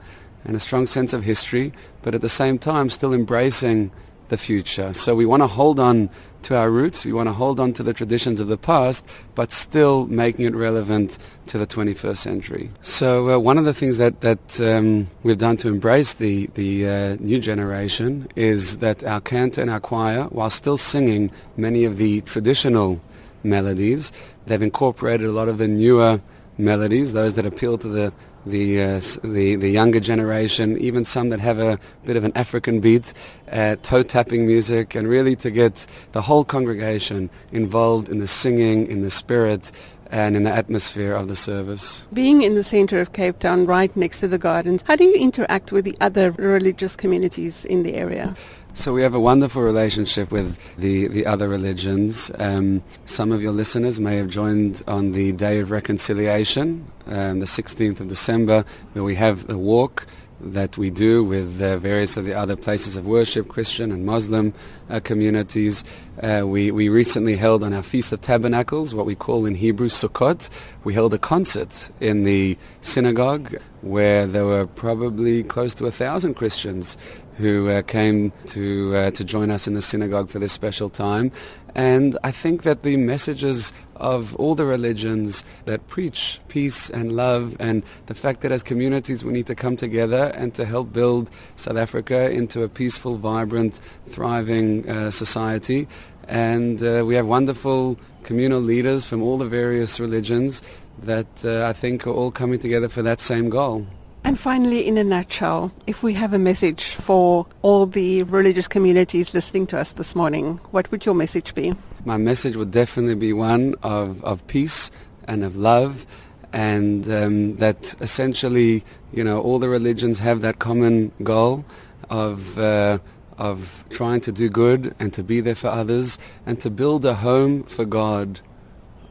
and 0.45 0.57
a 0.57 0.61
strong 0.61 0.87
sense 0.87 1.13
of 1.13 1.23
history, 1.25 1.73
but 2.03 2.15
at 2.15 2.21
the 2.21 2.29
same 2.29 2.59
time 2.59 2.91
still 2.91 3.13
embracing 3.13 3.91
the 4.33 4.39
future. 4.39 4.95
So 4.95 5.15
we 5.15 5.27
want 5.27 5.43
to 5.43 5.47
hold 5.47 5.79
on 5.79 6.09
to 6.45 6.57
our 6.57 6.71
roots, 6.71 7.05
we 7.05 7.13
want 7.13 7.29
to 7.29 7.33
hold 7.35 7.61
on 7.61 7.73
to 7.75 7.83
the 7.83 7.93
traditions 7.93 8.41
of 8.41 8.49
the 8.49 8.57
past, 8.57 9.07
but 9.35 9.53
still 9.53 10.07
making 10.07 10.47
it 10.47 10.55
relevant 10.57 11.19
to 11.49 11.59
the 11.59 11.67
21st 11.67 12.17
century. 12.17 12.71
So 12.81 13.31
uh, 13.31 13.39
one 13.39 13.59
of 13.59 13.65
the 13.65 13.75
things 13.75 13.99
that, 13.99 14.23
that 14.23 14.59
um, 14.61 15.09
we've 15.23 15.39
done 15.39 15.59
to 15.59 15.69
embrace 15.69 16.15
the, 16.15 16.47
the 16.55 16.89
uh, 16.89 17.17
new 17.21 17.39
generation 17.39 18.27
is 18.35 18.79
that 18.79 19.05
our 19.05 19.21
cantor 19.21 19.61
and 19.61 19.71
our 19.71 19.81
choir, 19.81 20.25
while 20.25 20.51
still 20.51 20.79
singing 20.79 21.31
many 21.57 21.85
of 21.85 21.99
the 21.99 22.23
traditional 22.23 23.01
melodies, 23.45 24.13
they've 24.47 24.63
incorporated 24.63 25.29
a 25.29 25.33
lot 25.33 25.49
of 25.49 25.59
the 25.59 25.69
newer 25.69 26.23
melodies, 26.57 27.13
those 27.13 27.35
that 27.35 27.45
appeal 27.45 27.77
to 27.79 27.89
the 27.89 28.13
the, 28.47 28.83
uh, 28.83 29.01
the 29.23 29.57
the 29.57 29.69
younger 29.69 30.01
generation, 30.01 30.79
even 30.79 31.05
some 31.05 31.29
that 31.29 31.41
have 31.41 31.59
a 31.59 31.79
bit 32.05 32.17
of 32.17 32.25
an 32.25 32.33
African 32.35 32.81
beat, 32.81 33.13
uh, 33.51 33.77
toe 33.83 34.03
tapping 34.03 34.47
music, 34.47 34.95
and 34.95 35.09
really 35.09 35.37
to 35.37 35.51
get 35.51 35.87
the 36.13 36.23
whole 36.23 36.45
congregation 36.45 37.31
involved 37.53 38.09
in 38.09 38.19
the 38.19 38.27
singing, 38.27 38.87
in 38.87 39.03
the 39.03 39.11
spirit, 39.11 39.71
and 40.11 40.37
in 40.37 40.45
the 40.45 40.51
atmosphere 40.51 41.15
of 41.15 41.29
the 41.29 41.35
service. 41.35 42.07
Being 42.13 42.43
in 42.43 42.55
the 42.55 42.63
center 42.63 43.01
of 43.01 43.13
Cape 43.13 43.39
Town, 43.39 43.67
right 43.67 43.95
next 43.97 44.21
to 44.21 44.29
the 44.29 44.39
gardens, 44.39 44.83
how 44.87 44.97
do 44.97 45.05
you 45.05 45.15
interact 45.15 45.73
with 45.73 45.85
the 45.85 45.97
other 46.01 46.33
religious 46.33 46.95
communities 46.95 47.65
in 47.65 47.83
the 47.83 47.95
area? 47.95 48.37
So 48.75 48.95
we 48.95 49.03
have 49.03 49.13
a 49.13 49.21
wonderful 49.21 49.61
relationship 49.61 50.31
with 50.31 50.59
the, 50.77 51.07
the 51.09 51.27
other 51.27 51.47
religions. 51.47 52.31
Um, 52.39 52.83
some 53.05 53.31
of 53.31 53.43
your 53.43 53.53
listeners 53.53 54.01
may 54.01 54.17
have 54.17 54.29
joined 54.29 54.83
on 54.87 55.13
the 55.13 55.33
Day 55.33 55.59
of 55.61 55.71
Reconciliation, 55.71 56.87
um, 57.07 57.41
the 57.41 57.47
16th 57.47 58.01
of 58.01 58.09
December, 58.09 58.65
where 58.93 59.05
we 59.05 59.15
have 59.15 59.49
a 59.51 59.59
walk 59.59 60.07
that 60.43 60.77
we 60.77 60.91
do 60.91 61.23
with 61.23 61.61
uh, 61.63 61.79
various 61.79 62.17
of 62.17 62.25
the 62.25 62.35
other 62.35 62.57
places 62.57 62.97
of 62.97 63.07
worship, 63.07 63.49
Christian 63.49 63.93
and 63.93 64.05
Muslim 64.05 64.53
uh, 64.91 65.01
communities. 65.01 65.85
Uh, 66.21 66.43
we, 66.45 66.71
we 66.71 66.89
recently 66.89 67.37
held 67.37 67.63
on 67.63 67.73
our 67.73 67.83
Feast 67.83 68.13
of 68.13 68.21
Tabernacles, 68.21 68.95
what 68.95 69.07
we 69.07 69.15
call 69.15 69.47
in 69.47 69.55
Hebrew 69.55 69.89
Sukkot, 69.89 70.51
we 70.85 70.95
held 70.95 71.15
a 71.15 71.19
concert 71.19 71.91
in 72.01 72.25
the 72.25 72.59
synagogue 72.81 73.57
where 73.83 74.27
there 74.27 74.45
were 74.45 74.67
probably 74.67 75.43
close 75.43 75.75
to 75.75 75.87
a 75.87 75.91
thousand 75.91 76.35
Christians 76.35 76.97
who 77.39 77.69
uh, 77.69 77.83
came 77.83 78.33
to 78.47 78.95
uh, 78.95 79.11
to 79.13 79.25
join 79.25 79.51
us 79.51 79.67
in 79.67 79.75
the 79.75 79.83
synagogue 79.83 80.29
for 80.29 80.39
this 80.39 80.53
special 80.53 80.89
time. 80.89 81.33
And 81.75 82.19
I 82.23 82.31
think 82.31 82.65
that 82.65 82.83
the 82.83 82.97
messages 82.99 83.73
of 83.97 84.35
all 84.37 84.55
the 84.55 84.67
religions 84.67 85.45
that 85.65 85.89
preach 85.89 86.41
peace 86.49 86.91
and 86.91 87.17
love, 87.17 87.57
and 87.59 87.83
the 88.07 88.15
fact 88.15 88.43
that 88.43 88.53
as 88.53 88.63
communities 88.63 89.25
we 89.25 89.33
need 89.33 89.47
to 89.47 89.55
come 89.55 89.77
together 89.77 90.33
and 90.35 90.55
to 90.55 90.65
help 90.65 90.93
build 90.93 91.31
South 91.57 91.77
Africa 91.77 92.31
into 92.31 92.63
a 92.63 92.69
peaceful, 92.69 93.17
vibrant, 93.17 93.81
thriving 94.09 94.89
uh, 94.89 95.11
society. 95.11 95.89
And 96.29 96.83
uh, 96.83 97.05
we 97.07 97.15
have 97.15 97.27
wonderful 97.27 97.99
communal 98.23 98.61
leaders 98.61 99.07
from 99.07 99.23
all 99.23 99.39
the 99.39 99.49
various 99.49 99.99
religions 99.99 100.63
that 101.03 101.45
uh, 101.45 101.67
I 101.67 101.73
think 101.73 102.07
are 102.07 102.11
all 102.11 102.31
coming 102.31 102.59
together 102.59 102.89
for 102.89 103.03
that 103.03 103.21
same 103.21 103.49
goal. 103.49 103.87
And 104.25 104.39
finally, 104.39 104.87
in 104.87 104.97
a 104.99 105.05
nutshell, 105.05 105.73
if 105.87 106.03
we 106.03 106.15
have 106.15 106.33
a 106.33 106.39
message 106.39 106.95
for 106.95 107.47
all 107.63 107.87
the 107.87 108.23
religious 108.23 108.69
communities 108.69 109.35
listening 109.35 109.67
to 109.69 109.79
us 109.79 109.93
this 109.93 110.15
morning, 110.15 110.61
what 110.71 110.91
would 110.91 111.05
your 111.05 111.15
message 111.15 111.55
be? 111.55 111.75
My 112.05 112.17
message 112.17 112.55
would 112.55 112.71
definitely 112.71 113.17
be 113.17 113.33
one 113.33 113.75
of, 113.83 114.25
of 114.25 114.47
peace 114.47 114.91
and 115.27 115.45
of 115.45 115.57
love, 115.57 116.07
and 116.53 117.09
um, 117.11 117.57
that 117.57 117.95
essentially, 118.01 118.85
you 119.13 119.25
know, 119.25 119.41
all 119.41 119.59
the 119.59 119.69
religions 119.69 120.19
have 120.21 120.41
that 120.43 120.59
common 120.59 121.13
goal 121.23 121.65
of. 122.09 122.59
Uh, 122.59 122.99
of 123.39 123.85
trying 123.91 124.21
to 124.21 124.31
do 124.31 124.49
good 124.49 124.95
and 125.01 125.13
to 125.15 125.23
be 125.23 125.41
there 125.41 125.55
for 125.55 125.69
others 125.69 126.19
and 126.47 126.61
to 126.61 126.71
build 126.71 127.05
a 127.05 127.15
home 127.15 127.65
for 127.65 127.85
God 127.85 128.39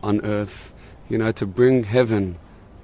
on 0.03 0.23
earth, 0.23 0.73
you 1.09 1.17
know, 1.17 1.31
to 1.33 1.45
bring 1.45 1.83
heaven 1.83 2.37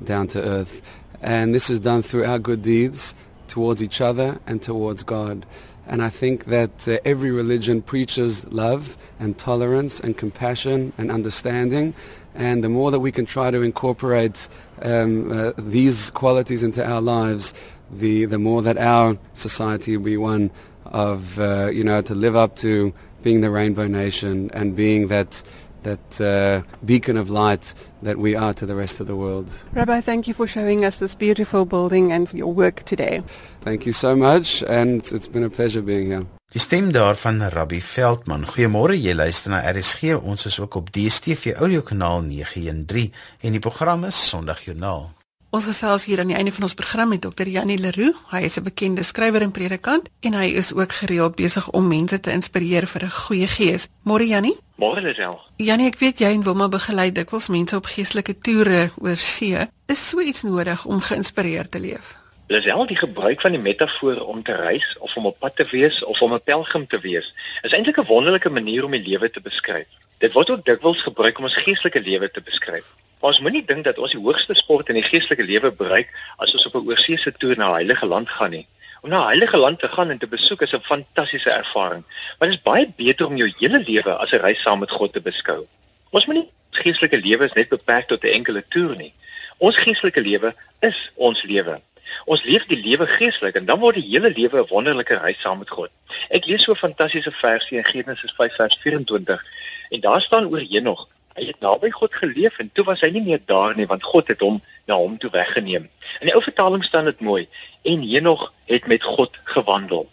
down 0.03 0.28
to 0.30 0.41
earth. 0.41 0.82
And 1.22 1.53
this 1.53 1.70
is 1.70 1.80
done 1.80 2.01
through 2.03 2.26
our 2.26 2.39
good 2.39 2.61
deeds, 2.61 3.15
towards 3.47 3.82
each 3.82 4.01
other 4.01 4.39
and 4.45 4.61
towards 4.61 5.03
God. 5.03 5.45
And 5.88 6.01
I 6.03 6.09
think 6.09 6.45
that 6.45 6.88
uh, 6.88 6.97
every 7.05 7.32
religion 7.32 7.82
preaches 7.82 8.45
love 8.47 8.97
and 9.20 9.38
tolerance 9.38 9.99
and 9.99 10.18
compassion 10.18 10.91
and 10.97 11.09
understanding. 11.09 11.93
And 12.36 12.63
the 12.63 12.70
more 12.70 12.91
that 12.91 12.99
we 12.99 13.11
can 13.11 13.26
try 13.26 13.51
to 13.51 13.61
incorporate 13.61 14.49
um, 14.82 15.32
uh, 15.32 15.53
these 15.57 16.09
qualities 16.09 16.61
into 16.61 16.86
our 16.86 17.01
lives, 17.01 17.53
the, 17.89 18.26
the 18.26 18.38
more 18.38 18.61
that 18.63 18.78
our 18.78 19.18
society 19.34 19.95
will 19.95 20.03
be 20.03 20.18
one 20.18 20.51
of, 20.86 21.39
uh, 21.39 21.70
you 21.72 21.84
know, 21.84 22.01
to 22.01 22.13
live 22.13 22.36
up 22.36 22.55
to 22.57 22.93
being 23.24 23.41
the 23.41 23.49
Rainbow 23.49 23.88
Nation 23.88 24.51
and 24.53 24.76
being 24.76 25.07
that 25.07 25.41
that 25.88 26.21
uh, 26.21 26.61
beacon 26.83 27.17
of 27.17 27.29
light 27.29 27.73
that 28.03 28.17
we 28.17 28.35
are 28.35 28.53
to 28.53 28.65
the 28.65 28.75
rest 28.75 28.99
of 28.99 29.07
the 29.07 29.15
world. 29.15 29.49
Rabbi, 29.73 30.01
thank 30.01 30.27
you 30.27 30.33
for 30.33 30.47
showing 30.47 30.85
us 30.85 30.97
this 30.97 31.15
beautiful 31.15 31.65
building 31.65 32.11
and 32.11 32.31
your 32.33 32.53
work 32.53 32.83
today. 32.83 33.23
Thank 33.61 33.85
you 33.85 33.93
so 33.93 34.15
much, 34.15 34.63
and 34.63 34.99
it's 35.11 35.27
been 35.27 35.43
a 35.43 35.49
pleasure 35.49 35.81
being 35.81 36.07
here. 36.07 36.25
Die 36.47 36.59
stem 36.63 36.93
daarvan 36.95 37.41
Rabbi 37.51 37.81
Veldman. 37.83 38.45
Goeiemôre, 38.47 38.95
jy 38.95 39.11
luister 39.11 39.51
na 39.51 39.59
RSG. 39.67 40.15
Ons 40.15 40.47
is 40.47 40.59
ook 40.63 40.79
op 40.79 40.93
DStv 40.95 41.57
audiokanaal 41.59 42.23
913 42.29 43.11
en 43.43 43.57
die 43.57 43.59
program 43.59 44.07
is 44.07 44.21
Sondagjoernaal. 44.29 45.16
Ons 45.47 45.63
gesels 45.63 46.03
hier 46.03 46.19
aan 46.19 46.27
die 46.27 46.35
einde 46.35 46.51
van 46.51 46.65
ons 46.67 46.73
program 46.75 47.07
met 47.07 47.21
Dr. 47.23 47.47
Janie 47.47 47.77
Leroux. 47.79 48.15
Hy 48.33 48.41
is 48.43 48.57
'n 48.59 48.63
bekende 48.63 49.03
skrywer 49.03 49.41
en 49.41 49.51
predikant 49.51 50.09
en 50.19 50.33
hy 50.33 50.45
is 50.45 50.73
ook 50.73 50.91
gereeld 50.91 51.35
besig 51.35 51.69
om 51.69 51.87
mense 51.87 52.19
te 52.19 52.31
inspireer 52.31 52.87
vir 52.87 53.03
'n 53.03 53.09
goeie 53.09 53.47
gees. 53.47 53.87
Môre 54.03 54.27
Janie? 54.27 54.57
Môre 54.75 55.01
Lisel. 55.01 55.39
Janie, 55.55 55.87
ek 55.87 55.99
weet 55.99 56.19
jy 56.19 56.27
en 56.27 56.43
Wilma 56.43 56.67
begelei 56.67 57.11
dikwels 57.11 57.47
mense 57.47 57.75
op 57.75 57.85
geestelike 57.85 58.39
toere 58.41 58.91
oor 58.97 59.15
see. 59.15 59.57
Is 59.85 60.09
so 60.09 60.19
iets 60.19 60.43
nodig 60.43 60.85
om 60.85 61.01
geïnspireerd 61.01 61.71
te 61.71 61.79
leef? 61.79 62.17
Lisel, 62.47 62.85
die 62.85 62.97
gebruik 62.97 63.41
van 63.41 63.51
die 63.51 63.61
metafoor 63.61 64.19
om 64.25 64.43
te 64.43 64.53
reis 64.53 64.97
of 64.99 65.15
om 65.15 65.25
op 65.25 65.39
pad 65.39 65.55
te 65.55 65.67
wees 65.71 66.03
of 66.03 66.21
om 66.21 66.33
'n 66.33 66.41
pelgrim 66.43 66.87
te 66.87 66.99
wees, 66.99 67.33
is 67.61 67.71
eintlik 67.71 67.97
'n 67.97 68.05
wonderlike 68.05 68.49
manier 68.49 68.83
om 68.83 68.91
die 68.91 69.07
lewe 69.07 69.29
te 69.29 69.41
beskryf. 69.41 69.87
Dit 70.17 70.33
word 70.33 70.49
ook 70.49 70.65
dikwels 70.65 71.01
gebruik 71.01 71.37
om 71.37 71.43
ons 71.43 71.55
geestelike 71.55 72.01
lewe 72.01 72.31
te 72.31 72.41
beskryf. 72.41 72.85
Maar 73.28 73.36
ons 73.36 73.43
moenie 73.43 73.65
dink 73.67 73.84
dat 73.84 73.97
ons 73.99 74.13
die 74.15 74.21
hoogste 74.23 74.55
sport 74.55 74.88
in 74.88 74.95
die 74.95 75.03
geestelike 75.03 75.43
lewe 75.43 75.67
bereik 75.75 76.13
as 76.39 76.53
ons 76.55 76.63
op 76.69 76.75
'n 76.80 76.88
oorseese 76.88 77.32
toer 77.36 77.57
na 77.57 77.67
'n 77.71 77.73
heilige 77.73 78.05
land 78.05 78.30
gaan 78.30 78.51
nie. 78.51 78.67
Om 79.01 79.09
na 79.09 79.19
'n 79.19 79.28
heilige 79.28 79.57
land 79.57 79.80
te 79.80 79.88
gaan 79.88 80.09
en 80.09 80.17
te 80.17 80.28
besoek 80.28 80.61
is 80.61 80.71
'n 80.71 80.80
fantastiese 80.80 81.51
ervaring, 81.51 82.03
maar 82.39 82.47
dit 82.49 82.57
is 82.57 82.63
baie 82.63 82.93
beter 82.95 83.28
om 83.28 83.36
jou 83.36 83.53
hele 83.59 83.80
lewe 83.80 84.13
as 84.15 84.32
'n 84.32 84.39
reis 84.39 84.61
saam 84.61 84.80
met 84.80 84.91
God 84.91 85.13
te 85.13 85.21
beskou. 85.21 85.67
Ons 86.09 86.25
moenie 86.25 86.49
geestelike 86.71 87.17
lewe 87.17 87.45
is 87.45 87.53
net 87.53 87.69
beperk 87.69 88.07
tot 88.07 88.23
'n 88.23 88.28
enkele 88.28 88.63
toer 88.67 88.95
nie. 88.95 89.13
Ons 89.57 89.78
geestelike 89.78 90.21
lewe 90.21 90.55
is 90.80 91.11
ons 91.15 91.43
lewe. 91.43 91.82
Ons 92.25 92.43
leef 92.43 92.65
die 92.65 92.82
lewe 92.82 93.07
geestelik 93.07 93.55
en 93.55 93.65
dan 93.65 93.80
word 93.80 93.95
die 93.95 94.09
hele 94.09 94.30
lewe 94.30 94.61
'n 94.61 94.67
wonderlike 94.69 95.17
reis 95.17 95.39
saam 95.39 95.57
met 95.57 95.69
God. 95.69 95.89
Ek 96.30 96.45
lees 96.45 96.63
so 96.63 96.71
'n 96.71 96.75
fantastiese 96.75 97.32
versie 97.32 97.78
in 97.78 97.86
Genesis 97.86 98.32
5:24 98.32 99.43
en 99.89 99.99
daar 99.99 100.21
staan 100.21 100.45
oor 100.45 100.63
Henog 100.69 101.07
Hy 101.38 101.45
het 101.45 101.59
naby 101.61 101.91
God 101.93 102.15
geleef 102.17 102.57
en 102.57 102.69
toe 102.73 102.83
was 102.88 103.03
hy 103.05 103.11
nie 103.13 103.21
meer 103.21 103.41
daar 103.45 103.75
nie 103.77 103.85
want 103.85 104.03
God 104.03 104.31
het 104.33 104.41
hom 104.41 104.57
na 104.89 104.95
hom 104.97 105.19
toe 105.21 105.29
weggeneem. 105.29 105.85
In 106.19 106.29
die 106.29 106.33
ou 106.33 106.41
vertaling 106.41 106.81
staan 106.85 107.05
dit 107.05 107.19
mooi 107.21 107.43
en 107.85 108.01
Henog 108.01 108.47
het 108.65 108.88
met 108.89 109.05
God 109.05 109.38
gewandel. 109.53 110.07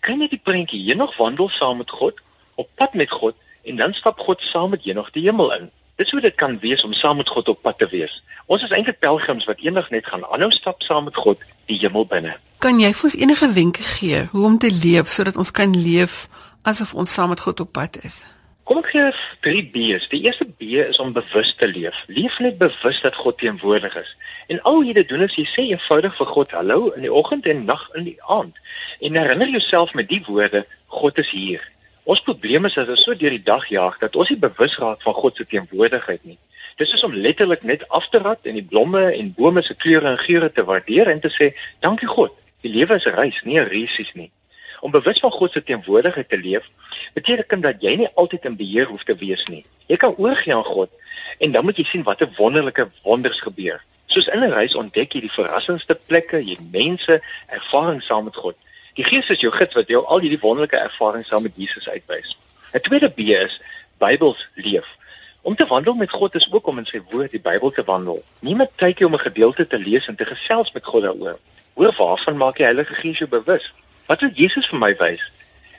Kan 0.00 0.24
jy 0.24 0.30
die 0.32 0.40
prentjie 0.40 0.80
Henog 0.86 1.12
wandel 1.20 1.52
saam 1.52 1.82
met 1.82 1.92
God 1.92 2.24
op 2.56 2.70
pad 2.80 2.96
met 2.96 3.12
God 3.12 3.36
en 3.68 3.76
dan 3.76 3.92
stap 3.94 4.24
God 4.24 4.40
saam 4.40 4.72
met 4.72 4.84
Henog 4.88 5.12
die 5.12 5.26
hemel 5.28 5.52
in. 5.58 5.70
Dit 6.00 6.08
sou 6.08 6.20
dit 6.24 6.34
kan 6.40 6.56
wees 6.64 6.84
om 6.88 6.96
saam 6.96 7.20
met 7.20 7.28
God 7.28 7.52
op 7.52 7.60
pad 7.62 7.78
te 7.78 7.86
wees. 7.92 8.22
Ons 8.46 8.64
is 8.64 8.72
eintlik 8.72 8.98
pelgrims 9.04 9.44
wat 9.44 9.60
eendag 9.60 9.90
net 9.92 10.08
gaan 10.08 10.24
aanhou 10.24 10.50
stap 10.56 10.82
saam 10.82 11.04
met 11.04 11.20
God 11.20 11.44
die 11.68 11.76
hemel 11.84 12.08
binne. 12.08 12.38
Kan 12.64 12.80
jy 12.80 12.94
vir 12.96 13.10
ons 13.10 13.18
enige 13.20 13.52
wenke 13.52 13.84
gee 13.98 14.24
hoe 14.32 14.44
om 14.48 14.56
te 14.58 14.72
leef 14.72 15.12
sodat 15.12 15.36
ons 15.36 15.52
kan 15.52 15.76
leef 15.76 16.28
asof 16.64 16.94
ons 16.94 17.12
saam 17.12 17.34
met 17.34 17.44
God 17.44 17.60
op 17.60 17.76
pad 17.76 18.00
is? 18.06 18.22
Kom 18.72 18.80
ek 18.80 18.86
gee 18.88 19.08
drie 19.44 19.62
B's. 19.68 20.06
Die 20.08 20.22
eerste 20.24 20.46
B 20.48 20.78
is 20.80 20.98
om 21.02 21.10
bewus 21.12 21.50
te 21.60 21.66
leef. 21.68 21.98
Leef 22.08 22.38
net 22.40 22.54
bewus 22.56 23.02
dat 23.04 23.18
God 23.20 23.36
teenwoordig 23.42 23.98
is. 24.00 24.14
En 24.48 24.62
al 24.70 24.78
wat 24.78 24.96
jy 24.96 25.04
doen 25.10 25.24
is 25.26 25.36
jy 25.36 25.44
sê 25.44 25.64
eenvoudig 25.74 26.14
vir 26.16 26.30
God 26.30 26.54
hallo 26.56 26.88
in 26.96 27.04
die 27.04 27.12
oggend 27.12 27.44
en 27.52 27.66
nag 27.68 27.82
in 28.00 28.08
die 28.08 28.16
aand. 28.32 28.56
En 29.04 29.20
herinner 29.20 29.52
jouself 29.52 29.92
met 29.92 30.08
die 30.08 30.22
woorde 30.24 30.64
God 30.96 31.20
is 31.20 31.34
hier. 31.36 31.68
Ons 32.08 32.24
probleem 32.24 32.64
is 32.64 32.80
as 32.80 32.88
ons 32.96 33.04
so 33.04 33.12
deur 33.12 33.36
die 33.36 33.44
dag 33.44 33.68
jaag 33.68 34.00
dat 34.00 34.16
ons 34.16 34.32
nie 34.32 34.40
bewus 34.40 34.80
raak 34.80 35.04
van 35.04 35.20
God 35.20 35.36
se 35.36 35.44
teenwoordigheid 35.52 36.24
nie. 36.24 36.40
Dis 36.80 36.96
is 36.96 37.04
om 37.04 37.12
letterlik 37.12 37.68
net 37.68 37.84
af 37.92 38.08
te 38.08 38.24
rat 38.24 38.48
en 38.48 38.56
die 38.56 38.64
blomme 38.64 39.10
en 39.12 39.34
bome 39.36 39.60
se 39.68 39.76
kleure 39.76 40.14
en 40.14 40.22
geure 40.24 40.48
te 40.48 40.64
waardeer 40.64 41.12
en 41.12 41.20
te 41.20 41.28
sê 41.28 41.52
dankie 41.84 42.08
God. 42.08 42.32
Die 42.64 42.72
lewe 42.72 42.96
is 42.96 43.04
'n 43.04 43.20
reis, 43.20 43.44
nie 43.44 43.60
'n 43.60 43.68
resies 43.68 44.14
nie. 44.14 44.32
Om 44.82 44.90
bewus 44.90 45.18
van 45.22 45.30
God 45.30 45.52
se 45.52 45.62
teenwoordigheid 45.62 46.28
te 46.28 46.38
leef, 46.38 46.64
beteken 47.14 47.60
dat 47.62 47.84
jy 47.84 47.94
nie 48.00 48.08
altyd 48.18 48.48
in 48.50 48.56
beheer 48.58 48.88
hoef 48.90 49.04
te 49.06 49.14
wees 49.14 49.44
nie. 49.46 49.62
Jy 49.86 49.96
kan 50.02 50.16
oorgee 50.18 50.54
aan 50.54 50.66
God 50.66 50.90
en 51.38 51.52
dan 51.54 51.64
moet 51.64 51.78
jy 51.78 51.84
sien 51.86 52.02
watter 52.02 52.26
wonderlike 52.34 52.88
wonders 53.06 53.38
gebeur. 53.40 53.78
Soos 54.10 54.26
in 54.26 54.42
'n 54.42 54.50
reis 54.50 54.74
ontdek 54.74 55.14
jy 55.14 55.20
die 55.20 55.30
verrassendste 55.30 55.94
plekke, 56.06 56.42
jy 56.42 56.56
mense, 56.72 57.20
ervarings 57.46 58.06
saam 58.06 58.24
met 58.24 58.36
God. 58.36 58.56
Die 58.98 59.04
Gees 59.04 59.30
is 59.30 59.40
jou 59.40 59.52
gids 59.52 59.74
wat 59.74 59.88
jou 59.88 60.02
al 60.04 60.20
hierdie 60.20 60.40
wonderlike 60.42 60.76
ervarings 60.76 61.28
saam 61.28 61.42
met 61.42 61.52
Jesus 61.56 61.88
uitwys. 61.88 62.36
'n 62.74 62.80
Tweede 62.80 63.10
B 63.10 63.18
is 63.18 63.60
Bybels 63.98 64.48
leef. 64.54 64.88
Om 65.42 65.56
te 65.56 65.66
wandel 65.66 65.94
met 65.94 66.10
God 66.10 66.34
is 66.34 66.52
ook 66.52 66.66
om 66.66 66.78
in 66.78 66.86
sy 66.86 67.00
woord, 67.10 67.30
die 67.30 67.40
Bybel 67.40 67.70
te 67.70 67.84
wandel. 67.84 68.24
Nie 68.40 68.54
net 68.54 68.70
tydjie 68.76 69.06
om 69.06 69.14
'n 69.14 69.28
gedeelte 69.28 69.66
te 69.66 69.78
lees 69.78 70.06
en 70.06 70.16
te 70.16 70.24
gesels 70.24 70.72
met 70.72 70.84
God 70.84 71.02
daaroor. 71.02 71.38
Hoor 71.74 71.94
waarvan 71.96 72.36
maak 72.36 72.56
die 72.56 72.64
Heilige 72.64 72.94
Gees 72.94 73.18
jou 73.18 73.30
bewus? 73.30 73.72
Wat 74.06 74.20
wil 74.20 74.30
Jesus 74.34 74.66
vir 74.66 74.80
my 74.82 74.90
wys? 74.98 75.22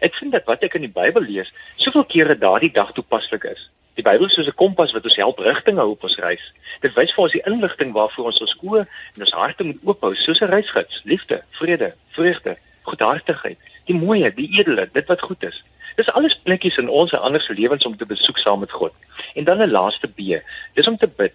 Ek 0.04 0.16
vind 0.16 0.32
dat 0.32 0.46
wat 0.48 0.64
ek 0.64 0.78
in 0.78 0.86
die 0.86 0.92
Bybel 0.92 1.26
lees, 1.28 1.50
soveel 1.76 2.06
kere 2.08 2.36
daardie 2.40 2.72
dag 2.72 2.94
toepaslik 2.96 3.44
is. 3.50 3.66
Die 4.00 4.06
Bybel 4.06 4.30
is 4.30 4.36
soos 4.38 4.48
'n 4.48 4.56
kompas 4.56 4.94
wat 4.96 5.04
ons 5.04 5.18
help 5.20 5.40
rigting 5.44 5.78
hou 5.78 5.90
op 5.92 6.04
ons 6.08 6.16
reis. 6.24 6.46
Dit 6.82 6.96
wys 6.96 7.12
vir 7.12 7.24
ons 7.24 7.36
die 7.36 7.44
inligting 7.46 7.92
waarvoor 7.92 8.26
ons 8.32 8.40
ons 8.42 8.56
oë 8.64 8.86
en 9.16 9.26
ons 9.28 9.32
harte 9.32 9.64
moet 9.64 9.80
oophou, 9.84 10.16
soos 10.16 10.42
'n 10.42 10.52
reisgids: 10.56 11.02
liefde, 11.04 11.44
vrede, 11.52 11.94
vreugde, 12.16 12.58
goedhartigheid, 12.82 13.58
die 13.86 13.96
mooie, 13.96 14.32
die 14.34 14.50
edele, 14.60 14.90
dit 14.94 15.08
wat 15.08 15.22
goed 15.22 15.44
is. 15.44 15.64
Dis 15.96 16.12
alles 16.14 16.36
plekkies 16.36 16.78
in 16.78 16.90
ons 16.90 17.12
en 17.12 17.22
ander 17.22 17.42
se 17.42 17.54
lewens 17.54 17.86
om 17.86 17.98
te 17.98 18.06
besoek 18.06 18.38
saam 18.38 18.60
met 18.60 18.72
God. 18.72 18.94
En 19.36 19.44
dan 19.44 19.62
'n 19.62 19.72
laaste 19.72 20.08
B, 20.08 20.40
dis 20.74 20.88
om 20.88 20.98
te 20.98 21.08
bid. 21.08 21.34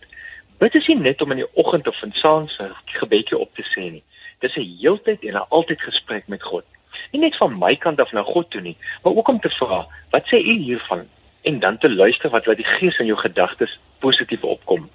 Bid 0.59 0.75
is 0.75 0.87
nie 0.87 0.97
net 0.97 1.21
om 1.21 1.31
in 1.31 1.37
die 1.37 1.55
oggend 1.55 1.89
of 1.89 2.03
in 2.03 2.13
saans 2.13 2.59
'n 2.59 2.75
gebedjie 2.85 3.39
op 3.39 3.55
te 3.55 3.63
sê 3.63 3.91
nie. 3.91 4.05
Dis 4.41 4.57
'n 4.57 4.77
heeltyd 4.81 5.25
en 5.25 5.35
'n 5.35 5.49
altyd 5.49 5.81
gesprek 5.83 6.27
met 6.29 6.43
God 6.43 6.65
nie 7.13 7.21
net 7.21 7.37
van 7.37 7.55
my 7.59 7.75
kant 7.77 8.01
af 8.01 8.13
na 8.13 8.23
God 8.23 8.51
toe 8.51 8.61
nie, 8.61 8.77
maar 9.03 9.15
ook 9.15 9.29
om 9.29 9.41
te 9.41 9.51
vra, 9.51 9.87
wat 10.11 10.29
sê 10.31 10.41
U 10.41 10.55
hiervan? 10.65 11.07
En 11.43 11.59
dan 11.59 11.79
te 11.79 11.91
luister 11.91 12.31
wat 12.31 12.47
wat 12.51 12.57
die 12.57 12.67
Gees 12.67 12.99
in 12.99 13.07
jou 13.07 13.19
gedagtes 13.19 13.79
positief 13.99 14.43
opkom. 14.43 14.89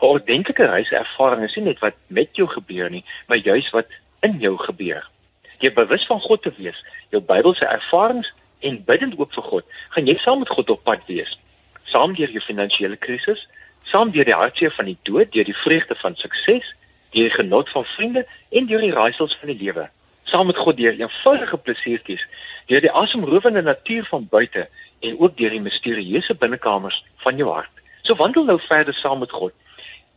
'n 0.00 0.06
Ordentlike 0.06 0.66
reiservaring 0.66 1.44
is 1.44 1.56
nie 1.56 1.64
net 1.64 1.78
wat 1.78 1.94
met 2.06 2.28
jou 2.32 2.48
gebeur 2.48 2.90
nie, 2.90 3.04
maar 3.26 3.36
juis 3.36 3.70
wat 3.70 3.86
in 4.20 4.38
jou 4.40 4.56
gebeur. 4.58 5.10
Jy 5.58 5.72
bewus 5.72 6.06
van 6.06 6.20
God 6.20 6.42
te 6.42 6.52
wees, 6.56 6.84
jou 7.10 7.22
Bybelse 7.22 7.66
ervarings 7.66 8.32
en 8.60 8.84
bidend 8.84 9.18
ook 9.18 9.34
vir 9.34 9.42
God, 9.42 9.64
gaan 9.88 10.06
jy 10.06 10.16
saam 10.18 10.38
met 10.38 10.48
God 10.48 10.70
op 10.70 10.84
pad 10.84 11.02
wees. 11.06 11.38
Saam 11.84 12.14
deur 12.14 12.30
jou 12.30 12.40
finansiële 12.40 12.96
krisis, 12.96 13.48
saam 13.82 14.10
deur 14.10 14.24
die 14.24 14.34
hartseer 14.34 14.70
van 14.70 14.84
die 14.84 14.98
dood, 15.02 15.32
deur 15.32 15.44
die 15.44 15.56
vreugde 15.56 15.94
van 15.94 16.16
sukses, 16.16 16.74
deur 17.10 17.28
die 17.28 17.30
genot 17.30 17.68
van 17.68 17.84
vriende 17.84 18.26
en 18.50 18.66
deur 18.66 18.80
die 18.80 18.92
raaisels 18.92 19.36
van 19.40 19.48
die 19.48 19.64
lewe 19.64 19.90
saam 20.28 20.46
met 20.46 20.56
God 20.56 20.76
deur 20.76 20.96
eenvoudige 20.98 21.58
plesiertjies, 21.58 22.26
deur 22.66 22.84
die 22.84 22.92
asemrowende 22.92 23.62
natuur 23.62 24.04
van 24.10 24.26
buite 24.30 24.68
en 25.00 25.18
ook 25.18 25.36
deur 25.38 25.54
die 25.56 25.64
misterieuse 25.64 26.34
binnekamers 26.34 27.02
van 27.24 27.36
jou 27.40 27.48
hart. 27.50 27.82
So 28.02 28.16
wandel 28.20 28.44
nou 28.44 28.58
verder 28.60 28.94
saam 28.94 29.22
met 29.24 29.32
God 29.32 29.52